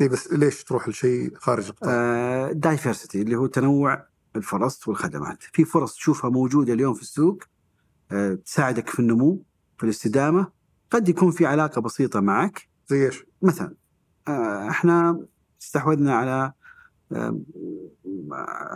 اي 0.00 0.08
بس 0.08 0.32
ليش 0.32 0.64
تروح 0.64 0.88
لشيء 0.88 1.34
خارج 1.34 1.68
القطاع؟ 1.68 2.52
دايفرسيتي 2.52 3.22
اللي 3.22 3.36
هو 3.36 3.46
تنوع 3.46 4.06
الفرص 4.36 4.88
والخدمات 4.88 5.42
في 5.42 5.64
فرص 5.64 5.94
تشوفها 5.94 6.30
موجودة 6.30 6.72
اليوم 6.72 6.94
في 6.94 7.02
السوق 7.02 7.42
آه، 8.12 8.34
تساعدك 8.34 8.88
في 8.88 9.00
النمو 9.00 9.42
في 9.78 9.84
الاستدامة 9.84 10.46
قد 10.90 11.08
يكون 11.08 11.30
في 11.30 11.46
علاقة 11.46 11.80
بسيطة 11.80 12.20
معك 12.20 12.68
زي 12.88 13.06
إيش؟ 13.06 13.24
مثلا 13.42 13.74
آه، 14.28 14.68
إحنا 14.70 15.26
استحوذنا 15.62 16.14
على 16.14 16.52
آه، 17.12 17.40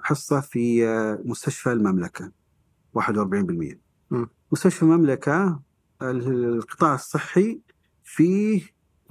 حصة 0.02 0.40
في 0.40 0.88
آه، 0.88 1.22
مستشفى 1.24 1.72
المملكة 1.72 2.32
41% 2.98 3.78
م. 4.10 4.26
مستشفى 4.52 4.82
المملكة 4.82 5.60
القطاع 6.02 6.94
الصحي 6.94 7.60
فيه 8.04 8.62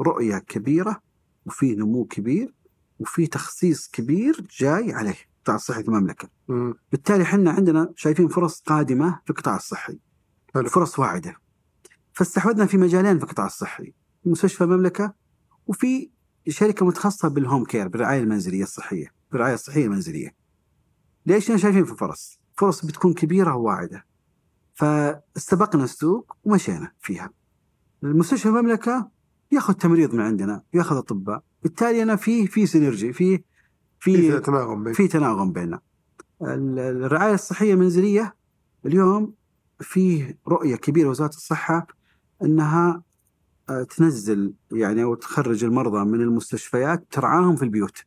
رؤية 0.01 0.37
كبيرة 0.37 1.01
وفيه 1.45 1.75
نمو 1.75 2.05
كبير 2.05 2.53
وفيه 2.99 3.27
تخصيص 3.27 3.87
كبير 3.87 4.47
جاي 4.59 4.93
عليه 4.93 5.15
القطاع 5.37 5.55
الصحي 5.55 5.83
في 5.83 5.87
المملكة. 5.87 6.29
مم. 6.47 6.73
بالتالي 6.91 7.23
إحنا 7.23 7.51
عندنا 7.51 7.93
شايفين 7.95 8.27
فرص 8.27 8.61
قادمة 8.61 9.19
في 9.23 9.29
القطاع 9.29 9.55
الصحي. 9.55 9.99
حلو. 10.53 10.69
فرص 10.69 10.99
واعدة. 10.99 11.35
فاستحوذنا 12.13 12.65
في 12.65 12.77
مجالين 12.77 13.17
في 13.17 13.23
القطاع 13.23 13.45
الصحي. 13.45 13.93
مستشفى 14.25 14.63
المملكة 14.63 15.13
وفي 15.67 16.09
شركة 16.47 16.85
متخصصة 16.85 17.27
بالهوم 17.27 17.65
كير 17.65 17.87
بالرعاية 17.87 18.19
المنزلية 18.19 18.63
الصحية 18.63 19.13
بالرعاية 19.31 19.53
الصحية 19.53 19.85
المنزلية. 19.85 20.35
ليش 21.25 21.43
إحنا 21.45 21.57
شايفين 21.57 21.85
في 21.85 21.95
فرص؟ 21.95 22.39
فرص 22.57 22.85
بتكون 22.85 23.13
كبيرة 23.13 23.55
وواعدة. 23.55 24.05
فاستبقنا 24.73 25.83
السوق 25.83 26.35
ومشينا 26.43 26.91
فيها. 26.99 27.29
المستشفى 28.03 28.49
المملكة 28.49 29.09
ياخذ 29.53 29.73
تمريض 29.73 30.13
من 30.15 30.21
عندنا 30.21 30.63
ياخذ 30.73 30.97
أطباء 30.97 31.43
بالتالي 31.63 32.03
أنا 32.03 32.15
في 32.15 32.47
في 32.47 32.65
سينرجي 32.65 33.13
في 33.13 33.43
في 33.99 34.31
في 34.31 34.39
تناغم 34.39 34.83
بين 34.83 34.93
في 34.93 35.07
تناغم 35.07 35.51
بيننا 35.51 35.79
ال- 36.41 36.79
الرعاية 36.79 37.33
الصحية 37.33 37.73
المنزليه 37.73 38.35
اليوم 38.85 39.33
فيه 39.79 40.37
رؤية 40.47 40.75
كبيرة 40.75 41.09
وزارة 41.09 41.29
الصحة 41.29 41.87
إنها 42.43 43.03
آه، 43.69 43.83
تنزل 43.83 44.53
يعني 44.71 45.03
أو 45.03 45.15
تخرج 45.15 45.63
المرضى 45.63 46.05
من 46.05 46.21
المستشفيات 46.21 47.05
ترعاهم 47.11 47.55
في 47.55 47.63
البيوت. 47.63 47.97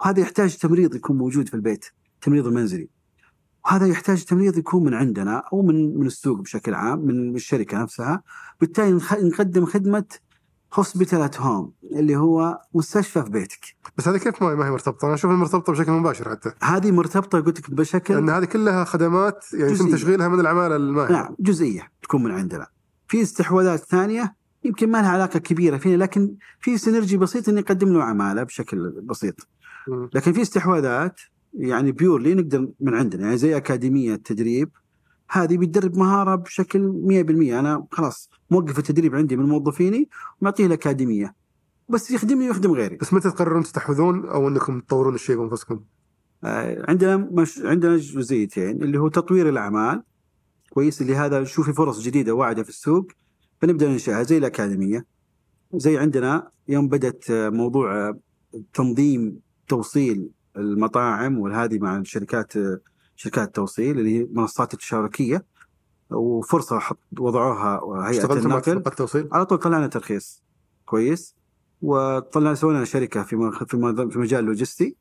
وهذا 0.00 0.20
يحتاج 0.20 0.56
تمريض 0.56 0.94
يكون 0.94 1.18
موجود 1.18 1.48
في 1.48 1.54
البيت، 1.54 1.84
تمريض 2.20 2.46
المنزلي. 2.46 2.88
وهذا 3.66 3.86
يحتاج 3.86 4.24
تمريض 4.24 4.58
يكون 4.58 4.84
من 4.84 4.94
عندنا 4.94 5.36
أو 5.52 5.62
من 5.62 5.98
من 5.98 6.06
السوق 6.06 6.40
بشكل 6.40 6.74
عام 6.74 6.98
من 6.98 7.34
الشركة 7.34 7.82
نفسها، 7.82 8.22
بالتالي 8.60 9.00
نقدم 9.22 9.64
خدمة 9.66 10.04
هوسبيتال 10.74 11.20
ات 11.22 11.40
هوم 11.40 11.72
اللي 11.92 12.16
هو 12.16 12.60
مستشفى 12.74 13.22
في 13.22 13.30
بيتك. 13.30 13.76
بس 13.98 14.08
هذه 14.08 14.16
كيف 14.16 14.42
ما 14.42 14.66
هي 14.66 14.70
مرتبطة؟ 14.70 15.06
أنا 15.06 15.14
أشوف 15.14 15.30
مرتبطة 15.30 15.72
بشكل 15.72 15.92
مباشر 15.92 16.30
حتى 16.30 16.52
هذه 16.62 16.90
مرتبطة 16.90 17.40
قلت 17.40 17.60
لك 17.60 17.70
بشكل 17.70 18.14
لأن 18.14 18.30
هذه 18.30 18.44
كلها 18.44 18.84
خدمات 18.84 19.44
يعني 19.54 19.72
يتم. 19.72 19.92
تشغيلها 19.92 20.28
من 20.28 20.40
العمالة 20.40 20.76
الماهره 20.76 21.12
نعم 21.12 21.36
جزئية 21.40 21.90
تكون 22.02 22.22
من 22.22 22.30
عندنا. 22.30 22.66
في 23.08 23.22
استحواذات 23.22 23.80
ثانية 23.80 24.34
يمكن 24.64 24.90
ما 24.90 24.98
لها 24.98 25.10
علاقة 25.10 25.38
كبيرة 25.38 25.76
فينا 25.76 25.96
لكن 25.96 26.34
في 26.60 26.78
سينرجي 26.78 27.16
بسيط 27.16 27.48
إني 27.48 27.60
أقدم 27.60 27.88
له 27.88 28.02
عمالة 28.02 28.42
بشكل 28.42 28.90
بسيط. 29.02 29.48
لكن 30.14 30.32
في 30.32 30.42
استحواذات 30.42 31.20
يعني 31.54 31.92
بيورلي 31.92 32.34
نقدر 32.34 32.68
من 32.80 32.94
عندنا 32.94 33.22
يعني 33.22 33.36
زي 33.36 33.56
أكاديمية 33.56 34.14
تدريب 34.16 34.70
هذه 35.30 35.56
بتدرب 35.56 35.96
مهارة 35.96 36.34
بشكل 36.34 36.92
100% 37.06 37.58
أنا 37.58 37.86
خلاص 37.90 38.30
موقف 38.50 38.78
التدريب 38.78 39.14
عندي 39.14 39.36
من 39.36 39.44
موظفيني 39.44 40.08
ومعطيه 40.40 40.66
الأكاديمية. 40.66 41.34
بس 41.88 42.10
يخدمني 42.10 42.48
ويخدم 42.48 42.72
غيري. 42.72 42.96
بس 42.96 43.12
متى 43.12 43.30
تقررون 43.30 43.62
تستحوذون 43.62 44.28
أو 44.28 44.48
أنكم 44.48 44.80
تطورون 44.80 45.14
الشيء 45.14 45.36
بأنفسكم؟ 45.36 45.80
آه، 46.44 46.84
عندنا 46.88 47.16
مش 47.16 47.58
عندنا 47.58 47.96
جزئيتين 47.96 48.82
اللي 48.82 48.98
هو 48.98 49.08
تطوير 49.08 49.48
الأعمال. 49.48 50.02
كويس 50.70 51.02
اللي 51.02 51.16
هذا 51.16 51.40
نشوف 51.40 51.70
فرص 51.70 52.00
جديدة 52.00 52.34
واعدة 52.34 52.62
في 52.62 52.68
السوق. 52.68 53.06
فنبدأ 53.60 53.88
ننشئها 53.88 54.22
زي 54.22 54.38
الأكاديمية. 54.38 55.06
زي 55.74 55.98
عندنا 55.98 56.50
يوم 56.68 56.88
بدأت 56.88 57.30
آه، 57.30 57.48
موضوع 57.48 58.08
آه، 58.08 58.18
تنظيم 58.74 59.40
توصيل 59.68 60.30
المطاعم 60.56 61.38
وهذه 61.38 61.78
مع 61.78 61.96
الشركات 61.96 62.52
شركات 63.16 63.48
التوصيل 63.48 63.98
اللي 63.98 64.18
هي 64.18 64.28
منصات 64.32 64.74
التشاركية 64.74 65.44
وفرصة 66.10 66.78
حط 66.78 66.98
وضعوها 67.18 67.80
هيئة 68.10 68.32
النقل. 68.32 68.76
التوصيل؟ 68.76 69.28
على 69.32 69.46
طول 69.46 69.58
طلعنا 69.58 69.86
ترخيص 69.86 70.42
كويس 70.84 71.36
وطلعنا 71.82 72.54
سوينا 72.54 72.84
شركة 72.84 73.22
في 73.22 73.50
في 74.10 74.18
مجال 74.18 74.44
لوجستي 74.44 74.96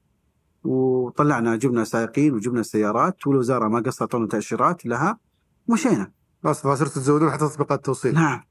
وطلعنا 0.63 1.55
جبنا 1.55 1.83
سائقين 1.83 2.33
وجبنا 2.33 2.63
سيارات 2.63 3.27
والوزارة 3.27 3.67
ما 3.67 3.79
قصرت 3.79 3.99
تعطونا 3.99 4.27
تأشيرات 4.27 4.85
لها 4.85 5.19
ومشينا. 5.67 6.11
بس 6.43 6.61
فصرتوا 6.61 7.01
تزودون 7.01 7.31
حتى 7.31 7.47
تطبيقات 7.47 7.79
التوصيل. 7.79 8.13
نعم. 8.13 8.43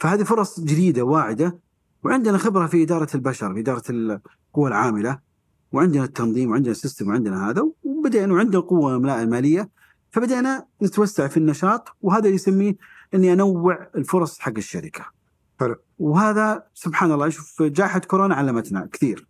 فهذه 0.00 0.22
فرص 0.22 0.60
جديدة 0.60 1.02
واعدة 1.02 1.58
وعندنا 2.04 2.38
خبرة 2.38 2.66
في 2.66 2.82
إدارة 2.82 3.08
البشر 3.14 3.54
في 3.54 3.60
إدارة 3.60 3.82
القوى 3.90 4.68
العاملة. 4.68 5.25
وعندنا 5.72 6.04
التنظيم 6.04 6.50
وعندنا 6.50 6.70
السيستم 6.72 7.08
وعندنا 7.08 7.50
هذا 7.50 7.68
وبدأنا 7.82 8.34
وعندنا 8.34 8.60
قوة 8.60 8.98
مالية 8.98 9.70
فبدأنا 10.10 10.66
نتوسع 10.82 11.26
في 11.26 11.36
النشاط 11.36 11.88
وهذا 12.02 12.24
اللي 12.24 12.34
يسميه 12.34 12.76
إني 13.14 13.32
أنوع 13.32 13.90
الفرص 13.96 14.38
حق 14.38 14.52
الشركة. 14.56 15.04
حلو. 15.60 15.76
وهذا 15.98 16.66
سبحان 16.74 17.12
الله 17.12 17.28
شوف 17.28 17.62
جائحة 17.62 17.98
كورونا 17.98 18.34
علمتنا 18.34 18.88
كثير. 18.92 19.28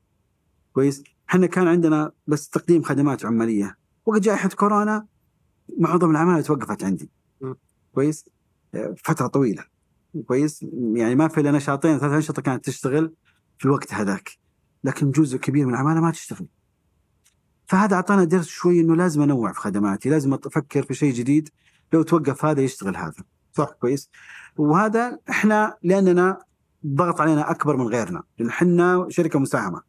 كويس؟ 0.73 1.03
إحنا 1.31 1.47
كان 1.47 1.69
عندنا 1.69 2.13
بس 2.27 2.49
تقديم 2.49 2.83
خدمات 2.83 3.25
عمالية 3.25 3.77
وقت 4.07 4.21
جائحة 4.21 4.49
كورونا 4.49 5.07
معظم 5.79 6.11
العمالة 6.11 6.41
توقفت 6.41 6.85
عندي. 6.85 7.11
م. 7.41 7.55
كويس؟ 7.95 8.25
فترة 9.05 9.27
طويلة. 9.27 9.65
كويس؟ 10.27 10.63
يعني 10.95 11.15
ما 11.15 11.29
في 11.29 11.41
إلا 11.41 11.51
نشاطين 11.51 11.99
ثلاث 11.99 12.13
أنشطة 12.13 12.43
كانت 12.43 12.65
تشتغل 12.65 13.13
في 13.59 13.65
الوقت 13.65 13.95
هذاك. 13.95 14.46
لكن 14.87 15.11
جزء 15.11 15.39
كبير 15.39 15.67
من 15.67 15.75
العمالة 15.75 16.01
ما 16.01 16.11
تشتغل. 16.11 16.47
فهذا 17.67 17.95
أعطانا 17.95 18.25
درس 18.25 18.47
شوي 18.47 18.81
إنه 18.81 18.97
لازم 18.97 19.23
أنوع 19.23 19.53
في 19.53 19.61
خدماتي، 19.61 20.11
لازم 20.11 20.35
أفكر 20.35 20.83
في 20.83 20.95
شيء 20.95 21.13
جديد 21.13 21.49
لو 21.93 22.03
توقف 22.03 22.45
هذا 22.45 22.61
يشتغل 22.61 22.97
هذا. 22.97 23.25
صح. 23.53 23.71
كويس؟ 23.81 24.11
وهذا 24.57 25.19
إحنا 25.31 25.77
لأننا 25.83 26.39
ضغط 26.87 27.21
علينا 27.21 27.51
أكبر 27.51 27.77
من 27.77 27.87
غيرنا، 27.87 28.23
لأن 28.39 28.49
إحنا 28.49 29.07
شركة 29.11 29.39
مساهمة. 29.39 29.81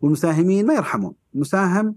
والمساهمين 0.00 0.66
ما 0.66 0.74
يرحمون، 0.74 1.14
المساهم 1.34 1.96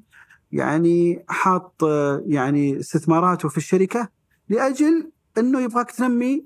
يعني 0.51 1.25
حاط 1.29 1.83
يعني 2.25 2.79
استثماراته 2.79 3.49
في 3.49 3.57
الشركة 3.57 4.09
لأجل 4.49 5.11
إنه 5.37 5.61
يبغاك 5.61 5.91
تنمي 5.91 6.45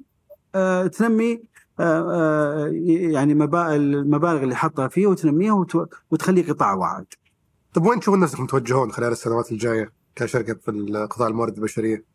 آه، 0.55 0.87
تنمي 0.87 1.43
يعني 1.79 3.33
مبا- 3.33 3.75
المبالغ 3.75 4.43
اللي 4.43 4.55
حطها 4.55 4.87
فيه 4.87 5.07
وتنميها 5.07 5.53
وت- 5.53 5.89
وتخليه 6.11 6.47
قطاع 6.47 6.73
واعد. 6.73 7.05
طيب 7.73 7.85
وين 7.85 7.99
تشوفون 7.99 8.19
نفسكم 8.19 8.45
توجهون 8.45 8.91
خلال 8.91 9.11
السنوات 9.11 9.51
الجاية 9.51 9.91
كشركة 10.15 10.53
في 10.53 10.71
قطاع 11.11 11.27
الموارد 11.27 11.57
البشرية؟ 11.57 12.05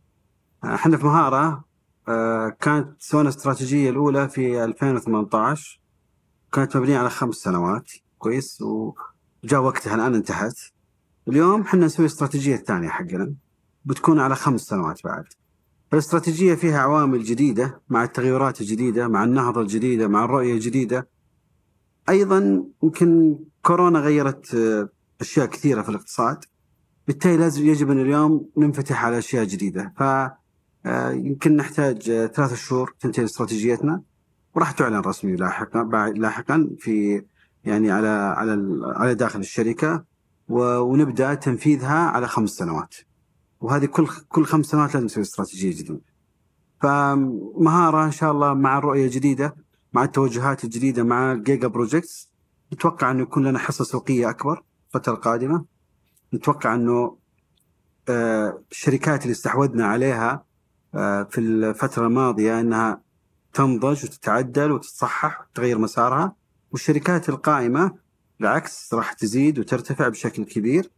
إحنا 0.65 0.97
في 0.97 1.07
مهارة 1.07 1.65
آه، 2.09 2.49
كانت 2.61 3.03
سوينا 3.03 3.29
الاستراتيجيه 3.29 3.91
الأولى 3.91 4.29
في 4.29 4.65
2018 4.65 5.81
كانت 6.53 6.77
مبنية 6.77 6.99
على 6.99 7.11
خمس 7.11 7.35
سنوات. 7.35 7.91
كويس. 8.19 8.63
وجاء 8.63 9.61
وقتها 9.61 9.95
الآن 9.95 10.15
انتهت. 10.15 10.55
اليوم 11.29 11.61
إحنا 11.61 11.87
نسوي 11.87 12.07
الاستراتيجيه 12.07 12.55
الثانية 12.55 12.89
حقنا. 12.89 13.35
بتكون 13.85 14.21
على 14.21 14.35
خمس 14.35 14.61
سنوات 14.61 15.01
بعد. 15.05 15.25
الاستراتيجية 15.93 16.55
فيها 16.55 16.79
عوامل 16.79 17.23
جديدة 17.25 17.81
مع 17.89 18.05
التغيرات 18.05 18.61
الجديدة 18.61 19.09
مع 19.09 19.25
النهضة 19.25 19.61
الجديدة 19.61 20.09
مع 20.09 20.25
الرؤية 20.25 20.55
الجديدة. 20.55 21.09
أيضا 22.09 22.65
يمكن 22.83 23.39
كورونا 23.63 24.01
غيرت 24.01 24.55
آه، 24.55 24.89
أشياء 25.21 25.47
كثيرة 25.47 25.83
في 25.83 25.89
الاقتصاد. 25.89 26.45
بالتالي 27.07 27.37
لازم 27.37 27.67
يجب 27.67 27.91
أن 27.91 28.01
اليوم 28.01 28.49
ننفتح 28.57 29.05
على 29.05 29.19
أشياء 29.19 29.45
جديدة. 29.45 29.93
ف 29.97 30.03
آه، 30.87 31.11
يمكن 31.11 31.57
نحتاج 31.57 32.11
آه، 32.11 32.27
ثلاثة 32.27 32.57
شهور 32.57 32.95
تنتهي 33.01 33.25
استراتيجيتنا. 33.25 34.03
وراح 34.55 34.71
تعلن 34.71 34.97
رسمي 35.01 35.37
لاحقا 35.37 36.13
لاحقا 36.17 36.71
في 36.79 37.23
يعني 37.65 37.91
على 37.91 38.09
على 38.09 38.81
على 38.97 39.15
داخل 39.15 39.41
الشركة. 39.41 40.05
ونبدأ 40.49 41.35
تنفيذها 41.35 41.99
على 41.99 42.29
خمس 42.29 42.51
سنوات. 42.51 42.95
وهذه 43.61 43.87
كل 43.87 44.09
كل 44.29 44.45
خمس 44.45 44.67
سنوات 44.67 44.95
لازم 44.95 45.07
نسوي 45.07 45.23
استراتيجية 45.23 45.71
جديدة. 45.71 46.01
فمهارة 46.81 48.05
إن 48.05 48.11
شاء 48.11 48.33
الله 48.33 48.55
مع 48.55 48.79
الرؤية 48.79 49.05
الجديدة 49.05 49.57
مع 49.93 50.05
التوجهات 50.05 50.65
الجديدة 50.65 51.03
مع 51.03 51.33
ال 51.33 51.40
giga 51.40 51.69
projects 51.69 52.31
نتوقع 52.73 53.11
إنه 53.11 53.23
يكون 53.23 53.47
لنا 53.47 53.59
حصه 53.59 53.85
سوقية 53.85 54.31
أكبر 54.31 54.63
الفترة 54.89 55.13
القادمة. 55.13 55.65
نتوقع 56.35 56.75
إنه 56.75 57.17
آه، 58.09 58.63
الشركات 58.71 59.23
اللي 59.23 59.33
استحوذنا 59.33 59.87
عليها 59.87 60.45
آه، 60.95 61.23
في 61.23 61.41
الفترة 61.41 62.07
الماضية 62.07 62.61
أنها 62.61 63.03
تنضج 63.53 64.05
وتتعدل 64.05 64.73
وتتصحح 64.73 65.41
وتغير 65.41 65.79
مسارها. 65.79 66.37
والشركات 66.71 67.29
القائمة 67.29 67.95
بالعكس 68.41 68.95
راح 68.95 69.13
تزيد 69.13 69.59
وترتفع 69.59 70.09
بشكل 70.09 70.45
كبير. 70.45 70.91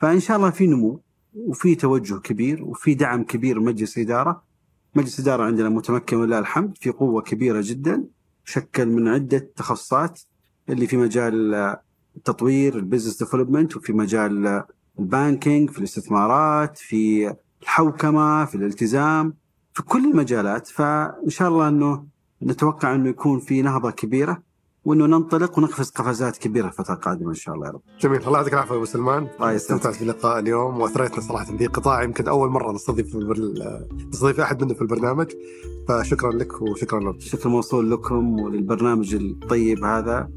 فإن 0.00 0.20
شاء 0.20 0.36
الله 0.36 0.50
في 0.50 0.66
نمو. 0.66 1.00
وفي 1.34 1.74
توجه 1.74 2.14
كبير 2.14 2.64
وفي 2.64 2.94
دعم 2.94 3.24
كبير 3.24 3.60
مجلس 3.60 3.98
إدارة 3.98 4.42
مجلس 4.94 5.20
إدارة 5.20 5.44
عندنا 5.44 5.68
متمكن 5.68 6.16
ولله 6.16 6.38
الحمد 6.38 6.78
في 6.80 6.90
قوة 6.90 7.22
كبيرة 7.22 7.60
جدا 7.64 8.04
شكل 8.44 8.86
من 8.86 9.08
عدة 9.08 9.50
تخصصات 9.56 10.20
اللي 10.68 10.86
في 10.86 10.96
مجال 10.96 11.54
التطوير 12.16 12.76
ال 12.76 12.81
business 12.81 13.18
development 13.18 13.76
وفي 13.76 13.92
مجال 13.92 14.64
البانكينج 14.98 15.70
في 15.70 15.78
الاستثمارات 15.78 16.78
في 16.78 17.34
الحوكمة 17.62 18.44
في 18.44 18.54
الالتزام 18.54 19.34
في 19.72 19.82
كل 19.82 20.10
المجالات. 20.10 20.66
فإن 20.66 21.28
شاء 21.28 21.48
الله 21.48 21.68
إنه 21.68 22.06
نتوقع 22.42 22.94
إنه 22.94 23.08
يكون 23.08 23.40
في 23.40 23.62
نهضة 23.62 23.90
كبيرة 23.90 24.42
وإنه 24.84 25.06
ننطلق 25.06 25.58
ونقفز 25.58 25.90
قفزات 25.90 26.36
كبيرة 26.36 26.66
الفترة 26.66 26.94
القادمة 26.94 27.28
إن 27.28 27.34
شاء 27.34 27.54
الله 27.54 27.66
يا 27.66 27.72
رب. 27.72 27.80
جميل 28.00 28.20
الله 28.26 28.38
يعطيك 28.38 28.52
العافية 28.52 28.74
أبو 28.74 28.84
سلمان. 28.84 29.28
استمتعت 29.40 29.98
باللقاء 29.98 30.38
اليوم 30.38 30.80
وأثريتنا 30.80 31.20
صراحة 31.20 31.44
في 31.44 31.66
قطاع 31.66 32.02
يمكن 32.02 32.28
أول 32.28 32.48
مرة 32.48 32.72
نستضيف 32.72 33.16
نستضيف 34.12 34.40
أحد 34.40 34.64
منه 34.64 34.74
في 34.74 34.82
البرنامج 34.82 35.26
فشكرا 35.88 36.32
لك 36.32 36.62
وشكرا 36.62 37.00
لك 37.00 37.16
الشكر 37.16 37.48
موصول 37.48 37.90
لكم 37.90 38.40
وللبرنامج 38.40 39.14
الطيب 39.14 39.84
هذا 39.84 40.28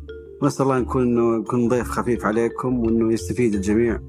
ونسأل 0.41 0.65
الله 0.65 0.79
نكون 0.79 1.03
إنه 1.03 1.39
يكون 1.41 1.67
ضيف 1.67 1.89
خفيف 1.89 2.25
عليكم 2.25 2.79
وإنه 2.79 3.13
يستفيد 3.13 3.53
الجميع 3.53 3.99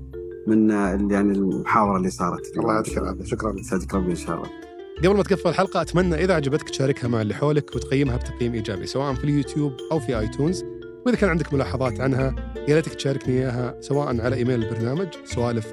من 0.46 0.70
يعني 1.10 1.32
المحاورة 1.32 1.96
اللي 1.96 2.10
صارت. 2.10 2.58
الله 2.58 2.74
يعطيك 2.74 2.98
العافية 2.98 3.24
شكرا 3.24 3.52
لك 3.52 3.60
يسعدك 3.60 3.94
ربي 3.94 4.10
إن 4.10 4.16
شاء 4.16 4.36
الله. 4.36 4.67
قبل 4.98 5.16
ما 5.16 5.22
تقفل 5.22 5.48
الحلقة 5.48 5.80
أتمنى 5.80 6.14
إذا 6.14 6.34
عجبتك 6.34 6.70
تشاركها 6.70 7.08
مع 7.08 7.22
اللي 7.22 7.34
حولك 7.34 7.76
وتقيمها 7.76 8.16
بتقييم 8.16 8.54
إيجابي 8.54 8.86
سواء 8.86 9.14
في 9.14 9.24
اليوتيوب 9.24 9.72
أو 9.92 10.00
في 10.00 10.18
آيتونز. 10.18 10.64
وإذا 11.06 11.16
كان 11.16 11.30
عندك 11.30 11.54
ملاحظات 11.54 12.00
عنها 12.00 12.54
يا 12.68 12.74
ريتك 12.74 12.94
تشاركني 12.94 13.34
إياها 13.38 13.76
سواء 13.80 14.20
على 14.20 14.36
إيميل 14.36 14.64
البرنامج 14.64 15.08
سوالف 15.24 15.72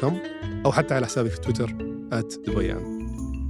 كوم 0.00 0.18
أو 0.66 0.72
حتى 0.72 0.94
على 0.94 1.06
حسابي 1.06 1.30
في 1.30 1.40
تويتر 1.40 1.72
دبيان 2.46 3.01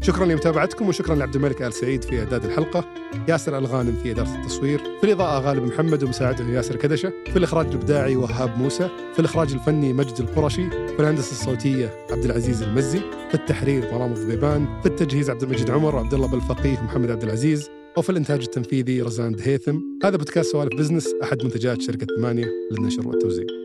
شكرا 0.02 0.26
لمتابعتكم 0.26 0.88
وشكرا 0.88 1.14
لعبد 1.14 1.36
الملك 1.36 1.62
آل 1.62 1.72
سعيد 1.72 2.04
في 2.04 2.18
إعداد 2.18 2.44
الحلقة. 2.44 2.84
ياسر 3.28 3.58
الغانم 3.58 3.96
في 4.02 4.10
إدارة 4.10 4.40
التصوير. 4.40 4.78
في 4.78 5.04
الإضاءة 5.04 5.40
غالب 5.40 5.62
محمد 5.62 6.02
ومساعده 6.02 6.44
ياسر 6.44 6.76
كدشة. 6.76 7.12
في 7.26 7.36
الإخراج 7.36 7.66
الإبداعي 7.66 8.16
وهاب 8.16 8.58
موسى. 8.58 8.88
في 9.12 9.18
الإخراج 9.18 9.52
الفني 9.52 9.92
مجد 9.92 10.20
القرشي. 10.20 10.70
في 10.70 11.00
الهندسة 11.00 11.32
الصوتية 11.32 12.06
عبد 12.10 12.24
العزيز 12.24 12.62
المزي. 12.62 13.00
في 13.28 13.34
التحرير 13.34 13.92
مرام 13.92 14.12
الضبيبان. 14.12 14.80
في 14.80 14.86
التجهيز 14.86 15.30
عبد 15.30 15.42
المجيد 15.42 15.70
عمر 15.70 15.94
وعبد 15.94 16.14
الله 16.14 16.28
بالفقيه 16.28 16.78
ومحمد 16.78 17.10
عبد 17.10 17.22
العزيز. 17.22 17.70
وفي 17.96 18.10
الإنتاج 18.10 18.42
التنفيذي 18.42 19.02
رزان 19.02 19.32
دهيثم 19.32 19.78
هذا 20.04 20.16
بودكاست 20.16 20.52
سوالف 20.52 20.74
بزنس 20.78 21.14
أحد 21.22 21.44
منتجات 21.44 21.82
شركة 21.82 22.06
ثمانية 22.16 22.46
للنشر 22.70 23.08
والتوزيع. 23.08 23.61